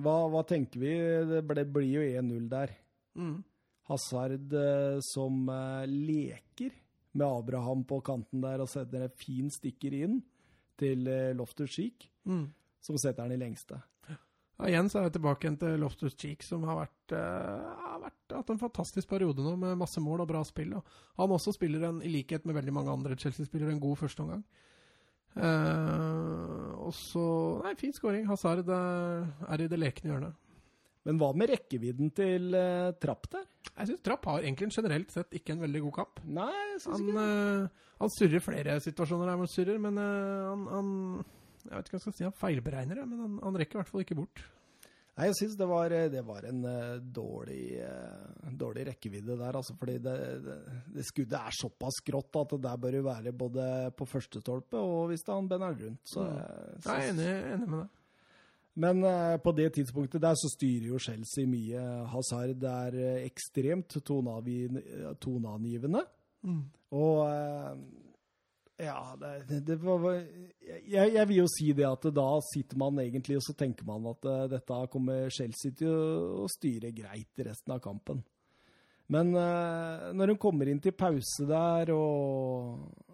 [0.01, 0.95] hva, hva tenker vi?
[1.35, 2.73] Det ble, blir jo 1-0 der.
[3.21, 3.37] Mm.
[3.91, 6.73] Hazard eh, som eh, leker
[7.19, 10.21] med Abraham på kanten der og setter en fin stikker inn
[10.81, 12.51] til eh, Loftus Cheek, Mm.
[12.85, 13.79] som setter den i lengste.
[14.61, 18.01] Ja, igjen så er jeg tilbake igjen til Loftus Cheek, som har vært, uh, har
[18.03, 20.75] vært hatt en fantastisk periode nå, med masse mål og bra spill.
[20.77, 24.45] Og han også spiller en, i likhet med veldig mange andre Chelsea-spillere, en god førsteomgang.
[25.31, 27.25] Uh, og så
[27.65, 28.27] Nei, fin skåring.
[28.29, 30.39] Hazard eh, er i det lekne hjørnet.
[31.07, 33.47] Men hva med rekkevidden til uh, Trapp der?
[33.71, 36.21] Jeg syns Trapp har egentlig generelt sett ikke en veldig god kamp.
[36.29, 37.29] Nei, jeg synes Han, ikke det.
[37.71, 40.91] eh, han surrer flere situasjoner der han surrer, men uh, han, han
[41.67, 43.81] Jeg vet ikke hva jeg skal si, han feilberegner det, men han, han rekker i
[43.83, 44.43] hvert fall ikke bort.
[45.21, 49.57] Nei, jeg syns det, var, eh, det var en uh, dårlig, uh, dårlig rekkevidde der,
[49.59, 49.75] altså.
[49.77, 50.15] Fordi det,
[50.47, 50.55] det,
[50.95, 53.65] det skuddet er såpass grått at det der bør jo være både
[53.99, 56.01] på første stolpe og hvis det er han bender rundt.
[56.09, 56.37] Så, Mm.
[56.39, 57.89] jeg Jeg er enig, enig med deg.
[58.81, 59.03] Men
[59.45, 61.81] på det tidspunktet der så styrer jo Chelsea mye.
[62.09, 62.95] Hazard er
[63.27, 63.99] ekstremt
[65.21, 66.05] toneangivende.
[66.47, 66.63] Mm.
[66.97, 67.17] Og
[68.81, 73.39] ja, det, det var jeg, jeg vil jo si det at da sitter man egentlig
[73.39, 77.83] og så tenker man at uh, dette kommer Chelsea til å, styre greit resten av
[77.85, 78.23] kampen.
[79.11, 83.11] Men uh, når hun kommer inn til pause der og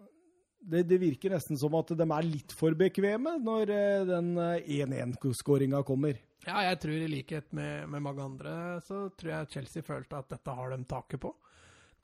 [0.67, 4.71] det, det virker nesten som at de er litt for bekvemme når eh, den eh,
[4.83, 6.19] 1-1-skåringa kommer.
[6.47, 8.55] Ja, jeg tror i likhet med, med mange andre,
[8.87, 11.33] så tror jeg Chelsea følte at dette har de taket på.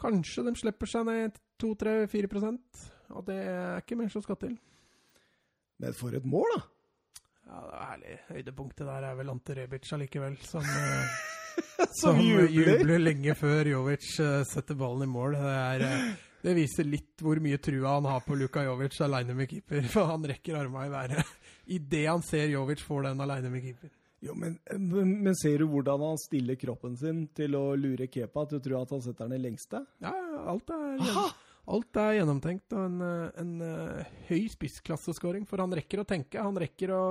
[0.02, 2.30] Kanskje de slipper seg ned 2-3-4
[3.12, 4.54] og det er ikke mer som skal til.
[5.82, 6.62] Men for et mål, da!
[7.42, 8.18] Ja, det er herlig.
[8.30, 12.52] Høydepunktet der er vel Ante Rebic allikevel, som, som, Som jubler.
[12.78, 15.34] jubler lenge før Jovic eh, setter ballen i mål.
[15.36, 19.34] Det, er, eh, det viser litt hvor mye trua han har på Luka Jovic aleine
[19.36, 21.34] med keeper, for han rekker arma i været
[21.76, 23.90] idet han ser Jovic får den aleine med keeper.
[24.22, 28.44] Jo, men, men, men ser du hvordan han stiller kroppen sin til å lure Kepa?
[28.46, 29.80] til å tro at han setter den i lengste?
[29.98, 30.12] Ja,
[30.46, 31.24] alt er, Aha!
[31.70, 35.46] Alt er gjennomtenkt og en, eh, en eh, høy spissklasseskåring.
[35.48, 37.02] For han rekker å tenke, han rekker å,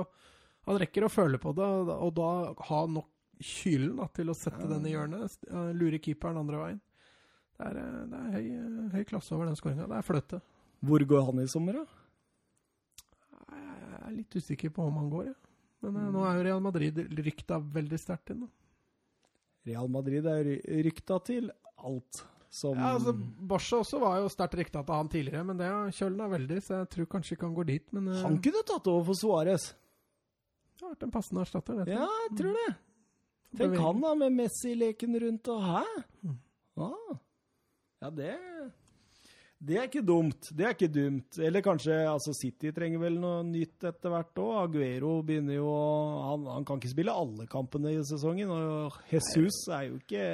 [0.68, 2.30] han rekker å føle på det, og da, og da
[2.68, 3.08] ha nok
[3.42, 5.38] kylen da, til å sette den i hjørnet.
[5.74, 6.82] Lure keeperen andre veien.
[7.56, 8.50] Det er, eh, det er høy,
[8.98, 9.88] høy klasse over den skåringa.
[9.88, 10.42] Det er fløte.
[10.82, 11.98] Hvor går han i sommer, da?
[13.52, 15.38] Jeg er litt usikker på om han går, jeg.
[15.82, 16.10] Men mm.
[16.14, 18.44] nå er jo Real Madrid rykta veldig sterkt inn.
[18.44, 18.50] da.
[19.70, 20.48] Real Madrid er
[20.84, 21.48] rykta til
[21.82, 22.22] alt
[22.52, 23.14] som Ja, altså,
[23.48, 26.82] Barca også var jo sterkt rykta til han tidligere, men det har kjølna veldig, så
[26.82, 27.86] jeg tror kanskje ikke han går dit.
[27.96, 29.70] Men eh, Han kunne tatt over for Suárez.
[30.76, 31.80] det har vært en passende erstatter.
[31.80, 31.94] det.
[31.94, 32.70] Ja, jeg tror det.
[33.56, 35.82] Tenk han da, med Messi-leken rundt og Hæ?
[36.24, 36.38] Mm.
[36.80, 37.16] Ah.
[38.02, 38.36] Ja, det
[39.62, 40.48] Det er ikke dumt.
[40.50, 41.38] Det er ikke dumt.
[41.38, 44.56] Eller kanskje altså City trenger vel noe nytt etter hvert òg.
[44.64, 45.68] Aguero begynner jo
[46.26, 48.50] han, han kan ikke spille alle kampene i sesongen.
[48.50, 50.26] Og Jesus er jo ikke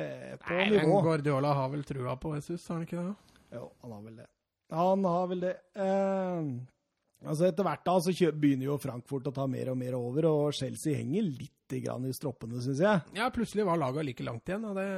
[0.46, 0.94] på Nei, men.
[1.05, 3.36] Guardiola har vel trua på Jesus, har han ikke det?
[3.59, 4.28] Jo, han har vel det.
[4.78, 5.55] Han har vel det.
[5.76, 6.48] Eh,
[7.28, 10.56] altså Etter hvert da så begynner jo Frankfurt å ta mer og mer over, og
[10.56, 13.05] Chelsea henger litt grann i stroppene, syns jeg.
[13.20, 14.88] Ja, plutselig var laga like langt igjen, og det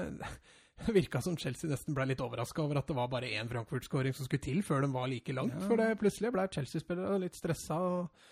[0.99, 4.27] virka som Chelsea nesten ble litt overraska over at det var bare én Frankfurt-skåring som
[4.27, 5.57] skulle til før de var like langt.
[5.59, 5.67] Ja.
[5.69, 8.31] For det plutselig ble Chelsea-spillere litt stressa, og,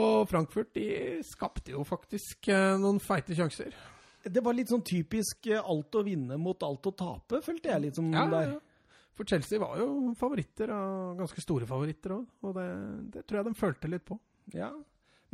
[0.00, 0.86] og Frankfurt de
[1.26, 3.74] skapte jo faktisk eh, noen feite sjanser.
[4.24, 7.84] Det var litt sånn typisk eh, alt å vinne mot alt å tape, følte jeg
[7.88, 8.54] litt som Ja, der.
[8.54, 8.62] ja.
[9.14, 12.64] For Chelsea var jo favoritter, og ganske store favoritter òg, og det,
[13.14, 14.16] det tror jeg de følte litt på.
[14.56, 14.72] Ja.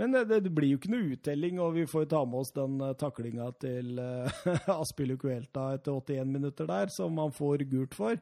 [0.01, 2.53] Men eh, det, det blir jo ikke noe uttelling, og vi får ta med oss
[2.57, 7.95] den uh, taklinga til uh, Aspillo Kuelta etter 81 minutter der, som han får gult
[7.99, 8.17] for.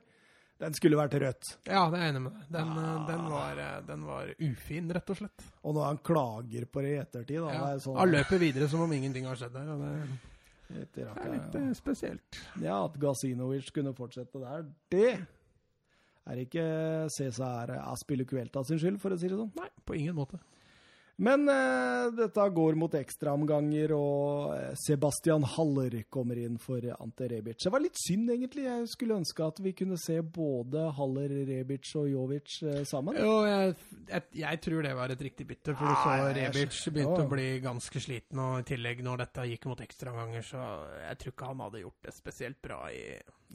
[0.58, 1.52] Den skulle vært rødt.
[1.70, 2.46] Ja, det er jeg enig med deg.
[2.56, 2.86] Den, Ah.
[2.96, 5.44] eh, den, var, eh, den var ufin, rett og slett.
[5.62, 7.68] Og når han klager på det i ettertid, da, Ja.
[7.76, 9.70] er sånn Han løper videre som om ingenting har skjedd der.
[9.70, 11.62] Og det, Det er litt ja.
[11.78, 12.40] spesielt.
[12.60, 15.12] ja, at Gazinovic kunne fortsette der, det
[16.26, 16.66] er ikke
[17.14, 19.54] Cæsar Aspilicuelta sin skyld, for å si det sånn.
[19.56, 20.42] Nei, på ingen måte.
[21.18, 27.58] Men eh, dette går mot ekstraomganger, og eh, Sebastian Haller kommer inn for Ante Rebic.
[27.64, 28.68] Det var litt synd, egentlig.
[28.68, 33.18] Jeg skulle ønske at vi kunne se både Haller, Rebic og Jovic eh, sammen.
[33.18, 33.72] Jo, jeg,
[34.12, 37.48] jeg, jeg tror det var et riktig bytte, for du så Rebic begynte å bli
[37.64, 40.68] ganske sliten, og i tillegg når dette gikk mot ekstraomganger, så
[41.02, 43.02] jeg tror ikke han hadde gjort det spesielt bra i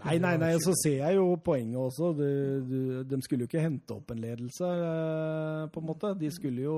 [0.02, 2.07] Nei, nei, nei, så ser jeg jo poenget også.
[2.18, 2.27] Du,
[2.65, 6.15] du, de skulle jo ikke hente opp en ledelse, eh, på en måte.
[6.18, 6.77] De skulle jo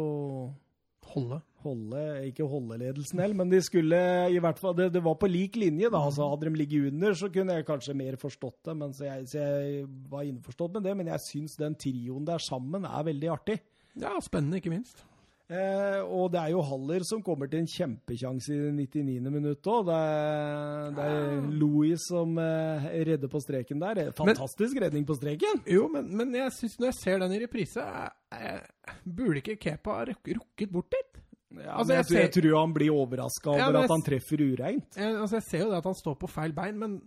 [1.16, 1.40] Holde.
[1.66, 4.02] holde, ikke holde ledelsen heller, men de skulle
[4.36, 7.16] i hvert fall, det, det var på lik linje da, altså hadde de ligget under,
[7.18, 10.86] så kunne jeg kanskje mer forstått det, men så jeg, så jeg var innforstått med
[10.90, 13.60] det, men jeg synes den trioen der sammen er veldig artig.
[13.96, 15.06] Ja, spennende, ikke minst.
[15.46, 19.30] Eh, og det er jo Haller som kommer til en kjempekjanse i det 99.
[19.30, 19.84] minutt òg.
[19.86, 24.08] Det, er- det er Louis som eh, redder på streken der.
[24.18, 25.62] Fantastisk redning på streken!
[25.70, 28.10] Jo, men, men jeg synes når jeg ser den i reprise, eh,
[28.42, 28.66] eh,
[29.06, 31.22] burde ikke Kepa ha rukket bort dit?
[31.56, 34.02] Ja, Altså, jeg, jeg tror- jeg tror han blir overraska over Ja, jeg at han
[34.04, 34.98] treffer ureint.
[34.98, 36.98] Jeg, altså, jeg ser jo det at han står på feil bein, men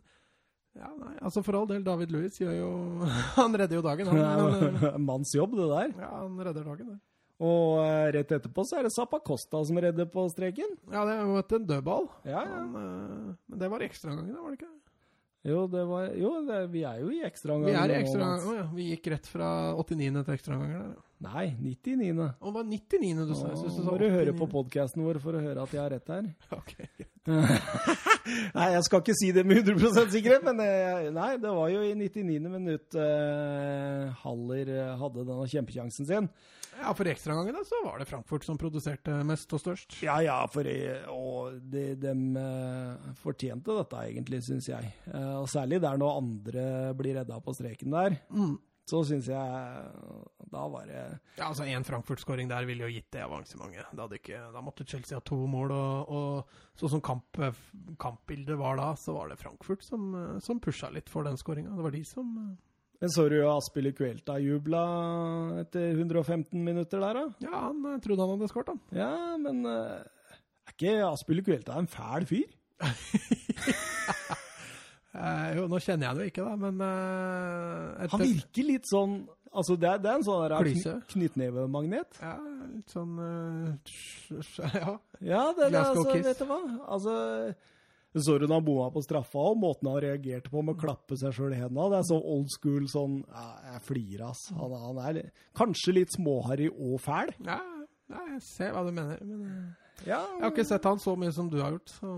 [0.78, 2.70] ja, nei, altså For all del, David Louis gjør jo
[3.40, 4.82] Han redder jo dagen, han.
[4.88, 5.92] Eh, Manns jobb, det der.
[6.00, 6.98] ja, han redder dagen, det.
[7.38, 10.72] Og uh, rett etterpå så er det Zappa Costa som redder på streken.
[10.90, 12.08] Ja, det var jo en dødball.
[12.26, 12.56] Ja, ja.
[12.56, 14.72] Han, uh, men det var ekstraomgangen, var det ikke?
[15.46, 17.70] Jo, det var, jo det, vi er jo i ekstraomganger.
[17.70, 18.48] Vi er i nå, ekstra, Mats.
[18.58, 20.24] ja, vi gikk rett fra 89.
[20.26, 20.96] til ekstraomganger der.
[21.28, 22.26] Nei, 99.
[22.42, 23.26] Og var 99.
[23.26, 23.52] du sa.
[23.52, 25.94] Jeg du sa må du høre på podkasten vår for å høre at jeg har
[25.94, 26.28] rett her.
[26.58, 26.74] Ok.
[28.54, 31.82] Nei, jeg skal ikke si det med 100 sikkerhet, men eh, nei, det var jo
[31.86, 32.38] i 99.
[32.52, 36.30] minutt eh, Haller eh, hadde denne kjempekjansen sin.
[36.78, 39.96] Ja, for i ekstraomgangene så var det Frankfurt som produserte mest og størst.
[40.04, 40.68] Ja, ja, for
[41.10, 41.88] og de,
[42.38, 44.92] eh, fortjente dette egentlig, syns jeg.
[45.40, 46.66] Og særlig der når andre
[46.98, 48.56] blir redda på streken der, Mm.
[48.88, 51.02] Så syns jeg Da var det
[51.36, 53.90] Ja, altså En Frankfurt-skåring der ville jo gitt det avansementet.
[53.96, 57.38] Da, ikke, da måtte Chelsea ha to mål, og, og sånn som kamp,
[58.00, 60.08] kampbildet var da, så var det Frankfurt som,
[60.44, 61.76] som pusha litt for den skåringa.
[61.76, 62.32] Det var de som
[62.98, 64.82] Men så du Aspille Kuelta jubla
[65.60, 67.26] etter 115 minutter der, da?
[67.44, 68.82] Ja, han eh, trodde han hadde skåret, han.
[68.96, 70.02] Ja, men eh,
[70.66, 72.48] er ikke Aspille Kuelta en fæl fyr?
[75.14, 79.14] Eh, jo, nå kjenner jeg han jo ikke, da, men eh, Han virker litt sånn
[79.48, 80.90] Altså, det er, det er en sånn Klyse.
[81.08, 82.18] kny- knyttnevemagnet.
[82.20, 82.34] Ja,
[82.68, 83.94] litt sånn eh,
[84.82, 84.92] Ja.
[85.24, 86.58] Ja, det, det, altså, vet du hva?
[86.86, 87.14] Altså
[88.18, 91.30] så du han bomma på straffa, og måten han reagerte på med å klappe seg
[91.36, 91.84] sjøl i hendene.
[91.92, 93.44] Det er så old school sånn ja,
[93.74, 94.40] Jeg flirer, ass.
[94.58, 95.18] Han, han er
[95.56, 97.30] kanskje litt småharry og fæl.
[97.46, 97.58] ja,
[98.08, 99.44] jeg ser hva du mener, men
[100.08, 102.16] Ja, jeg har ikke sett han så mye som du har gjort, så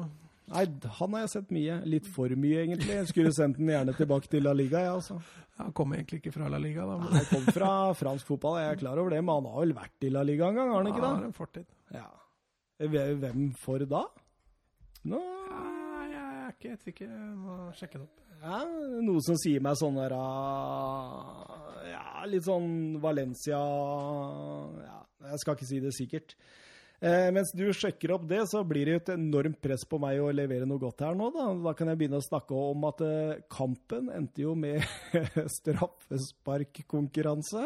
[0.51, 0.65] Nei,
[0.99, 1.77] han har jeg sett mye.
[1.87, 2.91] Litt for mye, egentlig.
[2.97, 5.19] Jeg skulle sendt den gjerne tilbake til La Liga, jeg, altså.
[5.61, 6.97] Han kommer egentlig ikke fra La Liga, da.
[6.99, 9.75] Men Han kom fra fransk fotball, jeg er klar over det, men han har vel
[9.77, 11.69] vært i La Liga en gang, har han ikke han har en fortid.
[11.95, 12.07] Ja.
[12.81, 14.07] Hvem for da?
[15.11, 15.61] Nå Ja,
[16.09, 17.13] jeg er ikke helt sikker.
[17.13, 18.25] Jeg må sjekke det opp.
[18.41, 18.59] ja,
[19.05, 22.71] Noe som sier meg sånn der ah, Ja, litt sånn
[23.05, 24.99] Valencia Ja,
[25.31, 26.35] jeg skal ikke si det sikkert.
[27.01, 30.21] Eh, mens du sjekker opp det, så blir det jo et enormt press på meg
[30.21, 31.31] å levere noe godt her nå.
[31.33, 34.85] Da, da kan jeg begynne å snakke om at eh, kampen endte jo med
[35.59, 37.63] straffesparkkonkurranse.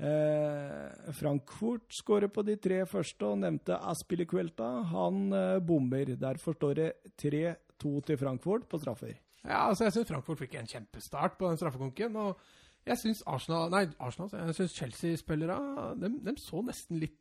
[0.00, 4.82] Eh, Frankfurt skårer på de tre første og nevnte Aspilicuelta.
[4.90, 6.16] Han eh, bommer.
[6.18, 9.14] Derfor står det 3-2 til Frankfurt på straffer.
[9.44, 12.16] Ja, altså Jeg syns Frankfurt fikk en kjempestart på den straffekonken.
[12.16, 12.30] Og
[12.88, 13.70] jeg syns Arsenal
[14.00, 15.58] Arsenal, Chelsea-spillere
[16.00, 17.19] de, de så nesten litt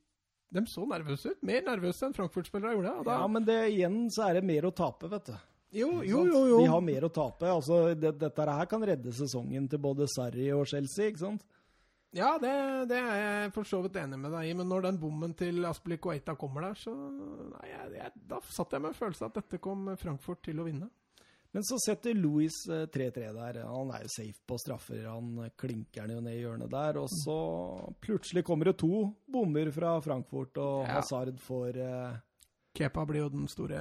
[0.49, 1.43] De så nervøse ut.
[1.45, 2.95] Mer nervøse enn Frankfurt-spillere gjorde.
[3.01, 5.35] Og da, Ja, men det, igjen så er det mer å tape, vet du.
[5.77, 6.57] jo, jo, jo, jo.
[6.63, 7.45] De har mer å tape.
[7.45, 11.45] Altså, det, dette her kan redde sesongen til både Sarri og Chelsea, ikke sant?
[12.17, 12.51] Ja, det,
[12.89, 15.61] det er jeg for så vidt enig med deg i, men når den bommen til
[15.69, 19.59] Aspilicueta kommer der, så nei, jeg, jeg, Da satt jeg med en følelse at dette
[19.61, 20.89] kom Frankfurt til å vinne.
[21.51, 23.61] Men så setter Louis eh, 3-3 der.
[23.65, 25.01] Han er jo safe på straffer.
[25.09, 26.99] Han eh, klinker den jo ned i hjørnet der.
[27.01, 27.37] Og så
[28.05, 30.99] plutselig kommer det to bommer fra Frankfurt, og Ja.
[30.99, 32.19] Hazard får eh,
[32.75, 33.79] Kepa ble jo den store,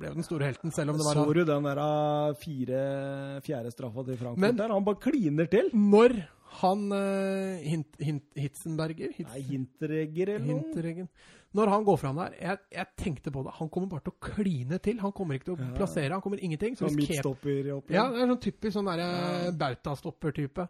[0.00, 3.70] jo den store helten, selv om det var Så du den der eh, fire, fjerde
[3.74, 4.68] straffa til Frankfurt Men- der?
[4.72, 5.68] Han bare kliner til.
[5.74, 6.14] Når
[6.60, 10.64] han uh, hint, hint, Hitzenberger Hitz, Nei, Hinteregger eller noe?
[10.64, 11.08] Hinteregen
[11.54, 13.52] Når han går fram der jeg, jeg tenkte på det.
[13.60, 14.98] Han kommer bare til å kline til.
[15.00, 15.70] Han kommer ikke til å Ja.
[15.76, 16.10] plassere.
[16.12, 16.74] Han kommer ingenting.
[16.76, 17.94] Så Sånn hvis Kepa, midtstopperopplegg.
[17.94, 19.06] ja, det er sånn typisk sånn derre
[19.46, 19.50] Ja.
[19.52, 20.68] bautastopper-type.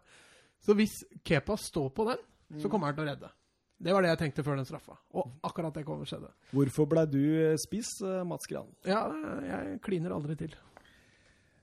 [0.61, 2.17] Så hvis Kepa står på den,
[2.59, 2.71] så Mm.
[2.71, 3.29] kommer han til å redde.
[3.81, 4.97] Det var det jeg tenkte før den straffa.
[5.17, 6.29] Og akkurat det kommer skjedde.
[6.53, 8.67] Hvorfor ble du eh, spiss, eh, Mats Gran?
[8.85, 9.07] Ja,
[9.47, 10.53] jeg kliner aldri til.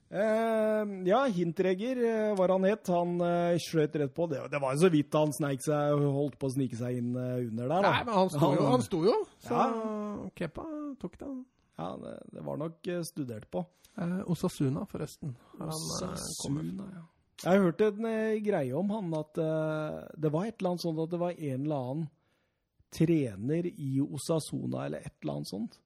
[0.08, 2.88] Eh, ja, Hintreger eh, var han het.
[2.90, 4.26] Han eh, skjøt rett på.
[4.32, 7.12] Det, det var jo så vidt han sneik seg holdt på å snike seg inn
[7.14, 7.76] under der.
[7.76, 7.92] Da.
[7.92, 9.68] Nei, men han sto jo, han sto jo så Ja.
[10.40, 10.64] Kepa
[11.02, 11.28] tok det.
[11.78, 13.62] Ja, det, det var nok studert på.
[13.98, 15.36] Eh, Osasuna, forresten.
[15.58, 15.68] han.
[15.68, 17.04] Osasuna, ja.
[17.44, 21.02] Jeg hørte en eh, greie om han at eh, det var et eller annet sånt
[21.04, 22.08] at det var en eller annen
[22.94, 25.76] trener i Osasona eller et eller annet sånt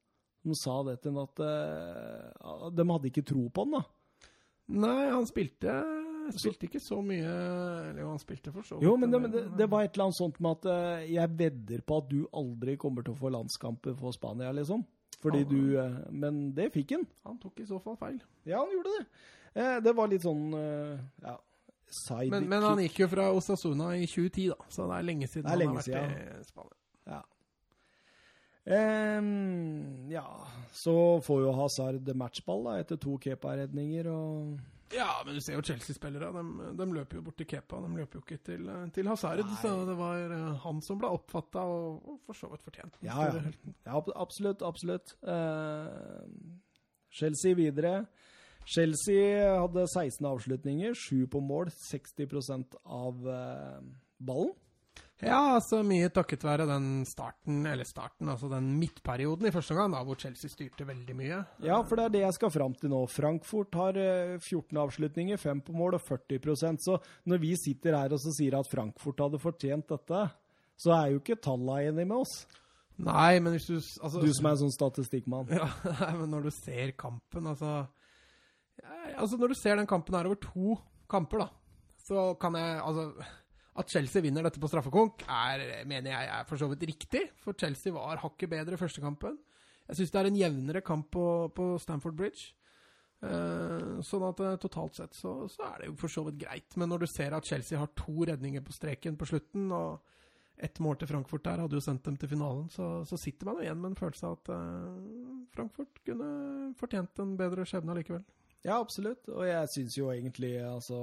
[0.42, 3.82] som sa det til ham at eh, de hadde ikke tro på han, da.
[4.82, 5.74] Nei, han spilte
[6.38, 7.26] Spilte ikke så mye
[7.90, 8.86] Eller han spilte for så vidt.
[8.86, 11.36] Jo, men det, men det, det var et eller annet sånt med at eh, jeg
[11.38, 14.84] vedder på at du aldri kommer til å få landskamper for Spania, liksom.
[15.22, 17.06] Fordi han, du eh, Men det fikk han.
[17.26, 18.20] Han tok i så fall feil.
[18.46, 19.06] Ja, han gjorde det.
[19.54, 21.34] Eh, det var litt sånn eh, ja,
[22.32, 24.70] Men, men han gikk jo fra Osasuna i 2010, da.
[24.72, 26.78] Så det er lenge siden er lenge han har vært i Spania.
[27.12, 27.22] Ja.
[28.64, 30.94] Um, ja, så
[31.26, 34.08] får jo Hazard matchball da, etter to Kepa-redninger.
[34.12, 34.60] og...
[34.92, 36.28] Ja, men du ser jo Chelsea-spillere.
[36.36, 37.80] De, de løper jo bort til Kepa.
[37.80, 39.40] De løper jo ikke til, til Hazard.
[39.40, 39.60] Nei.
[39.62, 42.98] Så det var eh, han som ble oppfatta, og, og for så vidt fortjent.
[43.04, 43.54] Ja, ja.
[43.88, 45.14] ja absolutt, absolutt.
[45.24, 46.20] Uh,
[47.12, 48.02] Chelsea videre.
[48.68, 53.80] Chelsea hadde 16 avslutninger, 7 på mål, 60 av eh,
[54.22, 54.52] ballen.
[55.22, 59.94] Ja, altså mye takket være den starten, eller starten, altså den midtperioden i første omgang,
[60.08, 61.38] hvor Chelsea styrte veldig mye.
[61.62, 63.04] Ja, for det er det jeg skal fram til nå.
[63.06, 66.98] Frankfurt har eh, 14 avslutninger, 5 på mål og 40% Så
[67.30, 70.24] når vi sitter her og så sier at Frankfurt hadde fortjent dette,
[70.82, 72.34] så er jo ikke tallene enige med oss.
[73.02, 75.46] Nei, men hvis du altså, Du som er en sånn statistikkmann.
[75.54, 77.84] Ja, men når du ser kampen, altså
[79.16, 80.76] Altså, når du ser den kampen her over to
[81.10, 81.48] kamper, da,
[82.02, 83.06] så kan jeg Altså,
[83.80, 87.22] at Chelsea vinner dette på straffekonk, er, mener jeg er for så vidt riktig.
[87.40, 89.38] For Chelsea var hakket bedre første kampen.
[89.88, 91.24] Jeg syns det er en jevnere kamp på,
[91.56, 92.52] på Stamford Bridge.
[93.22, 96.76] Eh, sånn at eh, totalt sett så, så er det jo for så vidt greit.
[96.76, 100.02] Men når du ser at Chelsea har to redninger på streken på slutten, og
[100.62, 103.60] ett mål til Frankfurt der hadde jo sendt dem til finalen, så, så sitter man
[103.60, 106.30] jo igjen med en følelse av at eh, Frankfurt kunne
[106.78, 108.26] fortjent en bedre skjebne allikevel.
[108.62, 109.26] Ja, absolutt.
[109.32, 110.98] Og jeg syns jo egentlig, altså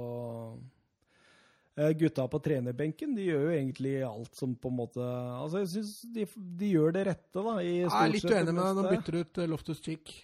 [1.76, 5.70] eh, Gutta på trenerbenken de gjør jo egentlig alt som på en måte Altså, jeg
[5.74, 6.26] syns de,
[6.60, 7.56] de gjør det rette, da.
[7.60, 8.74] I Jeg er litt uenig med deg.
[8.78, 8.94] Nå meste.
[8.96, 10.14] bytter du ut eh, Loftus Cheek.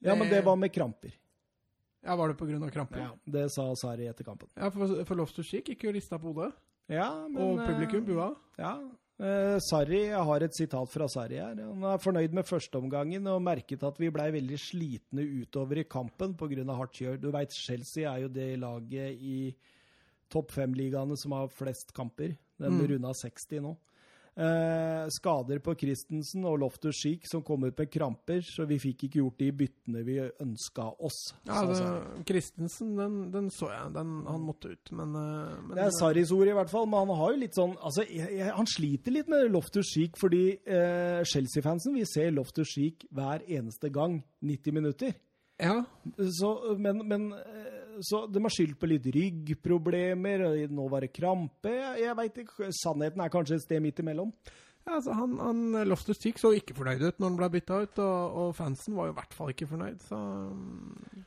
[0.00, 1.12] Ja, men det var med kramper.
[2.00, 2.70] Ja, Var det pga.
[2.72, 2.98] kramper?
[2.98, 4.48] Ja, det sa Sari etter kampen.
[4.56, 6.54] Ja, for, for Loftus Cheek gikk jo rista på hodet.
[6.90, 8.30] Ja, men Og publikum eh, bua.
[8.58, 8.72] Ja.
[9.20, 11.58] Eh, Sarri, jeg har et sitat fra Sarri her.
[11.60, 16.32] Han er fornøyd med førsteomgangen og merket at vi blei veldig slitne utover i kampen
[16.34, 16.64] pga.
[16.72, 17.20] hardt kjør.
[17.20, 19.54] Du veit, Chelsea er jo det laget i
[20.30, 22.36] topp fem-ligaene som har flest kamper.
[22.58, 22.86] Den Mm.
[22.88, 23.76] runda 60 nå.
[24.38, 29.08] Eh, skader på Christensen og Loftus Cheek som kom ut med kramper, så vi fikk
[29.08, 31.18] ikke gjort de byttene vi ønska oss.
[31.48, 33.90] Ja, det, Christensen, den, den så jeg.
[33.96, 37.02] Den, han måtte ut, men, eh, men Det er Sarris ord i hvert fall, men
[37.02, 40.44] han har jo litt sånn altså, jeg, jeg, Han sliter litt med Loftus Cheek, fordi
[40.62, 45.18] eh, Chelsea-fansen vil se Loftus Cheek hver eneste gang 90 minutter.
[45.60, 45.82] Ja,
[46.38, 51.12] Så, men, men eh, så de har skyldt på litt ryggproblemer, og nå var det
[51.16, 51.72] krampe.
[51.72, 54.32] Jeg, jeg vet ikke, Sannheten er kanskje et sted midt imellom.
[54.86, 58.00] ja altså, han, han Loftus Cheek så ikke fornøyd ut når han ble bytta ut,
[58.04, 60.22] og, og fansen var jo i hvert fall ikke fornøyd, så
[60.54, 61.26] mm.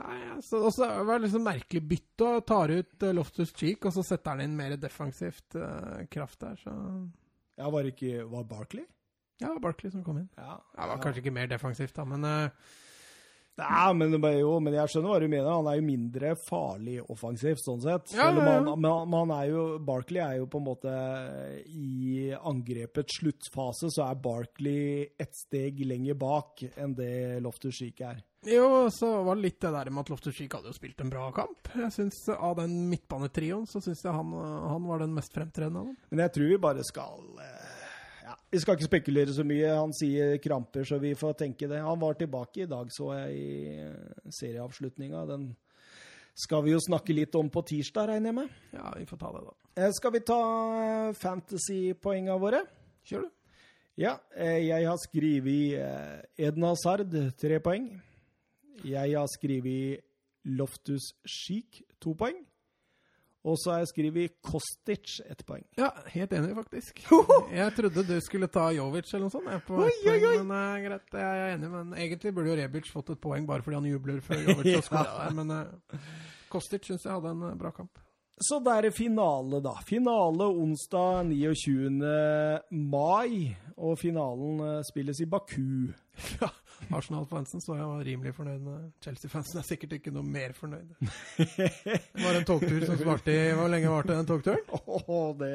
[0.00, 3.92] Nei, altså, også, det var liksom merkelig bytte, og tar ut eh, Loftus Cheek, og
[3.92, 6.72] så setter han inn mer defensivt uh, kraft der, så
[7.56, 8.86] Ja, Var det ikke Var Barkley?
[9.40, 10.30] Ja, Barkley som kom inn.
[10.38, 12.72] Ja, Ja, det var kanskje ikke mer defensivt, da, men eh,
[13.56, 15.46] Nei, men, jo, men jeg skjønner hva du mener.
[15.48, 18.12] Han er jo mindre farlig offensivt, sånn sett.
[18.12, 18.56] Ja, ja, ja.
[18.60, 20.92] han- men han er jo, Barkley er jo på en måte
[21.64, 28.20] I angrepets sluttfase så er Barkley et steg lenger bak enn det Loftus Cheek er.
[28.46, 31.10] Jo, så var det litt det der med at Loftus Cheek hadde jo spilt en
[31.10, 31.66] bra kamp.
[31.74, 34.30] Jeg synes Av den midtbanetrioen så syns jeg han,
[34.70, 35.96] han var den mest fremtredende av dem.
[36.12, 37.65] Men jeg tror vi bare skal eh,
[38.56, 39.68] Vi skal ikke spekulere så mye.
[39.76, 41.76] Han sier kramper, så vi får tenke det.
[41.84, 45.26] Han var tilbake i dag, så jeg, i serieavslutninga.
[45.28, 45.50] Den
[46.40, 48.54] skal vi jo snakke litt om på tirsdag, regner jeg med.
[48.72, 49.52] Ja, vi får ta det, da.
[49.76, 50.38] Eh, Skal vi ta
[50.86, 52.62] eh, fantasy-poenga våre?
[53.04, 53.60] Kjør, du.
[54.00, 57.90] Ja, eh, jeg har skrevet Edna Sard, tre poeng.
[58.88, 60.00] Jeg har skrevet
[60.48, 62.40] Loftus Cheek, to poeng.
[63.46, 65.62] Og så har jeg skrevet Kostic, ett poeng.
[65.78, 67.02] Ja, helt enig, faktisk.
[67.60, 69.46] Jeg trodde du skulle ta Jovic eller noe sånt.
[69.52, 70.32] Jeg, på Oi, oi, oi.
[70.40, 71.70] Men uh, greit, jeg er enig.
[71.70, 74.72] Men egentlig burde jo Rebic fått et poeng bare fordi han jubler før Jovic har
[74.80, 74.82] Ja.
[74.88, 75.36] skåra der.
[75.38, 76.10] Men uh,
[76.50, 78.02] Kostic syns jeg hadde en eh, bra kamp.
[78.42, 79.76] Så da er det finale, da.
[79.88, 82.02] Finale onsdag 29.
[82.90, 83.54] mai.
[83.76, 85.92] Og finalen spilles i Baku.
[86.40, 86.48] Ja,
[86.94, 88.90] Arsenal-fansen så jeg var rimelig fornøyd med.
[89.04, 90.92] Chelsea-fansen er sikkert ikke noe mer fornøyd.
[91.36, 94.62] Det var en togtur som svarte i Hvor lenge varte den togturen?
[94.72, 95.50] Åh, det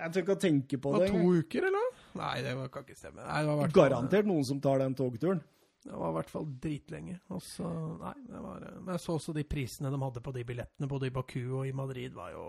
[0.00, 1.14] Jeg tør ikke å tenke på Det det.
[1.14, 1.88] to uker, eller?
[2.20, 3.22] Nei, det var, kan ikke stemme.
[3.24, 5.40] Nei, det var fall- Garantert noen som tar den togturen.
[5.84, 7.14] Det var i hvert fall dritlenge.
[7.32, 7.68] Og så,
[8.02, 11.08] nei, det var, men jeg så også de prisene de hadde på de billettene, både
[11.08, 12.44] i Baku og i Madrid, var jo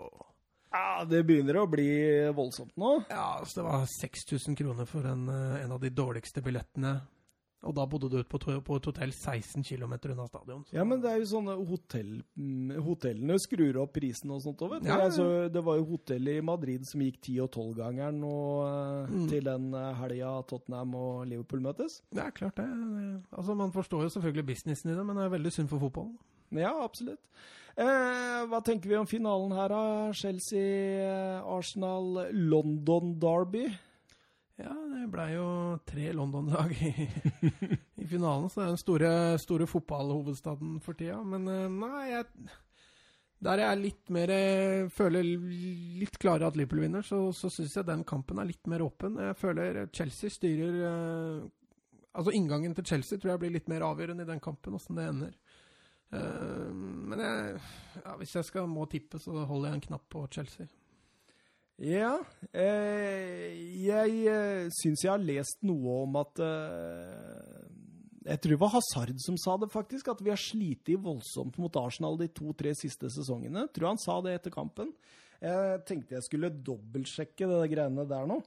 [0.72, 1.86] Ja, det begynner å bli
[2.36, 2.90] voldsomt nå.
[3.10, 6.94] Ja, altså det var 6000 kroner for en, eh, en av de dårligste billettene.
[7.62, 10.64] Og da bodde du på, på et hotell 16 km unna stadion.
[10.66, 12.24] så- Ja, men det er jo sånne hotell...
[12.36, 14.88] mm, Hotellene skrur opp prisen og sånt òg, vet du.
[14.88, 15.04] Ja, ja.
[15.06, 19.28] Altså, det var jo hotell i Madrid som gikk 10- og 12-gangeren eh, Mm.
[19.28, 22.02] til den eh, helga Tottenham og Liverpool møtes.
[22.10, 22.66] Det er klart det.
[23.32, 26.18] Altså, Man forstår jo selvfølgelig businessen i det, men det er veldig synd for fotballen.
[26.52, 27.20] Ja, absolutt.
[27.78, 30.12] Eh, hva tenker vi om finalen her, da?
[30.12, 33.68] Chelsea-Arsenal London Derby.
[34.60, 35.46] Ja, det blei jo
[35.88, 36.90] tre London-lag i,
[38.02, 41.22] i finalen, så det er den store, store fotballhovedstaden for tida.
[41.24, 42.26] Men eh, nei, jeg,
[43.42, 45.24] der jeg er litt mer eh, føler
[46.02, 49.16] litt klarere at Liverpool vinner, så, så syns jeg den kampen er litt mer åpen.
[49.24, 51.50] Jeg føler Chelsea styrer eh,
[52.12, 55.06] Altså inngangen til Chelsea tror jeg blir litt mer avgjørende i den kampen, åssen det
[55.08, 55.30] ender.
[56.12, 57.54] Men jeg,
[58.02, 60.66] ja, hvis jeg skal må tippe, så holder jeg en knapp på Chelsea.
[61.80, 62.18] Ja,
[62.52, 67.64] eh, jeg eh, syns jeg har lest noe om at eh,
[68.28, 70.12] Jeg tror det var Hazard som sa det, faktisk.
[70.12, 73.66] At vi har slitt voldsomt mot Arsenal de to-tre siste sesongene.
[73.72, 74.92] Tror han sa det etter kampen.
[75.42, 78.38] Jeg tenkte jeg skulle dobbeltsjekke det greiene der nå.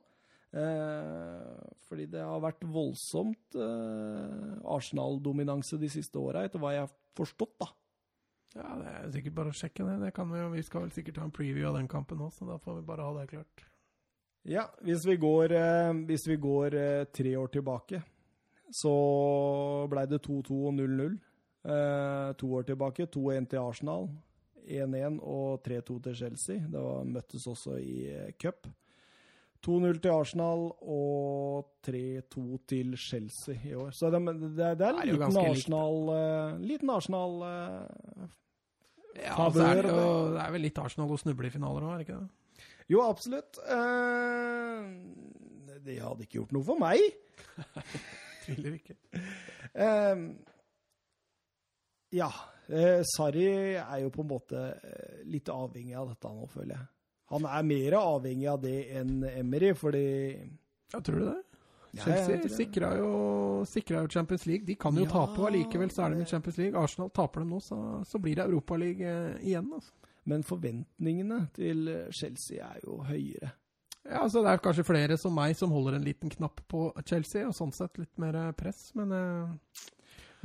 [0.56, 6.94] Eh, fordi det har vært voldsomt eh, Arsenal-dominanse de siste åra, etter hva jeg har
[7.18, 7.68] forstått, da.
[8.56, 9.96] Ja, det er sikkert bare å sjekke det.
[10.06, 12.48] det kan vi, vi skal vel sikkert ha en preview av den kampen òg, så
[12.48, 13.66] da får vi bare ha det klart.
[14.48, 18.02] Ja, hvis vi går, eh, hvis vi går eh, tre år tilbake,
[18.72, 18.94] så
[19.90, 21.18] ble det 2-2 og 0-0.
[21.66, 24.08] Eh, to år tilbake 2-1 til Arsenal,
[24.70, 26.62] 1-1 og 3-2 til Chelsea.
[26.62, 28.06] Det var, møttes også i
[28.40, 28.70] cup.
[29.66, 33.92] 2-0 til Arsenal og 3-2 til Chelsea i år.
[33.98, 35.38] Så det, det, det er en liten.
[35.42, 37.42] Arsenal, liten Arsenal
[39.16, 39.94] Ja, Favør, så er det, det.
[39.96, 42.66] jo, det er vel litt Arsenal å snuble i finaler òg, er det ikke det?
[42.92, 43.60] Jo, absolutt.
[43.66, 44.84] Uh,
[45.86, 47.00] det hadde ikke gjort noe for meg.
[48.46, 48.98] Tviler ikke.
[49.74, 50.28] Uh,
[52.16, 52.30] ja.
[52.66, 53.46] Eh, Sarri
[53.78, 56.88] er jo på en måte eh, litt avhengig av dette nå, føler jeg.
[57.34, 60.08] Han er mer avhengig av det enn Emery, fordi
[60.94, 61.55] Ja, tror du det?
[62.04, 63.10] Chelsea ja, sikra jo,
[63.66, 64.66] sikra jo Champions League.
[64.68, 65.10] De kan jo Ja.
[65.12, 66.76] tape, og allikevel så er de i Champions League.
[66.80, 69.72] Arsenal taper dem nå, så, så blir det Europaliga igjen.
[69.74, 69.92] Altså.
[70.26, 73.52] Men forventningene til Chelsea er jo høyere.
[74.06, 77.48] Ja, altså Det er kanskje flere som meg som holder en liten knapp på Chelsea,
[77.48, 79.50] og sånn sett litt mer eh, press, men eh,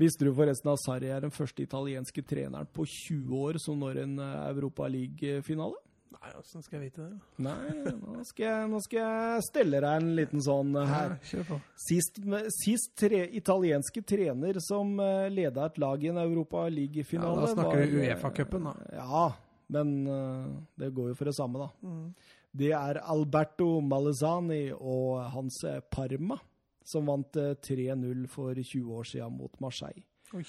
[0.01, 3.99] Visste du forresten at Sarri er den første italienske treneren på 20 år som når
[4.05, 5.77] en eh, Europa League-finale?
[6.11, 7.19] Nei, åssen skal jeg vite det?
[7.47, 11.13] Nei, nå skal, jeg, nå skal jeg stelle deg en liten sånn eh, her.
[11.15, 11.61] Ja, kjør på.
[11.85, 12.19] Sist,
[12.57, 17.71] sist tre, italienske trener som uh, leda et lag i en Europa Ja, da snakker
[17.71, 18.75] var, vi eh, Uefa-cupen, da.
[18.99, 19.25] Ja,
[19.71, 20.47] men eh,
[20.83, 21.71] det går jo for det samme, da.
[21.87, 22.15] Mm.
[22.61, 26.41] Det er Alberto Malezani og hans eh, Parma
[26.87, 30.03] som vant eh, 3-0 for 20 år siden mot Marseille.
[30.35, 30.45] Oi.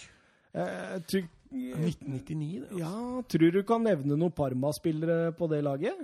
[0.51, 2.69] Jeg tror, 1999, det.
[2.69, 2.79] Altså.
[2.79, 5.99] ja, tror du kan nevne noen Parma-spillere på det laget?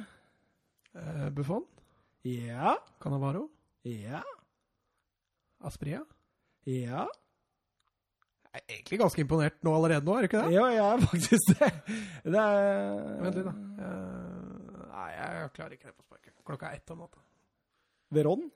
[0.98, 1.64] Eh, Buffon?
[2.28, 3.46] Ja, Canavaro?
[3.88, 4.20] ja,
[5.64, 6.02] Aspria?
[6.68, 7.08] ja.
[8.58, 10.54] Jeg er egentlig ganske imponert nå allerede nå, er det ikke det?
[10.56, 11.68] Ja, jeg er faktisk det.
[12.26, 13.54] Det er Vent litt, da.
[13.86, 16.34] Eh, nei, jeg klarer ikke det på sparket.
[16.48, 17.22] Klokka er ett om natta.
[18.18, 18.48] Veron?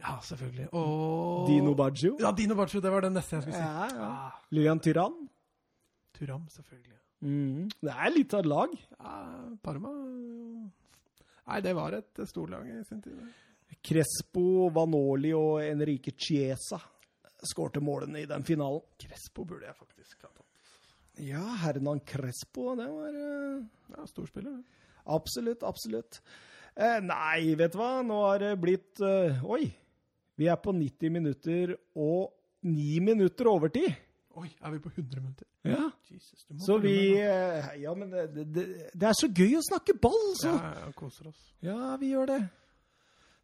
[0.00, 0.68] Ja, selvfølgelig.
[0.76, 2.16] Og Dino Baggio?
[2.20, 2.80] Ja, Dino Baggio.
[2.80, 3.62] Det var det neste jeg skulle si.
[3.66, 4.08] Ja, ja.
[4.08, 5.14] Ah, Lilian Tyrann?
[6.16, 6.98] Turam, selvfølgelig.
[7.26, 7.68] Mm.
[7.80, 8.76] Det er litt av et lag.
[8.96, 9.14] Ja,
[9.64, 9.92] Parma.
[11.46, 13.20] Nei, det var et storlag i sin tid.
[13.86, 16.80] Crespo, Vanoli og Enrique Chiesa
[17.46, 18.82] skårte målene i den finalen.
[19.00, 20.44] Crespo burde jeg faktisk ha tatt.
[21.22, 23.64] Ja, Hernan Crespo, det var uh...
[23.94, 24.58] Ja, storspiller.
[25.16, 26.20] Absolutt, absolutt.
[26.74, 28.02] Eh, nei, vet du hva?
[28.04, 29.44] Nå har det blitt uh...
[29.48, 29.68] Oi!
[30.36, 32.34] Vi er på 90 minutter og
[32.66, 33.94] 9 minutter overtid.
[34.36, 35.46] Oi, er vi på 100 minutter?
[35.64, 35.86] Ja.
[36.10, 40.26] Jesus, Så vi eh, Ja, men det, det, det er så gøy å snakke ball,
[40.36, 40.52] så!
[40.52, 41.40] Ja, ja, koser oss.
[41.64, 42.40] Ja, vi gjør det.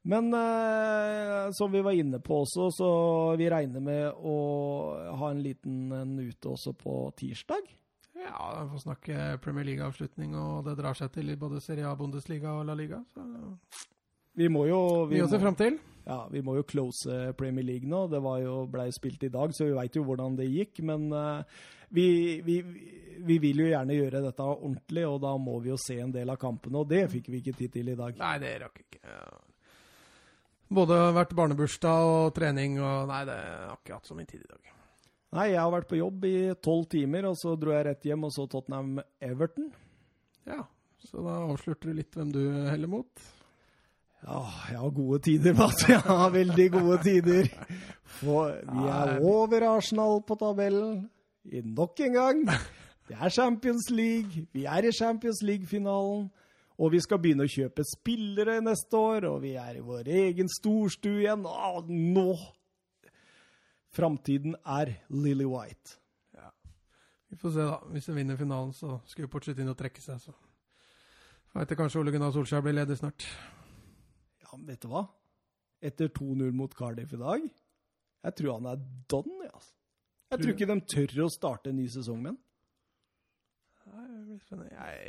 [0.02, 2.88] Men eh, som vi var inne på også, så
[3.38, 4.36] vi regner med å
[5.20, 7.70] ha en liten en ute også på tirsdag.
[8.18, 11.94] Ja, vi får snakke Premier League-avslutning, og det drar seg til i både Serie A,
[11.98, 13.00] Bundesliga og La Liga.
[13.14, 13.24] Så
[14.36, 15.78] Vi må jo vi vi må, se fram til.
[16.04, 18.06] Ja, vi må jo close Premier League nå.
[18.10, 20.82] Det var jo, ble spilt i dag, så vi veit jo hvordan det gikk.
[20.88, 21.62] Men eh,
[21.94, 22.06] vi,
[22.44, 22.58] vi,
[23.22, 26.32] vi vil jo gjerne gjøre dette ordentlig, og da må vi jo se en del
[26.32, 26.82] av kampene.
[26.82, 28.18] Og det fikk vi ikke tid til i dag.
[28.18, 29.16] Nei, det rakk ikke.
[30.72, 34.48] Både vært barnebursdag og trening og Nei, det har ikke hatt så mye tid i
[34.48, 34.70] dag.
[35.32, 38.26] Nei, jeg har vært på jobb i tolv timer, og så dro jeg rett hjem
[38.28, 39.70] og så Tottenham Everton.
[40.48, 40.58] Ja,
[41.06, 43.24] så da avslørte du litt hvem du heller mot.
[44.22, 45.88] Ja, jeg har gode tider, Mats.
[45.88, 47.50] Jeg har veldig gode tider.
[48.20, 51.02] For vi er over Arsenal på tabellen
[51.64, 52.44] nok en gang.
[53.08, 54.46] Det er Champions League.
[54.52, 56.30] Vi er i Champions League-finalen.
[56.78, 60.48] Og vi skal begynne å kjøpe spillere neste år, og vi er i vår egen
[60.50, 61.44] storstue igjen.
[61.46, 62.32] Å, nå
[63.92, 65.98] Framtiden er Lily White.
[67.28, 67.76] Vi får se, da.
[67.92, 70.32] Hvis vi vinner finalen, så skal vi fortsette inn og trekke seg, så
[71.52, 73.24] veit jeg kanskje Ole Gunnar Solskjær blir ledig snart.
[74.52, 75.06] Ja, vet du hva?
[75.82, 77.44] Etter 2-0 mot Cardiff i dag,
[78.22, 79.72] jeg tror han er done, jeg, altså.
[80.32, 82.40] Jeg Tror tror ikke de tør å starte en ny sesong med han.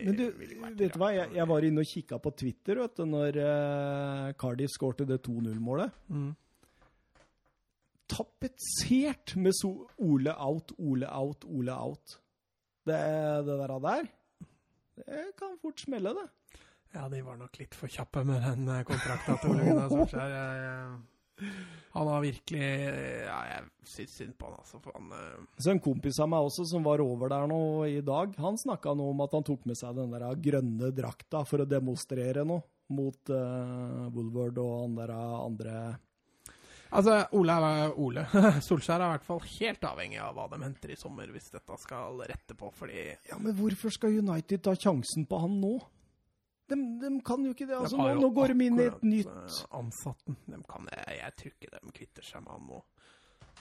[0.04, 1.12] Men du, vet du hva?
[1.14, 5.22] Jeg, jeg var inne og kikka på Twitter vet du, når uh, Cardiff skårte det
[5.24, 5.94] 2-0-målet.
[6.12, 6.34] Mm.
[8.12, 12.18] Tapetsert med so Ole out, Ole out, Ole out.
[12.84, 13.00] Det,
[13.48, 14.10] det der der,
[15.00, 16.28] det kan fort smelle, det.
[16.94, 20.94] Ja, de var nok litt for kjappe med den eh, kontrakta til Ole Gunnar Solskjær.
[21.94, 22.68] Han har virkelig
[23.26, 24.78] Ja, jeg syns synd på han, altså.
[24.84, 25.48] For han uh...
[25.58, 27.60] Så en kompis av meg også, som var over der nå
[27.90, 31.42] i dag, han snakka nå om at han tok med seg den der grønne drakta
[31.50, 32.62] for å demonstrere noe
[32.94, 35.78] mot uh, Woolward og han der andre
[36.94, 37.56] Altså, Ole
[37.98, 38.28] Ole.
[38.68, 41.78] Solskjær er i hvert fall helt avhengig av hva de henter i sommer, hvis dette
[41.82, 45.80] skal rette på, fordi Ja, men hvorfor skal United ta sjansen på han nå?
[46.72, 47.76] De, de kan jo ikke det.
[47.76, 50.38] Altså, De nå, nå går de inn i et nytt Ansatten.
[50.48, 52.84] De kan, jeg, jeg tror ikke de kvitter seg med han nå.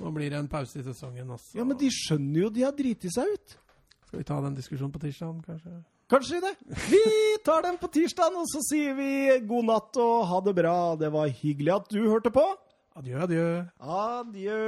[0.00, 1.30] Nå blir det en pause i sesongen.
[1.34, 1.56] Også.
[1.58, 3.56] Ja, men de skjønner jo de har driti seg ut.
[4.06, 5.74] Skal vi ta den diskusjonen på tirsdag, kanskje?
[6.12, 6.52] Kanskje det.
[6.92, 7.00] Vi
[7.44, 9.08] tar den på tirsdag, og så sier vi
[9.48, 10.76] god natt og ha det bra.
[11.00, 12.44] Det var hyggelig at du hørte på.
[13.00, 13.46] Adjø, adjø.
[13.80, 14.58] Adjø.